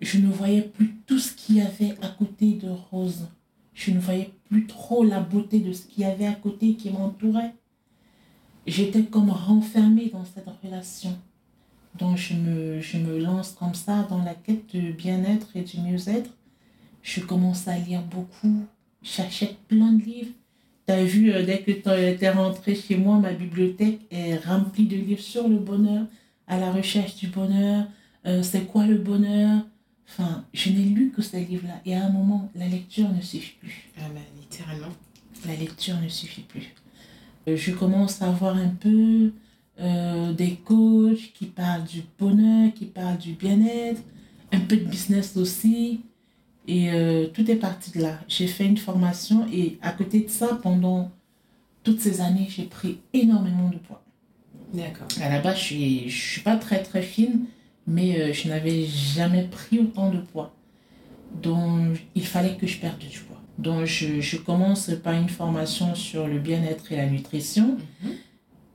je 0.00 0.18
ne 0.18 0.28
voyais 0.28 0.62
plus 0.62 0.94
tout 1.06 1.18
ce 1.18 1.32
qu'il 1.32 1.56
y 1.56 1.60
avait 1.60 1.94
à 2.02 2.08
côté 2.08 2.52
de 2.52 2.68
Rose. 2.68 3.28
Je 3.74 3.90
ne 3.90 4.00
voyais 4.00 4.32
plus 4.48 4.66
trop 4.66 5.04
la 5.04 5.20
beauté 5.20 5.60
de 5.60 5.72
ce 5.72 5.86
qu'il 5.86 6.02
y 6.02 6.06
avait 6.06 6.26
à 6.26 6.34
côté 6.34 6.74
qui 6.74 6.90
m'entourait. 6.90 7.54
J'étais 8.66 9.04
comme 9.04 9.30
renfermée 9.30 10.10
dans 10.10 10.24
cette 10.24 10.48
relation. 10.62 11.16
Donc 11.98 12.16
je 12.16 12.34
me, 12.34 12.80
je 12.80 12.98
me 12.98 13.18
lance 13.18 13.52
comme 13.52 13.74
ça 13.74 14.04
dans 14.04 14.22
la 14.22 14.34
quête 14.34 14.74
de 14.74 14.92
bien-être 14.92 15.48
et 15.54 15.62
du 15.62 15.80
mieux-être. 15.80 16.30
Je 17.02 17.20
commence 17.20 17.68
à 17.68 17.78
lire 17.78 18.02
beaucoup. 18.02 18.64
J'achète 19.02 19.56
plein 19.68 19.92
de 19.92 20.02
livres. 20.02 20.32
Tu 20.86 20.92
as 20.92 21.04
vu, 21.04 21.32
euh, 21.32 21.44
dès 21.44 21.60
que 21.62 21.70
tu 21.70 21.88
es 22.24 22.30
rentré 22.30 22.74
chez 22.74 22.96
moi, 22.96 23.18
ma 23.18 23.32
bibliothèque 23.32 24.00
est 24.10 24.36
remplie 24.36 24.86
de 24.86 24.96
livres 24.96 25.20
sur 25.20 25.48
le 25.48 25.56
bonheur, 25.58 26.06
à 26.46 26.58
la 26.58 26.72
recherche 26.72 27.16
du 27.16 27.28
bonheur. 27.28 27.86
euh, 28.26 28.42
c'est 28.42 28.66
quoi 28.66 28.86
le 28.86 28.98
bonheur? 28.98 29.62
Enfin, 30.08 30.44
je 30.54 30.70
n'ai 30.70 30.84
lu 30.84 31.12
que 31.14 31.22
ces 31.22 31.44
livres-là. 31.44 31.80
Et 31.86 31.94
à 31.94 32.06
un 32.06 32.10
moment, 32.10 32.50
la 32.54 32.66
lecture 32.66 33.08
ne 33.12 33.20
suffit 33.20 33.56
plus. 33.60 33.90
Ah 33.98 34.02
littéralement. 34.40 34.92
La 35.46 35.54
lecture 35.54 36.00
ne 36.00 36.08
suffit 36.08 36.42
plus. 36.42 36.74
Euh, 37.46 37.56
Je 37.56 37.70
commence 37.72 38.20
à 38.22 38.30
voir 38.30 38.56
un 38.56 38.68
peu 38.70 39.32
euh, 39.80 40.32
des 40.32 40.56
coachs 40.56 41.32
qui 41.34 41.46
parlent 41.46 41.84
du 41.84 42.02
bonheur, 42.18 42.72
qui 42.74 42.86
parlent 42.86 43.18
du 43.18 43.32
bien-être, 43.34 44.02
un 44.52 44.60
peu 44.60 44.76
de 44.76 44.84
business 44.84 45.36
aussi. 45.36 46.00
Et 46.68 46.90
euh, 46.92 47.26
tout 47.26 47.50
est 47.50 47.56
parti 47.56 47.90
de 47.92 48.02
là. 48.02 48.20
J'ai 48.28 48.46
fait 48.46 48.66
une 48.66 48.76
formation 48.76 49.46
et 49.50 49.78
à 49.80 49.90
côté 49.90 50.20
de 50.20 50.28
ça, 50.28 50.58
pendant 50.62 51.10
toutes 51.82 52.00
ces 52.00 52.20
années, 52.20 52.46
j'ai 52.48 52.64
pris 52.64 52.98
énormément 53.14 53.70
de 53.70 53.78
poids. 53.78 54.04
D'accord. 54.74 55.08
À 55.22 55.30
la 55.30 55.40
base, 55.40 55.56
je 55.56 55.62
suis, 55.62 56.08
je 56.10 56.30
suis 56.32 56.40
pas 56.42 56.56
très 56.56 56.82
très 56.82 57.00
fine, 57.00 57.46
mais 57.86 58.20
euh, 58.20 58.32
je 58.34 58.48
n'avais 58.48 58.84
jamais 58.84 59.44
pris 59.44 59.78
autant 59.78 60.10
de 60.10 60.18
poids. 60.18 60.54
Donc, 61.42 62.06
il 62.14 62.26
fallait 62.26 62.56
que 62.56 62.66
je 62.66 62.78
perde 62.78 62.98
du 62.98 63.18
poids. 63.18 63.40
Donc, 63.56 63.86
je, 63.86 64.20
je 64.20 64.36
commence 64.36 64.90
par 65.02 65.14
une 65.14 65.30
formation 65.30 65.94
sur 65.94 66.26
le 66.26 66.38
bien-être 66.38 66.92
et 66.92 66.96
la 66.96 67.06
nutrition. 67.06 67.78
Mhm. 68.02 68.12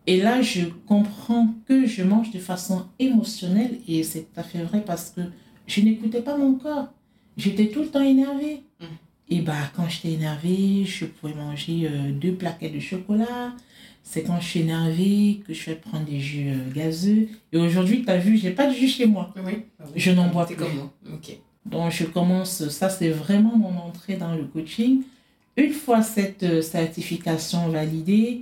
Et 0.07 0.19
là, 0.19 0.41
je 0.41 0.65
comprends 0.87 1.53
que 1.67 1.85
je 1.85 2.01
mange 2.01 2.31
de 2.31 2.39
façon 2.39 2.87
émotionnelle 2.97 3.77
et 3.87 4.01
c'est 4.01 4.21
tout 4.21 4.39
à 4.39 4.43
fait 4.43 4.63
vrai 4.63 4.83
parce 4.83 5.11
que 5.11 5.21
je 5.67 5.81
n'écoutais 5.81 6.21
pas 6.21 6.37
mon 6.37 6.55
corps. 6.55 6.89
J'étais 7.37 7.67
tout 7.67 7.81
le 7.81 7.87
temps 7.87 8.01
énervée. 8.01 8.63
Mhm. 8.79 8.87
Et 9.29 9.41
bah, 9.41 9.71
quand 9.75 9.87
j'étais 9.89 10.13
énervée, 10.13 10.85
je 10.85 11.05
pouvais 11.05 11.33
manger 11.33 11.87
euh, 11.89 12.11
deux 12.11 12.33
plaquettes 12.33 12.73
de 12.73 12.79
chocolat. 12.79 13.53
C'est 14.03 14.23
quand 14.23 14.39
je 14.41 14.47
suis 14.47 14.59
énervée 14.59 15.41
que 15.47 15.53
je 15.53 15.65
vais 15.65 15.75
prendre 15.75 16.05
des 16.05 16.19
jus 16.19 16.49
euh, 16.49 16.71
gazeux. 16.73 17.29
Et 17.51 17.57
aujourd'hui, 17.57 18.03
tu 18.03 18.09
as 18.09 18.17
vu, 18.17 18.37
j'ai 18.37 18.51
pas 18.51 18.67
de 18.67 18.73
jus 18.73 18.89
chez 18.89 19.05
moi. 19.05 19.33
Oui. 19.45 19.63
Ah 19.79 19.85
oui. 19.85 19.91
Je 19.95 20.11
n'en 20.11 20.27
bois 20.29 20.45
plus. 20.45 20.55
comme 20.55 20.75
moi. 20.75 20.93
Ok. 21.13 21.37
Donc, 21.65 21.91
je 21.91 22.03
commence, 22.03 22.67
ça 22.67 22.89
c'est 22.89 23.09
vraiment 23.09 23.55
mon 23.55 23.77
entrée 23.77 24.15
dans 24.15 24.35
le 24.35 24.43
coaching. 24.43 25.03
Une 25.55 25.71
fois 25.71 26.01
cette 26.01 26.43
euh, 26.43 26.61
certification 26.61 27.69
validée, 27.69 28.41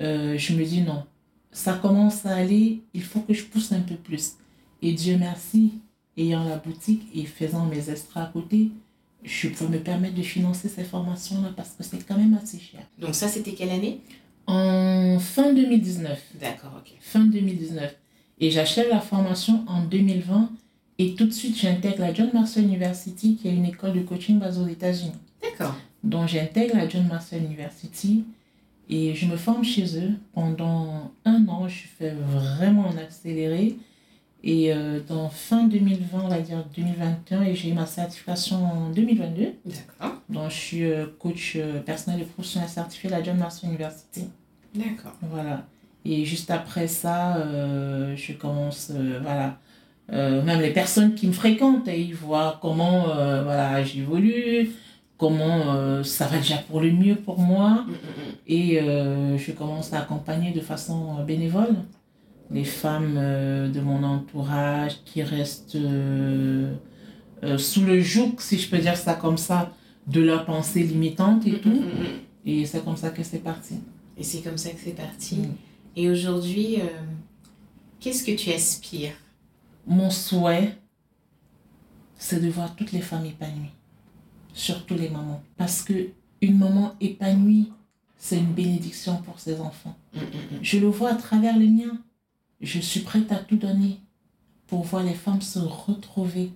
euh, 0.00 0.36
je 0.36 0.54
me 0.54 0.64
dis 0.64 0.82
non, 0.82 1.04
ça 1.52 1.74
commence 1.74 2.26
à 2.26 2.36
aller, 2.36 2.82
il 2.94 3.02
faut 3.02 3.20
que 3.20 3.32
je 3.32 3.44
pousse 3.44 3.72
un 3.72 3.80
peu 3.80 3.94
plus. 3.96 4.34
Et 4.82 4.92
Dieu 4.92 5.16
merci, 5.18 5.72
ayant 6.20 6.44
la 6.44 6.56
boutique 6.56 7.02
et 7.14 7.24
faisant 7.24 7.66
mes 7.66 7.90
extras 7.90 8.22
à 8.24 8.26
côté, 8.26 8.70
je 9.22 9.48
peux 9.48 9.66
me 9.66 9.78
permettre 9.78 10.14
de 10.14 10.22
financer 10.22 10.68
ces 10.68 10.84
formations-là 10.84 11.50
parce 11.56 11.70
que 11.70 11.82
c'est 11.82 12.06
quand 12.06 12.16
même 12.16 12.38
assez 12.42 12.58
cher. 12.58 12.80
Donc, 12.98 13.14
ça, 13.14 13.28
c'était 13.28 13.52
quelle 13.52 13.70
année? 13.70 14.00
En 14.46 15.18
fin 15.20 15.52
2019 15.52 16.18
D'accord, 16.40 16.72
ok. 16.78 16.92
fin 17.00 17.20
2019. 17.26 17.94
Et 18.40 18.50
j'achève 18.50 18.88
la 18.88 19.00
formation 19.00 19.62
en 19.68 19.84
2020 19.84 20.50
et 20.98 21.14
tout 21.14 21.26
de 21.26 21.30
suite 21.30 21.56
j'intègre 21.56 22.00
la 22.00 22.12
John 22.12 22.30
Marshall 22.32 22.64
University 22.64 23.36
qui 23.36 23.48
est 23.48 23.54
une 23.54 23.66
école 23.66 23.92
de 23.92 24.00
coaching 24.00 24.38
basée 24.38 24.60
aux 24.60 24.66
États-Unis. 24.66 25.12
D'accord. 25.42 25.76
Donc 26.02 26.28
j'intègre 26.28 26.74
la 26.76 26.88
John 26.88 27.06
Marshall 27.06 27.42
University 27.44 28.24
et 28.88 29.14
je 29.14 29.26
me 29.26 29.36
forme 29.36 29.62
chez 29.62 29.96
eux 29.98 30.14
pendant 30.32 31.12
un 31.24 31.46
an. 31.46 31.68
Je 31.68 31.82
fais 31.98 32.10
vraiment 32.12 32.88
en 32.88 32.96
accéléré. 32.96 33.76
Et 34.42 34.72
euh, 34.72 35.00
dans 35.06 35.28
fin 35.28 35.64
2020, 35.64 36.18
on 36.24 36.28
va 36.28 36.40
dire 36.40 36.64
2021, 36.74 37.42
et 37.42 37.54
j'ai 37.54 37.70
eu 37.70 37.72
ma 37.74 37.84
certification 37.84 38.56
en 38.64 38.90
2022. 38.90 39.54
D'accord. 39.66 40.16
Donc 40.30 40.50
je 40.50 40.56
suis 40.56 40.84
euh, 40.84 41.06
coach 41.18 41.56
euh, 41.56 41.80
personnel 41.80 42.22
et 42.22 42.24
professionnel 42.24 42.68
certifié 42.68 43.10
de 43.10 43.14
la 43.16 43.22
John 43.22 43.36
Marshall 43.36 43.70
University. 43.70 44.28
D'accord. 44.74 45.12
Voilà. 45.20 45.66
Et 46.06 46.24
juste 46.24 46.50
après 46.50 46.86
ça, 46.86 47.36
je 48.16 48.32
commence, 48.32 48.90
voilà. 49.20 49.58
Même 50.08 50.62
les 50.62 50.72
personnes 50.72 51.14
qui 51.14 51.26
me 51.26 51.32
fréquentent, 51.32 51.86
et 51.88 52.00
ils 52.00 52.14
voient 52.14 52.58
comment 52.62 53.02
voilà, 53.02 53.84
j'évolue, 53.84 54.70
comment 55.18 56.02
ça 56.02 56.26
va 56.26 56.38
déjà 56.38 56.56
pour 56.56 56.80
le 56.80 56.90
mieux 56.90 57.16
pour 57.16 57.38
moi. 57.38 57.84
Mm, 57.86 57.90
mm, 57.90 57.92
mm. 57.92 58.34
Et 58.46 58.80
je 59.36 59.52
commence 59.52 59.92
à 59.92 59.98
accompagner 59.98 60.52
de 60.52 60.60
façon 60.60 61.22
bénévole 61.24 61.76
les 62.50 62.64
femmes 62.64 63.16
euh, 63.18 63.68
de 63.70 63.80
mon 63.80 64.02
entourage 64.02 65.02
qui 65.04 65.22
restent 65.22 65.76
euh, 65.76 66.74
euh, 67.44 67.58
sous 67.58 67.84
le 67.84 68.00
joug, 68.00 68.34
si 68.40 68.58
je 68.58 68.68
peux 68.68 68.78
dire 68.78 68.96
ça 68.96 69.14
comme 69.14 69.38
ça, 69.38 69.72
de 70.06 70.20
leurs 70.20 70.44
pensées 70.46 70.82
limitantes 70.82 71.46
et 71.46 71.52
Mm, 71.52 71.60
tout. 71.60 71.68
mm, 71.70 71.74
mm, 71.74 72.02
mm. 72.02 72.20
Et 72.46 72.66
c'est 72.66 72.84
comme 72.84 72.96
ça 72.96 73.10
que 73.10 73.22
c'est 73.22 73.38
parti. 73.40 73.74
Et 74.16 74.24
c'est 74.24 74.40
comme 74.42 74.58
ça 74.58 74.70
que 74.70 74.78
c'est 74.82 74.96
parti. 74.96 75.38
Et 75.96 76.10
aujourd'hui, 76.10 76.80
euh, 76.80 76.84
qu'est-ce 78.00 78.24
que 78.24 78.32
tu 78.32 78.50
aspires? 78.50 79.12
Mon 79.86 80.10
souhait, 80.10 80.76
c'est 82.16 82.40
de 82.42 82.48
voir 82.48 82.74
toutes 82.76 82.92
les 82.92 83.00
femmes 83.00 83.26
épanouies, 83.26 83.70
surtout 84.52 84.94
les 84.94 85.08
mamans. 85.08 85.42
Parce 85.56 85.82
que 85.82 86.08
une 86.42 86.58
maman 86.58 86.94
épanouie, 87.00 87.72
c'est 88.16 88.38
une 88.38 88.52
bénédiction 88.52 89.16
pour 89.22 89.38
ses 89.40 89.60
enfants. 89.60 89.96
Je 90.62 90.78
le 90.78 90.88
vois 90.88 91.10
à 91.12 91.14
travers 91.14 91.56
les 91.58 91.68
miens. 91.68 91.98
Je 92.60 92.78
suis 92.78 93.00
prête 93.00 93.32
à 93.32 93.36
tout 93.36 93.56
donner 93.56 93.98
pour 94.66 94.84
voir 94.84 95.02
les 95.02 95.14
femmes 95.14 95.40
se 95.40 95.58
retrouver, 95.58 96.52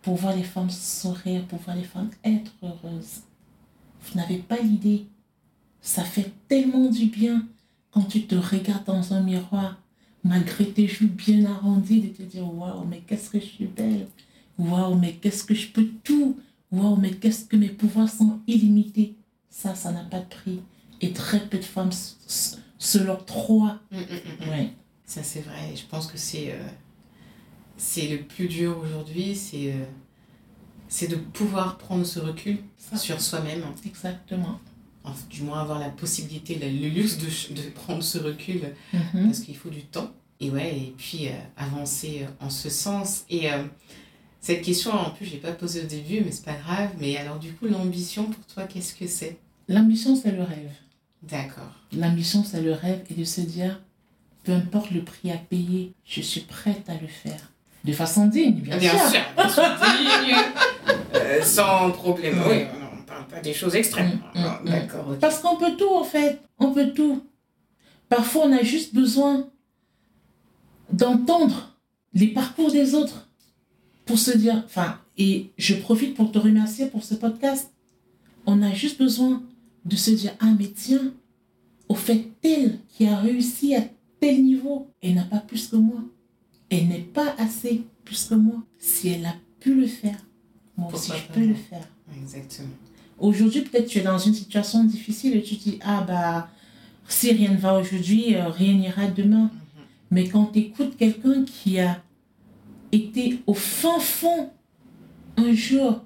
pour 0.00 0.16
voir 0.16 0.36
les 0.36 0.42
femmes 0.42 0.70
sourire, 0.70 1.44
pour 1.46 1.58
voir 1.60 1.76
les 1.76 1.84
femmes 1.84 2.10
être 2.24 2.52
heureuses. 2.62 3.22
Vous 4.02 4.18
n'avez 4.18 4.38
pas 4.38 4.58
l'idée. 4.58 5.06
Ça 5.80 6.04
fait 6.04 6.32
tellement 6.48 6.88
du 6.88 7.06
bien 7.06 7.46
quand 7.90 8.04
tu 8.04 8.22
te 8.22 8.34
regardes 8.34 8.84
dans 8.86 9.12
un 9.12 9.20
miroir, 9.20 9.80
malgré 10.24 10.70
tes 10.70 10.86
joues 10.86 11.08
bien 11.08 11.44
arrondies, 11.44 12.00
de 12.00 12.08
te 12.08 12.22
dire 12.22 12.46
Waouh, 12.46 12.84
mais 12.84 13.02
qu'est-ce 13.06 13.30
que 13.30 13.40
je 13.40 13.44
suis 13.44 13.66
belle 13.66 14.06
Waouh, 14.58 14.94
mais 14.94 15.14
qu'est-ce 15.14 15.44
que 15.44 15.54
je 15.54 15.68
peux 15.68 15.88
tout 16.04 16.38
Waouh, 16.70 16.96
mais 16.96 17.10
qu'est-ce 17.10 17.44
que 17.44 17.56
mes 17.56 17.68
pouvoirs 17.68 18.08
sont 18.08 18.40
illimités 18.46 19.16
Ça, 19.50 19.74
ça 19.74 19.92
n'a 19.92 20.04
pas 20.04 20.20
de 20.20 20.26
prix. 20.26 20.60
Et 21.00 21.12
très 21.12 21.40
peu 21.40 21.58
de 21.58 21.64
femmes 21.64 21.90
se 21.92 22.98
l'octroient. 22.98 23.80
Mm, 23.90 23.96
mm, 23.98 24.46
mm. 24.46 24.48
Ouais. 24.48 24.72
Ça, 25.04 25.22
c'est 25.22 25.40
vrai. 25.40 25.74
Je 25.76 25.84
pense 25.86 26.06
que 26.06 26.16
c'est 26.18 26.52
euh, 26.52 26.62
c'est 27.76 28.08
le 28.08 28.22
plus 28.22 28.48
dur 28.48 28.78
aujourd'hui. 28.78 29.34
C'est 29.36 29.72
euh, 29.72 29.84
c'est 30.88 31.08
de 31.08 31.16
pouvoir 31.16 31.78
prendre 31.78 32.04
ce 32.04 32.18
recul 32.20 32.58
Ça. 32.76 32.96
sur 32.96 33.20
soi-même. 33.20 33.62
Exactement. 33.84 34.60
Enfin, 35.04 35.24
du 35.30 35.42
moins 35.42 35.60
avoir 35.60 35.78
la 35.80 35.88
possibilité, 35.88 36.54
le 36.56 36.68
luxe 36.88 37.18
de, 37.18 37.54
de 37.54 37.70
prendre 37.70 38.02
ce 38.02 38.18
recul 38.18 38.74
Mhm. 38.92 39.26
parce 39.26 39.40
qu'il 39.40 39.56
faut 39.56 39.70
du 39.70 39.82
temps. 39.84 40.12
Et 40.40 40.50
ouais, 40.50 40.76
et 40.76 40.94
puis 40.96 41.28
euh, 41.28 41.32
avancer 41.56 42.26
en 42.40 42.50
ce 42.50 42.68
sens. 42.68 43.24
Et 43.30 43.50
euh, 43.50 43.64
cette 44.40 44.62
question, 44.62 44.92
en 44.92 45.10
plus, 45.10 45.26
je 45.26 45.32
l'ai 45.32 45.38
pas 45.38 45.52
posée 45.52 45.82
au 45.82 45.86
début, 45.86 46.20
mais 46.20 46.30
c'est 46.32 46.44
pas 46.44 46.54
grave. 46.54 46.90
Mais 46.98 47.16
alors, 47.16 47.38
du 47.38 47.52
coup, 47.52 47.66
l'ambition 47.66 48.24
pour 48.24 48.44
toi, 48.46 48.64
qu'est-ce 48.64 48.94
que 48.94 49.06
c'est? 49.06 49.38
L'ambition, 49.68 50.14
c'est 50.16 50.32
le 50.32 50.42
rêve. 50.42 50.70
D'accord. 51.22 51.72
L'ambition, 51.92 52.42
c'est 52.44 52.60
le 52.60 52.72
rêve 52.72 53.02
et 53.10 53.14
de 53.14 53.24
se 53.24 53.40
dire, 53.40 53.80
peu 54.44 54.52
importe 54.52 54.90
le 54.90 55.02
prix 55.02 55.30
à 55.30 55.36
payer, 55.36 55.92
je 56.04 56.20
suis 56.20 56.40
prête 56.42 56.88
à 56.88 56.94
le 57.00 57.06
faire. 57.06 57.50
De 57.84 57.92
façon 57.92 58.26
digne, 58.26 58.60
bien, 58.60 58.78
sûr. 58.78 58.92
bien 59.36 59.48
sûr, 59.48 59.62
digne, 59.64 60.36
euh, 61.14 61.42
sans 61.42 61.90
problème. 61.90 62.40
Oui, 62.48 62.64
on 62.92 62.96
ne 62.96 63.02
parle 63.02 63.26
pas 63.26 63.40
des 63.40 63.52
choses 63.52 63.74
extrêmes. 63.74 64.20
Mm, 64.34 64.40
mm, 64.40 64.44
Ah, 64.46 64.60
mm. 64.62 64.68
D'accord. 64.70 65.16
Parce 65.20 65.40
qu'on 65.40 65.56
peut 65.56 65.76
tout, 65.76 65.90
en 65.92 66.04
fait. 66.04 66.40
On 66.58 66.72
peut 66.72 66.92
tout. 66.92 67.24
Parfois, 68.08 68.42
on 68.46 68.52
a 68.52 68.62
juste 68.62 68.94
besoin 68.94 69.48
d'entendre 70.92 71.76
les 72.14 72.28
parcours 72.28 72.70
des 72.70 72.94
autres 72.94 73.28
pour 74.04 74.18
se 74.18 74.36
dire, 74.36 74.62
enfin, 74.64 74.98
et 75.18 75.50
je 75.58 75.74
profite 75.74 76.14
pour 76.14 76.30
te 76.30 76.38
remercier 76.38 76.86
pour 76.86 77.02
ce 77.02 77.14
podcast. 77.14 77.72
On 78.46 78.62
a 78.62 78.72
juste 78.72 78.98
besoin 78.98 79.42
de 79.84 79.96
se 79.96 80.10
dire, 80.10 80.32
ah, 80.40 80.52
mais 80.58 80.68
tiens, 80.68 81.12
au 81.88 81.94
fait, 81.94 82.28
tel 82.40 82.78
qui 82.88 83.06
a 83.08 83.16
réussi 83.16 83.74
à 83.74 83.80
tel 84.22 84.44
niveau, 84.44 84.86
elle 85.02 85.14
n'a 85.14 85.24
pas 85.24 85.40
plus 85.40 85.66
que 85.66 85.74
moi. 85.74 86.00
Elle 86.70 86.86
n'est 86.86 86.98
pas 86.98 87.34
assez 87.38 87.82
plus 88.04 88.24
que 88.24 88.36
moi. 88.36 88.62
Si 88.78 89.08
elle 89.08 89.26
a 89.26 89.34
pu 89.58 89.74
le 89.74 89.86
faire, 89.88 90.16
moi 90.76 90.92
aussi, 90.94 91.10
je 91.10 91.34
peux 91.34 91.44
le 91.44 91.54
faire. 91.54 91.88
Exactement. 92.16 92.68
Aujourd'hui, 93.18 93.62
peut-être 93.62 93.88
tu 93.88 93.98
es 93.98 94.02
dans 94.02 94.18
une 94.18 94.32
situation 94.32 94.84
difficile 94.84 95.36
et 95.36 95.42
tu 95.42 95.56
te 95.56 95.64
dis, 95.64 95.78
ah 95.82 96.04
bah, 96.06 96.48
si 97.08 97.32
rien 97.32 97.50
ne 97.50 97.56
va 97.56 97.76
aujourd'hui, 97.76 98.36
euh, 98.36 98.48
rien 98.48 98.74
n'ira 98.74 99.08
demain. 99.08 99.50
Mais 100.12 100.28
quand 100.28 100.46
tu 100.52 100.60
écoutes 100.60 100.96
quelqu'un 100.96 101.44
qui 101.44 101.80
a 101.80 102.00
été 102.92 103.40
au 103.48 103.54
fin 103.54 103.98
fond 103.98 104.50
un 105.36 105.52
jour, 105.52 106.00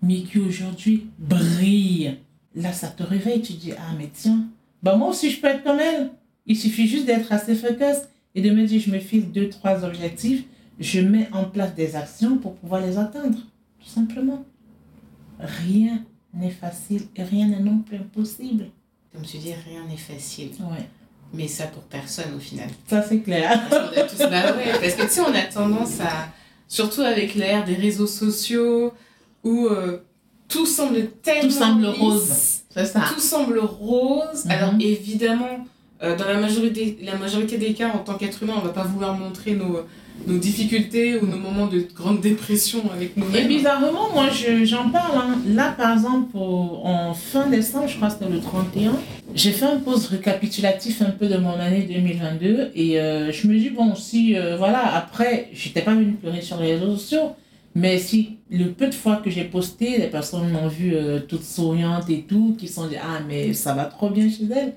mais 0.00 0.22
qui 0.22 0.38
aujourd'hui 0.38 1.06
brille, 1.18 2.16
là, 2.54 2.72
ça 2.72 2.88
te 2.88 3.02
réveille. 3.02 3.42
Tu 3.42 3.54
te 3.54 3.60
dis, 3.60 3.72
ah 3.72 3.92
mais 3.98 4.08
tiens, 4.10 4.46
bah 4.82 4.96
moi 4.96 5.08
aussi 5.08 5.30
je 5.30 5.38
peux 5.38 5.48
être 5.48 5.64
comme 5.64 5.80
elle. 5.80 6.10
Il 6.48 6.56
suffit 6.56 6.88
juste 6.88 7.04
d'être 7.06 7.30
assez 7.32 7.54
focus 7.54 7.96
et 8.34 8.40
de 8.42 8.50
me 8.50 8.66
dire, 8.66 8.80
je 8.80 8.90
me 8.90 8.98
fixe 8.98 9.26
deux, 9.26 9.48
trois 9.48 9.84
objectifs, 9.84 10.44
je 10.80 11.00
mets 11.00 11.28
en 11.32 11.44
place 11.44 11.74
des 11.74 11.94
actions 11.94 12.36
pour 12.38 12.54
pouvoir 12.56 12.80
les 12.84 12.98
atteindre. 12.98 13.38
Tout 13.80 13.88
simplement. 13.88 14.44
Rien 15.40 16.02
n'est 16.34 16.50
facile 16.50 17.02
et 17.16 17.22
rien 17.22 17.46
n'est 17.46 17.60
non 17.60 17.78
plus 17.78 17.96
impossible. 17.98 18.66
Comme 19.12 19.22
tu 19.22 19.38
dis, 19.38 19.52
rien 19.52 19.84
n'est 19.88 19.96
facile. 19.96 20.50
Ouais, 20.60 20.86
Mais 21.32 21.48
ça 21.48 21.66
pour 21.66 21.82
personne 21.84 22.34
au 22.36 22.40
final. 22.40 22.68
ça 22.86 23.02
c'est 23.02 23.20
clair. 23.20 23.68
Parce 23.68 23.90
qu'on 23.90 24.00
a 24.00 24.04
tous- 24.04 24.18
bah 24.30 24.56
ouais, 24.56 24.72
parce 24.80 24.94
que 24.94 25.02
tu 25.02 25.08
sais, 25.10 25.20
on 25.20 25.34
a 25.34 25.42
tendance 25.42 26.00
à. 26.00 26.28
Surtout 26.66 27.00
avec 27.00 27.34
l'ère 27.34 27.64
des 27.64 27.74
réseaux 27.74 28.06
sociaux 28.06 28.92
où 29.42 29.66
euh, 29.66 29.98
tout 30.48 30.66
semble 30.66 31.08
tellement. 31.22 31.42
Tout 31.48 31.50
semble 31.50 31.86
lisse, 31.86 31.98
rose. 31.98 32.84
Ça. 32.86 33.04
Tout 33.14 33.20
semble 33.20 33.58
rose. 33.58 34.44
Alors 34.48 34.74
évidemment, 34.78 35.64
euh, 36.02 36.16
dans 36.16 36.26
la 36.26 36.38
majorité, 36.38 36.98
la 37.02 37.16
majorité 37.16 37.58
des 37.58 37.72
cas, 37.74 37.90
en 37.94 37.98
tant 37.98 38.14
qu'être 38.14 38.42
humain, 38.42 38.54
on 38.56 38.60
va 38.66 38.72
pas 38.72 38.84
vouloir 38.84 39.16
montrer 39.16 39.52
nos, 39.54 39.80
nos 40.26 40.38
difficultés 40.38 41.18
ou 41.18 41.26
nos 41.26 41.36
moments 41.38 41.66
de 41.66 41.84
grande 41.94 42.20
dépression 42.20 42.80
avec 42.92 43.16
Et 43.16 43.20
nous-mêmes. 43.20 43.48
bizarrement, 43.48 44.12
moi 44.12 44.28
je- 44.30 44.64
j'en 44.64 44.90
parle. 44.90 45.16
hein. 45.16 45.38
Là 45.46 45.74
par 45.76 45.92
exemple, 45.92 46.36
en 46.36 47.14
fin 47.14 47.46
décembre, 47.48 47.88
je 47.88 47.96
crois 47.96 48.08
que 48.08 48.14
c'était 48.20 48.30
le 48.32 48.40
31, 48.40 48.92
j'ai 49.34 49.52
fait 49.52 49.66
un 49.66 49.76
pause 49.78 50.06
récapitulatif 50.06 51.02
un 51.02 51.10
peu 51.10 51.26
de 51.28 51.36
mon 51.36 51.52
année 51.58 51.82
2022 51.82 52.70
et 52.74 53.00
euh, 53.00 53.30
je 53.32 53.46
me 53.46 53.58
dis, 53.58 53.70
bon, 53.70 53.94
si, 53.94 54.36
euh, 54.36 54.56
voilà, 54.56 54.94
après, 54.96 55.48
j'étais 55.52 55.82
pas 55.82 55.94
venue 55.94 56.12
pleurer 56.12 56.40
sur 56.42 56.58
les 56.60 56.74
réseaux 56.76 56.96
sociaux, 56.96 57.32
mais 57.74 57.98
si 57.98 58.38
le 58.50 58.66
peu 58.70 58.86
de 58.88 58.94
fois 58.94 59.16
que 59.16 59.30
j'ai 59.30 59.44
posté, 59.44 59.98
les 59.98 60.06
personnes 60.08 60.50
m'ont 60.50 60.68
vu 60.68 60.94
euh, 60.94 61.20
toute 61.20 61.44
souriante 61.44 62.08
et 62.10 62.22
tout, 62.22 62.56
qui 62.58 62.66
sont 62.66 62.86
dit, 62.86 62.96
ah, 62.96 63.20
mais 63.28 63.52
ça 63.52 63.74
va 63.74 63.84
trop 63.84 64.10
bien 64.10 64.28
chez 64.28 64.44
elle. 64.54 64.72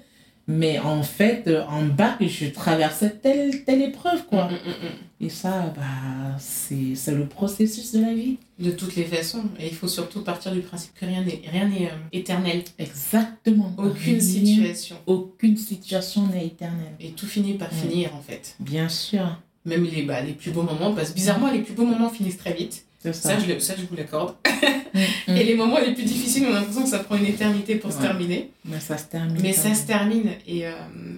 Mais 0.47 0.79
en 0.79 1.03
fait, 1.03 1.43
euh, 1.47 1.63
en 1.67 1.83
bas, 1.85 2.17
je 2.19 2.47
traversais 2.47 3.11
telle, 3.11 3.63
telle 3.63 3.81
épreuve, 3.83 4.25
quoi. 4.25 4.45
Mm, 4.45 4.53
mm, 4.53 4.69
mm. 4.87 5.25
Et 5.25 5.29
ça, 5.29 5.71
bah, 5.75 6.35
c'est 6.39 6.95
c'est 6.95 7.13
le 7.13 7.25
processus 7.27 7.91
de 7.93 8.01
la 8.01 8.13
vie. 8.13 8.37
De 8.59 8.71
toutes 8.71 8.95
les 8.95 9.03
façons. 9.05 9.43
Et 9.59 9.67
il 9.67 9.73
faut 9.75 9.87
surtout 9.87 10.21
partir 10.23 10.51
du 10.51 10.61
principe 10.61 10.93
que 10.95 11.05
rien 11.05 11.21
n'est 11.23 11.41
rien 11.49 11.67
n'est, 11.69 11.87
euh, 11.87 11.95
éternel. 12.11 12.63
Exactement. 12.79 13.71
Aucune 13.77 14.13
Rien- 14.13 14.19
situation. 14.19 14.95
Aucune 15.05 15.57
situation 15.57 16.27
n'est 16.27 16.47
éternelle. 16.47 16.93
Et 16.99 17.09
tout 17.11 17.27
finit 17.27 17.53
par 17.53 17.69
Ouais. 17.71 17.77
finir 17.89 18.15
en 18.15 18.21
fait. 18.21 18.55
Bien 18.59 18.89
sûr. 18.89 19.37
Même 19.65 19.83
les, 19.83 20.01
bah, 20.01 20.21
les 20.21 20.33
plus 20.33 20.49
beaux 20.51 20.63
moments, 20.63 20.93
parce 20.93 21.09
que 21.11 21.15
bizarrement, 21.15 21.51
les 21.51 21.59
plus 21.61 21.73
beaux 21.75 21.85
moments 21.85 22.09
finissent 22.09 22.37
très 22.39 22.53
vite. 22.53 22.85
Ça, 23.03 23.13
ça. 23.13 23.39
je, 23.39 23.59
ça, 23.59 23.73
je 23.77 23.85
vous 23.85 23.95
l'accorde. 23.95 24.35
Mm. 24.93 25.37
Et 25.37 25.43
les 25.45 25.55
moments 25.55 25.79
les 25.79 25.93
plus 25.93 26.03
difficiles, 26.03 26.45
on 26.49 26.51
a 26.51 26.59
l'impression 26.59 26.83
que 26.83 26.89
ça 26.89 26.99
prend 26.99 27.15
une 27.15 27.25
éternité 27.25 27.75
pour 27.75 27.93
se 27.93 27.99
terminer. 27.99 28.51
Mais 28.65 28.79
ça 28.81 28.97
se 28.97 29.05
termine. 29.05 29.37
Mais 29.41 29.53
ça 29.53 29.69
même. 29.69 29.75
se 29.75 29.87
termine. 29.87 30.31
Et, 30.45 30.67
euh, 30.67 30.71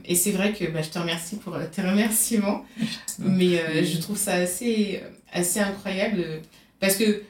et 0.05 0.13
c'est 0.13 0.29
vrai 0.29 0.53
que 0.53 0.65
bah, 0.65 0.83
je 0.83 0.89
te 0.89 0.99
remercie 0.99 1.37
pour 1.37 1.55
euh, 1.55 1.65
tes 1.71 1.81
remerciements. 1.81 2.65
Mais 3.17 3.59
euh, 3.59 3.83
je 3.83 3.97
trouve 3.97 4.15
ça 4.17 4.33
assez, 4.33 5.01
assez 5.31 5.59
incroyable. 5.59 6.23
Parce 6.79 6.97
que, 6.97 7.23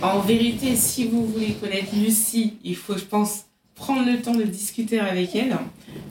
en 0.00 0.20
vérité, 0.20 0.76
si 0.76 1.06
vous 1.08 1.26
voulez 1.26 1.52
connaître 1.60 1.94
Lucie, 1.94 2.56
il 2.64 2.76
faut, 2.76 2.96
je 2.96 3.04
pense, 3.04 3.44
prendre 3.74 4.10
le 4.10 4.20
temps 4.22 4.34
de 4.34 4.44
discuter 4.44 4.98
avec 4.98 5.34
elle. 5.34 5.56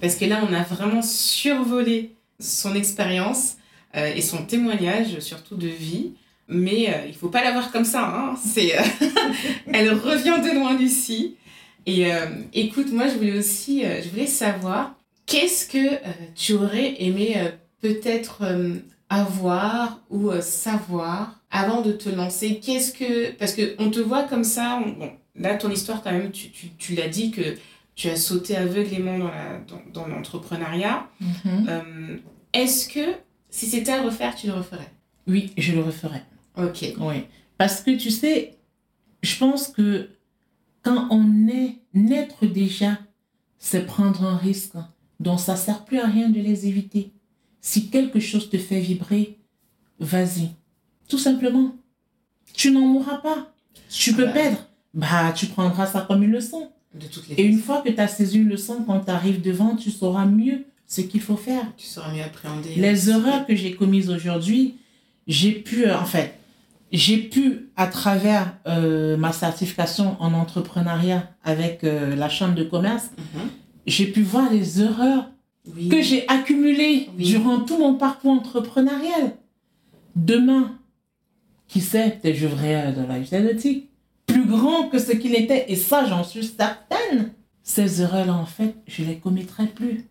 Parce 0.02 0.16
que 0.16 0.26
là, 0.26 0.46
on 0.48 0.54
a 0.54 0.64
vraiment 0.64 1.02
survolé 1.02 2.16
son 2.40 2.76
expérience 2.76 3.56
euh, 3.96 4.14
et 4.14 4.22
son 4.22 4.46
témoignage, 4.46 5.20
surtout 5.20 5.56
de 5.56 5.68
vie. 5.68 6.14
Mais 6.54 6.90
euh, 6.90 7.08
il 7.08 7.14
faut 7.16 7.30
pas 7.30 7.44
la 7.44 7.52
voir 7.52 7.72
comme 7.72 7.86
ça. 7.86 8.06
Hein. 8.08 8.36
C'est, 8.44 8.78
euh, 8.78 8.82
elle 9.74 9.92
revient 9.94 10.40
de 10.44 10.54
loin, 10.58 10.78
Lucie. 10.78 11.36
Et 11.86 12.14
euh, 12.14 12.26
écoute, 12.54 12.92
moi, 12.92 13.08
je 13.08 13.16
voulais 13.16 13.38
aussi 13.38 13.84
euh, 13.86 14.02
je 14.04 14.10
voulais 14.10 14.28
savoir 14.28 14.96
qu'est-ce 15.26 15.66
que 15.68 16.00
tu 16.36 16.54
aurais 16.54 16.96
aimé 17.02 17.36
peut-être 17.82 18.44
avoir 19.10 20.00
ou 20.10 20.32
savoir 20.42 21.42
avant 21.52 21.82
de 21.82 21.92
te 21.92 22.10
lancer? 22.10 22.60
Qu'est-ce 22.64 22.94
que. 22.94 23.32
Parce 23.34 23.54
qu'on 23.56 23.90
te 23.92 24.00
voit 24.00 24.24
comme 24.24 24.44
ça. 24.44 24.82
on- 24.86 24.92
bon, 24.92 25.12
là, 25.36 25.56
ton 25.56 25.70
histoire, 25.70 26.02
quand 26.04 26.12
même, 26.12 26.32
tu, 26.32 26.50
tu, 26.52 26.70
tu 26.78 26.96
l'as 26.96 27.08
dit 27.08 27.32
que 27.32 27.42
tu 27.96 28.10
as 28.10 28.16
sauté 28.16 28.56
aveuglément 28.56 29.18
dans, 29.20 29.28
la, 29.28 29.60
dans, 29.68 29.82
dans 30.02 30.08
l'entrepreneuriat. 30.08 31.08
Mhm. 31.22 31.68
Euh, 31.70 32.18
Est-ce 32.54 32.88
que 32.90 33.14
si 33.50 33.68
c'était 33.68 33.92
à 33.92 34.02
refaire, 34.02 34.36
tu 34.36 34.48
le 34.48 34.54
referais? 34.54 34.90
Oui, 35.28 35.52
je 35.58 35.74
le 35.74 35.82
referai. 35.82 36.22
Ok. 36.58 36.94
Oui. 37.00 37.24
Parce 37.58 37.82
que 37.82 37.92
tu 37.92 38.12
sais, 38.12 38.58
je 39.22 39.36
pense 39.38 39.68
que 39.68 40.10
quand 40.82 41.08
on 41.12 41.48
est 41.48 41.78
naître 41.94 42.46
déjà, 42.46 42.98
c'est 43.58 43.86
prendre 43.86 44.24
un 44.24 44.38
risque. 44.38 44.74
Donc 45.20 45.40
ça 45.40 45.56
sert 45.56 45.86
plus 45.86 46.00
à 46.00 46.08
rien 46.08 46.30
de 46.30 46.40
les 46.40 46.68
éviter. 46.68 47.12
Si 47.62 47.90
quelque 47.90 48.20
chose 48.20 48.50
te 48.50 48.58
fait 48.58 48.80
vibrer, 48.82 49.38
vas-y. 50.00 50.50
Tout 51.08 51.18
simplement. 51.18 51.76
Tu 52.54 52.72
n'en 52.72 52.82
mourras 52.82 53.18
pas. 53.18 53.54
Tu 53.90 54.14
peux 54.14 54.26
Bah. 54.26 54.32
perdre. 54.32 54.58
Bah, 54.94 55.32
tu 55.36 55.46
prendras 55.48 55.88
ça 55.88 56.02
comme 56.02 56.24
une 56.24 56.32
leçon. 56.32 56.70
De 56.94 57.08
toutes 57.08 57.28
les 57.30 57.36
Et 57.36 57.46
une 57.46 57.58
fois 57.60 57.82
que 57.82 57.90
tu 57.90 58.00
as 58.00 58.08
saisi 58.08 58.38
une 58.38 58.50
leçon, 58.50 58.84
quand 58.86 59.00
tu 59.00 59.10
arrives 59.10 59.42
devant, 59.42 59.76
tu 59.76 59.90
sauras 59.90 60.26
mieux 60.26 60.66
ce 60.86 61.02
qu'il 61.02 61.22
faut 61.22 61.38
faire. 61.38 61.66
tu 61.78 61.88
sauras 61.88 62.14
mieux 62.14 62.22
appréhender. 62.22 62.76
Les 62.76 63.10
erreurs 63.10 63.48
que 63.48 63.56
j'ai 63.56 63.74
commises 63.74 64.10
aujourd'hui, 64.12 64.76
j'ai 65.26 65.54
pu, 65.54 65.86
euh, 65.88 65.98
en 65.98 66.06
fait, 66.06 66.38
j'ai 66.94 67.18
pu, 67.18 67.70
à 67.76 67.88
travers 67.88 68.56
euh, 68.68 69.18
ma 69.18 69.32
certification 69.34 70.16
en 70.20 70.34
entrepreneuriat 70.34 71.28
avec 71.44 71.84
euh, 71.84 72.16
la 72.16 72.30
Chambre 72.30 72.56
de 72.56 72.64
commerce, 72.64 73.10
Mhm. 73.18 73.50
j'ai 73.88 74.06
pu 74.08 74.22
voir 74.22 74.50
les 74.52 74.82
erreurs 74.82 75.30
Oui. 75.76 75.90
que 75.90 76.02
j'ai 76.02 76.28
accumulées 76.30 77.10
Oui. 77.18 77.26
durant 77.26 77.60
tout 77.62 77.78
mon 77.78 77.96
parcours 77.96 78.32
entrepreneurial. 78.32 79.36
Demain, 80.16 80.78
Qui 81.68 81.82
sait, 81.82 82.20
peut-être 82.22 82.36
je 82.36 82.46
vivrai 82.46 82.92
dans 82.94 83.08
la 83.08 83.18
vie 83.20 83.42
nautique. 83.42 83.90
Plus 84.28 84.46
grand 84.46 84.90
que 84.90 85.00
ce 85.00 85.12
qu'il 85.14 85.34
était, 85.34 85.66
et 85.72 85.76
ça, 85.76 86.06
j'en 86.06 86.24
suis 86.24 86.44
certaine. 86.46 87.32
Ces 87.64 88.02
erreurs-là, 88.04 88.36
en 88.36 88.46
fait, 88.46 88.76
je 88.86 89.04
les 89.04 89.16
commettrai 89.18 89.66
plus. 89.66 90.06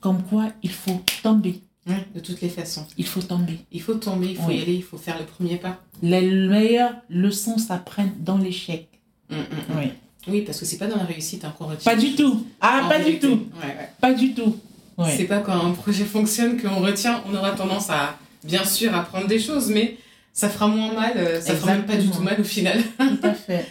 Comme 0.00 0.22
quoi, 0.22 0.48
il 0.62 0.70
faut 0.70 1.00
tomber. 1.22 1.62
De 1.86 2.20
toutes 2.20 2.40
les 2.40 2.48
façons. 2.48 2.86
Il 2.96 3.06
faut 3.06 3.22
tomber. 3.22 3.58
Il 3.72 3.82
faut 3.82 3.94
tomber, 3.94 4.28
il 4.30 4.36
faut 4.36 4.50
y 4.50 4.60
aller, 4.62 4.74
il 4.74 4.82
faut 4.82 4.98
faire 4.98 5.18
le 5.18 5.24
premier 5.24 5.56
pas. 5.56 5.80
Les 6.02 6.20
meilleures 6.30 6.94
leçons 7.10 7.58
s'apprennent 7.58 8.12
dans 8.20 8.38
l'échec. 8.38 8.88
Hum, 9.30 9.38
hum, 9.38 9.44
hum. 9.70 9.82
Oui. 9.82 9.92
Oui, 10.28 10.42
parce 10.42 10.60
que 10.60 10.64
c'est 10.64 10.78
pas 10.78 10.86
dans 10.86 10.96
la 10.96 11.04
réussite 11.04 11.44
hein, 11.44 11.52
qu'on 11.58 11.66
retient. 11.66 11.92
Pas 11.92 12.00
du 12.00 12.14
tout. 12.14 12.46
Ah, 12.60 12.86
pas 12.88 13.00
du 13.00 13.18
tout. 13.18 13.48
Ouais, 13.60 13.66
ouais. 13.66 13.88
Pas 14.00 14.12
du 14.14 14.34
tout. 14.34 14.56
Ouais. 14.96 15.12
C'est 15.16 15.24
pas 15.24 15.40
quand 15.40 15.52
un 15.66 15.72
projet 15.72 16.04
fonctionne 16.04 16.60
qu'on 16.60 16.80
retient, 16.80 17.24
on 17.28 17.34
aura 17.34 17.52
tendance 17.52 17.90
à, 17.90 18.16
bien 18.44 18.64
sûr, 18.64 18.94
apprendre 18.94 19.26
des 19.26 19.40
choses, 19.40 19.68
mais 19.68 19.96
ça 20.32 20.48
fera 20.48 20.68
moins 20.68 20.92
mal, 20.92 21.14
euh, 21.16 21.40
ça 21.40 21.56
fera 21.56 21.72
même 21.72 21.86
pas 21.86 21.96
du 21.96 22.08
tout 22.08 22.22
mal 22.22 22.40
au 22.40 22.44
final. 22.44 22.80
Tout 22.98 23.18
à 23.26 23.34
fait. 23.34 23.66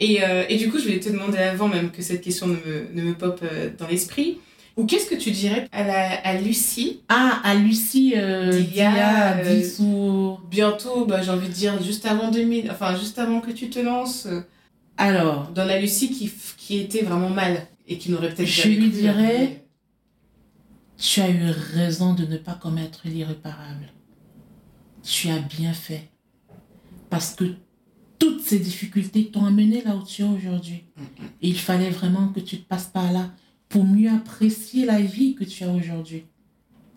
Et, 0.00 0.24
euh, 0.24 0.44
et 0.48 0.56
du 0.56 0.70
coup, 0.70 0.78
je 0.78 0.84
voulais 0.84 0.98
te 0.98 1.08
demander 1.08 1.38
avant 1.38 1.68
même 1.68 1.92
que 1.92 2.02
cette 2.02 2.20
question 2.22 2.48
ne 2.48 2.54
me, 2.54 2.88
ne 2.94 3.02
me 3.02 3.14
pop 3.14 3.38
euh, 3.44 3.70
dans 3.78 3.86
l'esprit. 3.86 4.38
Ou 4.76 4.86
qu'est-ce 4.86 5.06
que 5.08 5.14
tu 5.14 5.30
dirais 5.30 5.68
à, 5.72 5.84
la, 5.84 6.10
à 6.26 6.34
Lucie 6.40 7.00
Ah, 7.08 7.40
à 7.44 7.54
Lucie 7.54 8.14
euh, 8.16 8.50
Dia, 8.50 8.90
Dia, 8.92 9.36
euh, 9.38 9.60
Dissou. 9.60 10.38
Bientôt, 10.50 11.04
bah, 11.04 11.20
j'ai 11.22 11.30
envie 11.30 11.48
de 11.48 11.52
dire 11.52 11.82
juste 11.82 12.06
avant 12.06 12.30
2000, 12.30 12.70
enfin 12.70 12.96
juste 12.96 13.18
avant 13.18 13.40
que 13.40 13.50
tu 13.50 13.68
te 13.68 13.78
lances, 13.78 14.26
euh, 14.26 14.40
Alors, 14.96 15.48
dans 15.54 15.64
la 15.66 15.78
Lucie 15.78 16.10
qui, 16.10 16.32
qui 16.56 16.78
était 16.78 17.02
vraiment 17.02 17.28
mal 17.30 17.66
et 17.86 17.98
qui 17.98 18.10
n'aurait 18.10 18.30
peut-être 18.34 18.48
Je 18.48 18.68
lui 18.68 18.88
dirais- 18.88 19.64
tu 20.96 21.20
as 21.20 21.28
eu 21.28 21.50
raison 21.74 22.14
de 22.14 22.24
ne 22.24 22.36
pas 22.36 22.54
commettre 22.54 23.00
l'irréparable. 23.04 23.92
Tu 25.02 25.28
as 25.30 25.38
bien 25.40 25.72
fait. 25.72 26.08
Parce 27.10 27.34
que 27.34 27.44
toutes 28.20 28.40
ces 28.40 28.60
difficultés 28.60 29.26
t'ont 29.26 29.44
amené 29.44 29.82
là 29.82 29.96
où 29.96 30.02
tu 30.04 30.22
es 30.22 30.24
aujourd'hui. 30.24 30.84
Et 31.42 31.48
il 31.48 31.58
fallait 31.58 31.90
vraiment 31.90 32.28
que 32.28 32.38
tu 32.40 32.58
te 32.58 32.68
passes 32.68 32.86
par 32.86 33.12
là 33.12 33.30
pour 33.72 33.84
mieux 33.86 34.10
apprécier 34.10 34.84
la 34.84 35.00
vie 35.00 35.34
que 35.34 35.44
tu 35.44 35.64
as 35.64 35.70
aujourd'hui. 35.70 36.24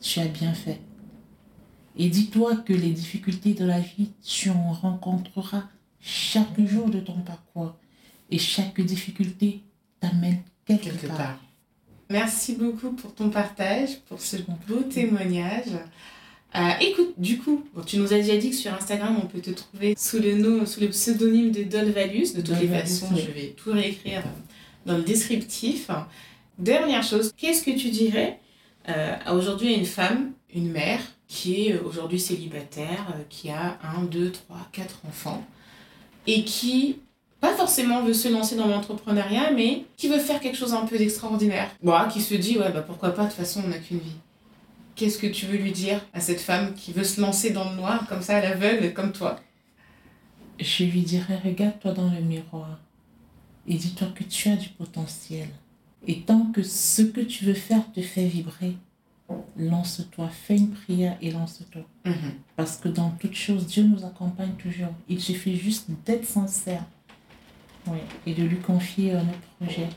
Tu 0.02 0.20
as 0.20 0.28
bien 0.28 0.54
fait. 0.54 0.82
Et 1.98 2.10
dis-toi 2.10 2.58
que 2.58 2.74
les 2.74 2.90
difficultés 2.90 3.54
de 3.54 3.64
la 3.64 3.80
vie, 3.80 4.12
tu 4.22 4.50
en 4.50 4.74
rencontreras 4.74 5.64
chaque 6.02 6.60
jour 6.68 6.90
de 6.90 7.00
ton 7.00 7.18
parcours. 7.22 7.76
Et 8.30 8.38
chaque 8.38 8.82
difficulté 8.82 9.62
t'amène 10.02 10.40
quelque, 10.66 10.84
quelque 10.84 11.08
part. 11.08 11.18
part. 11.18 11.40
Merci 12.10 12.56
beaucoup 12.56 12.92
pour 12.92 13.16
ton 13.16 13.30
partage, 13.30 14.02
pour 14.10 14.20
ce 14.20 14.36
beau 14.68 14.82
témoignage. 14.82 15.72
Euh, 16.56 16.72
écoute, 16.82 17.14
du 17.18 17.38
coup, 17.38 17.64
bon, 17.74 17.84
tu 17.84 17.98
nous 18.00 18.12
as 18.12 18.18
déjà 18.18 18.36
dit 18.36 18.50
que 18.50 18.56
sur 18.58 18.74
Instagram, 18.74 19.18
on 19.24 19.28
peut 19.28 19.40
te 19.40 19.52
trouver 19.52 19.96
sous 19.98 20.20
le, 20.20 20.36
nom, 20.36 20.66
sous 20.66 20.82
le 20.82 20.90
pseudonyme 20.90 21.52
de 21.52 21.64
Dolvalus. 21.64 22.34
De 22.34 22.42
toutes 22.42 22.60
les 22.60 22.68
Dolvalus, 22.68 22.82
façons, 22.82 23.08
oui. 23.14 23.24
je 23.26 23.32
vais 23.32 23.56
tout 23.56 23.72
réécrire 23.72 24.24
dans 24.86 24.98
le 24.98 25.04
descriptif. 25.04 25.90
Dernière 26.58 27.04
chose, 27.04 27.34
qu'est-ce 27.36 27.64
que 27.64 27.72
tu 27.72 27.90
dirais 27.90 28.40
euh, 28.88 29.16
aujourd'hui 29.34 29.74
à 29.74 29.78
une 29.78 29.86
femme, 29.86 30.32
une 30.54 30.72
mère, 30.72 31.02
qui 31.28 31.68
est 31.68 31.74
euh, 31.74 31.84
aujourd'hui 31.84 32.20
célibataire, 32.20 33.08
euh, 33.14 33.24
qui 33.30 33.50
a 33.50 33.78
un, 33.84 34.04
deux, 34.04 34.32
trois, 34.32 34.68
quatre 34.72 35.02
enfants, 35.06 35.46
et 36.28 36.46
qui 36.46 37.00
pas 37.42 37.54
forcément 37.54 38.04
veut 38.04 38.14
se 38.14 38.30
lancer 38.30 38.56
dans 38.56 38.68
l'entrepreneuriat, 38.68 39.52
mais 39.52 39.86
qui 39.98 40.08
veut 40.08 40.20
faire 40.20 40.40
quelque 40.40 40.58
chose 40.58 40.74
un 40.74 40.86
peu 40.86 40.98
d'extraordinaire. 40.98 41.70
Bon, 41.84 41.94
qui 42.08 42.22
se 42.22 42.36
dit, 42.36 42.58
ouais, 42.58 42.72
bah 42.72 42.82
pourquoi 42.82 43.10
pas, 43.10 43.24
de 43.24 43.28
toute 43.28 43.38
façon, 43.38 43.62
on 43.66 43.68
n'a 43.68 43.78
qu'une 43.78 44.00
vie. 44.00 44.16
Qu'est-ce 44.96 45.18
que 45.18 45.28
tu 45.28 45.46
veux 45.48 45.58
lui 45.58 45.74
dire 45.74 46.00
à 46.14 46.22
cette 46.22 46.40
femme 46.40 46.74
qui 46.74 46.94
veut 46.94 47.04
se 47.04 47.20
lancer 47.20 47.50
dans 47.50 47.70
le 47.70 47.76
noir, 47.76 48.08
comme 48.08 48.22
ça, 48.22 48.38
à 48.38 48.42
l'aveugle, 48.42 48.94
comme 48.94 49.12
toi? 49.12 49.40
Je 50.58 50.86
lui 50.86 51.02
dirais, 51.02 51.42
regarde-toi 51.44 51.92
dans 51.92 52.10
le 52.10 52.22
miroir 52.22 52.80
et 53.68 53.74
dis-toi 53.74 54.08
que 54.16 54.24
tu 54.24 54.48
as 54.48 54.56
du 54.56 54.70
potentiel. 54.70 55.50
Et 56.08 56.22
tant 56.22 56.46
que 56.54 56.62
ce 56.64 57.02
que 57.02 57.22
tu 57.22 57.46
veux 57.46 57.54
faire 57.54 57.82
te 57.94 58.02
fait 58.02 58.26
vibrer, 58.26 58.76
lance-toi, 59.58 60.30
fais 60.30 60.58
une 60.58 60.72
prière 60.72 61.18
et 61.22 61.32
lance-toi. 61.32 61.82
Parce 62.56 62.78
que 62.78 62.90
dans 62.90 63.10
toute 63.12 63.34
chose, 63.36 63.66
Dieu 63.66 63.84
nous 63.84 64.06
accompagne 64.06 64.54
toujours. 64.58 64.94
Il 65.10 65.20
suffit 65.20 65.58
juste 65.58 65.88
d'être 66.06 66.26
sincère. 66.26 66.84
Oui. 67.88 68.00
Et 68.26 68.34
de 68.34 68.44
lui 68.44 68.58
confier 68.58 69.14
euh, 69.14 69.20
nos 69.20 69.66
projets. 69.66 69.90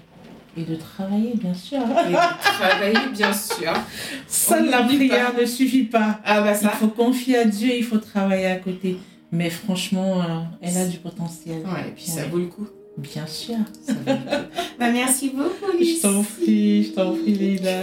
Et 0.56 0.64
de 0.64 0.74
travailler, 0.76 1.34
bien 1.34 1.54
sûr. 1.54 1.78
Et 1.80 2.10
de 2.10 2.42
travailler, 2.42 3.12
bien 3.12 3.32
sûr. 3.32 3.72
Seule 4.26 4.68
la 4.70 4.82
prière 4.82 5.32
ne 5.38 5.44
suffit 5.46 5.84
pas. 5.84 6.20
Ah 6.24 6.40
bah 6.40 6.52
Il 6.52 6.58
ça. 6.58 6.70
faut 6.70 6.88
confier 6.88 7.38
à 7.38 7.44
Dieu, 7.44 7.70
il 7.76 7.84
faut 7.84 7.98
travailler 7.98 8.46
à 8.46 8.56
côté. 8.56 8.98
Mais 9.30 9.50
franchement, 9.50 10.20
euh, 10.22 10.40
elle 10.62 10.76
a 10.76 10.86
du 10.86 10.98
potentiel. 10.98 11.62
Ouais, 11.66 11.88
et 11.88 11.92
puis 11.92 12.04
ça 12.06 12.26
vaut 12.26 12.38
le 12.38 12.46
coup. 12.46 12.66
Bien 12.98 13.26
sûr. 13.26 13.56
Ça 13.82 13.94
bah 14.78 14.90
merci 14.90 15.30
beaucoup, 15.30 15.76
Lucie. 15.78 15.98
Je 15.98 16.02
t'en 16.02 16.22
prie, 16.22 16.84
je 16.84 16.90
t'en 16.90 17.12
prie, 17.12 17.34
Leïla. 17.34 17.82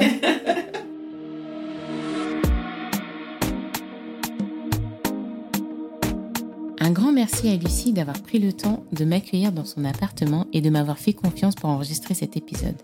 Un 6.80 6.91
grand 6.91 7.13
merci 7.13 7.47
à 7.47 7.55
Lucie 7.55 7.93
d'avoir 7.93 8.22
pris 8.22 8.39
le 8.39 8.51
temps 8.51 8.84
de 8.91 9.05
m'accueillir 9.05 9.51
dans 9.53 9.66
son 9.66 9.86
appartement 9.86 10.47
et 10.51 10.61
de 10.61 10.70
m'avoir 10.70 10.99
fait 10.99 11.13
confiance 11.13 11.55
pour 11.55 11.70
enregistrer 11.70 12.13
cet 12.13 12.36
épisode. 12.36 12.76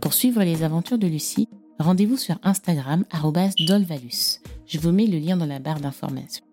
Pour 0.00 0.14
suivre 0.14 0.42
les 0.42 0.62
aventures 0.62 0.98
de 0.98 1.06
Lucie, 1.06 1.48
rendez-vous 1.78 2.16
sur 2.16 2.36
Instagram 2.42 3.04
@dolvalus. 3.66 4.40
Je 4.66 4.78
vous 4.78 4.90
mets 4.90 5.06
le 5.06 5.18
lien 5.18 5.36
dans 5.36 5.46
la 5.46 5.58
barre 5.58 5.80
d'informations. 5.80 6.44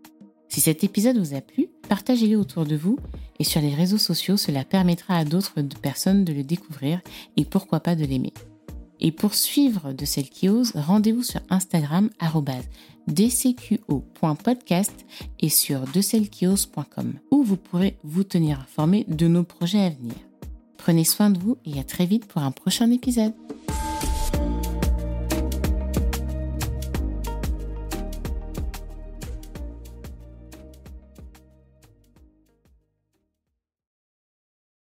Si 0.52 0.60
cet 0.60 0.84
épisode 0.84 1.18
vous 1.18 1.34
a 1.34 1.40
plu, 1.40 1.70
partagez-le 1.88 2.36
autour 2.36 2.66
de 2.66 2.76
vous 2.76 3.00
et 3.40 3.46
sur 3.46 3.62
les 3.62 3.74
réseaux 3.74 3.98
sociaux, 3.98 4.36
cela 4.36 4.66
permettra 4.66 5.16
à 5.16 5.24
d'autres 5.24 5.54
personnes 5.82 6.26
de 6.26 6.34
le 6.34 6.44
découvrir 6.44 7.00
et 7.38 7.46
pourquoi 7.46 7.80
pas 7.80 7.96
de 7.96 8.04
l'aimer. 8.04 8.34
Et 9.00 9.14
pour 9.14 9.34
suivre 9.34 9.94
de 9.94 10.04
celles 10.04 10.30
qui 10.30 10.50
osent, 10.50 10.74
rendez-vous 10.76 11.24
sur 11.24 11.40
Instagram 11.50 12.10
dcqo.podcast 13.08 15.06
et 15.40 15.48
sur 15.48 15.88
decellesquiosent.com 15.88 17.14
où 17.32 17.44
vous 17.44 17.56
pourrez 17.56 17.96
vous 18.04 18.26
tenir 18.26 18.60
informé 18.60 19.06
de 19.08 19.30
nos 19.30 19.46
projets 19.46 19.86
à 19.86 19.90
venir. 19.90 20.16
Prenez 20.76 21.06
soin 21.06 21.30
de 21.30 21.40
vous 21.40 21.56
et 21.64 21.80
à 21.80 21.86
très 21.86 22.06
vite 22.06 22.26
pour 22.26 22.42
un 22.42 22.52
prochain 22.52 22.92
épisode. 22.92 23.34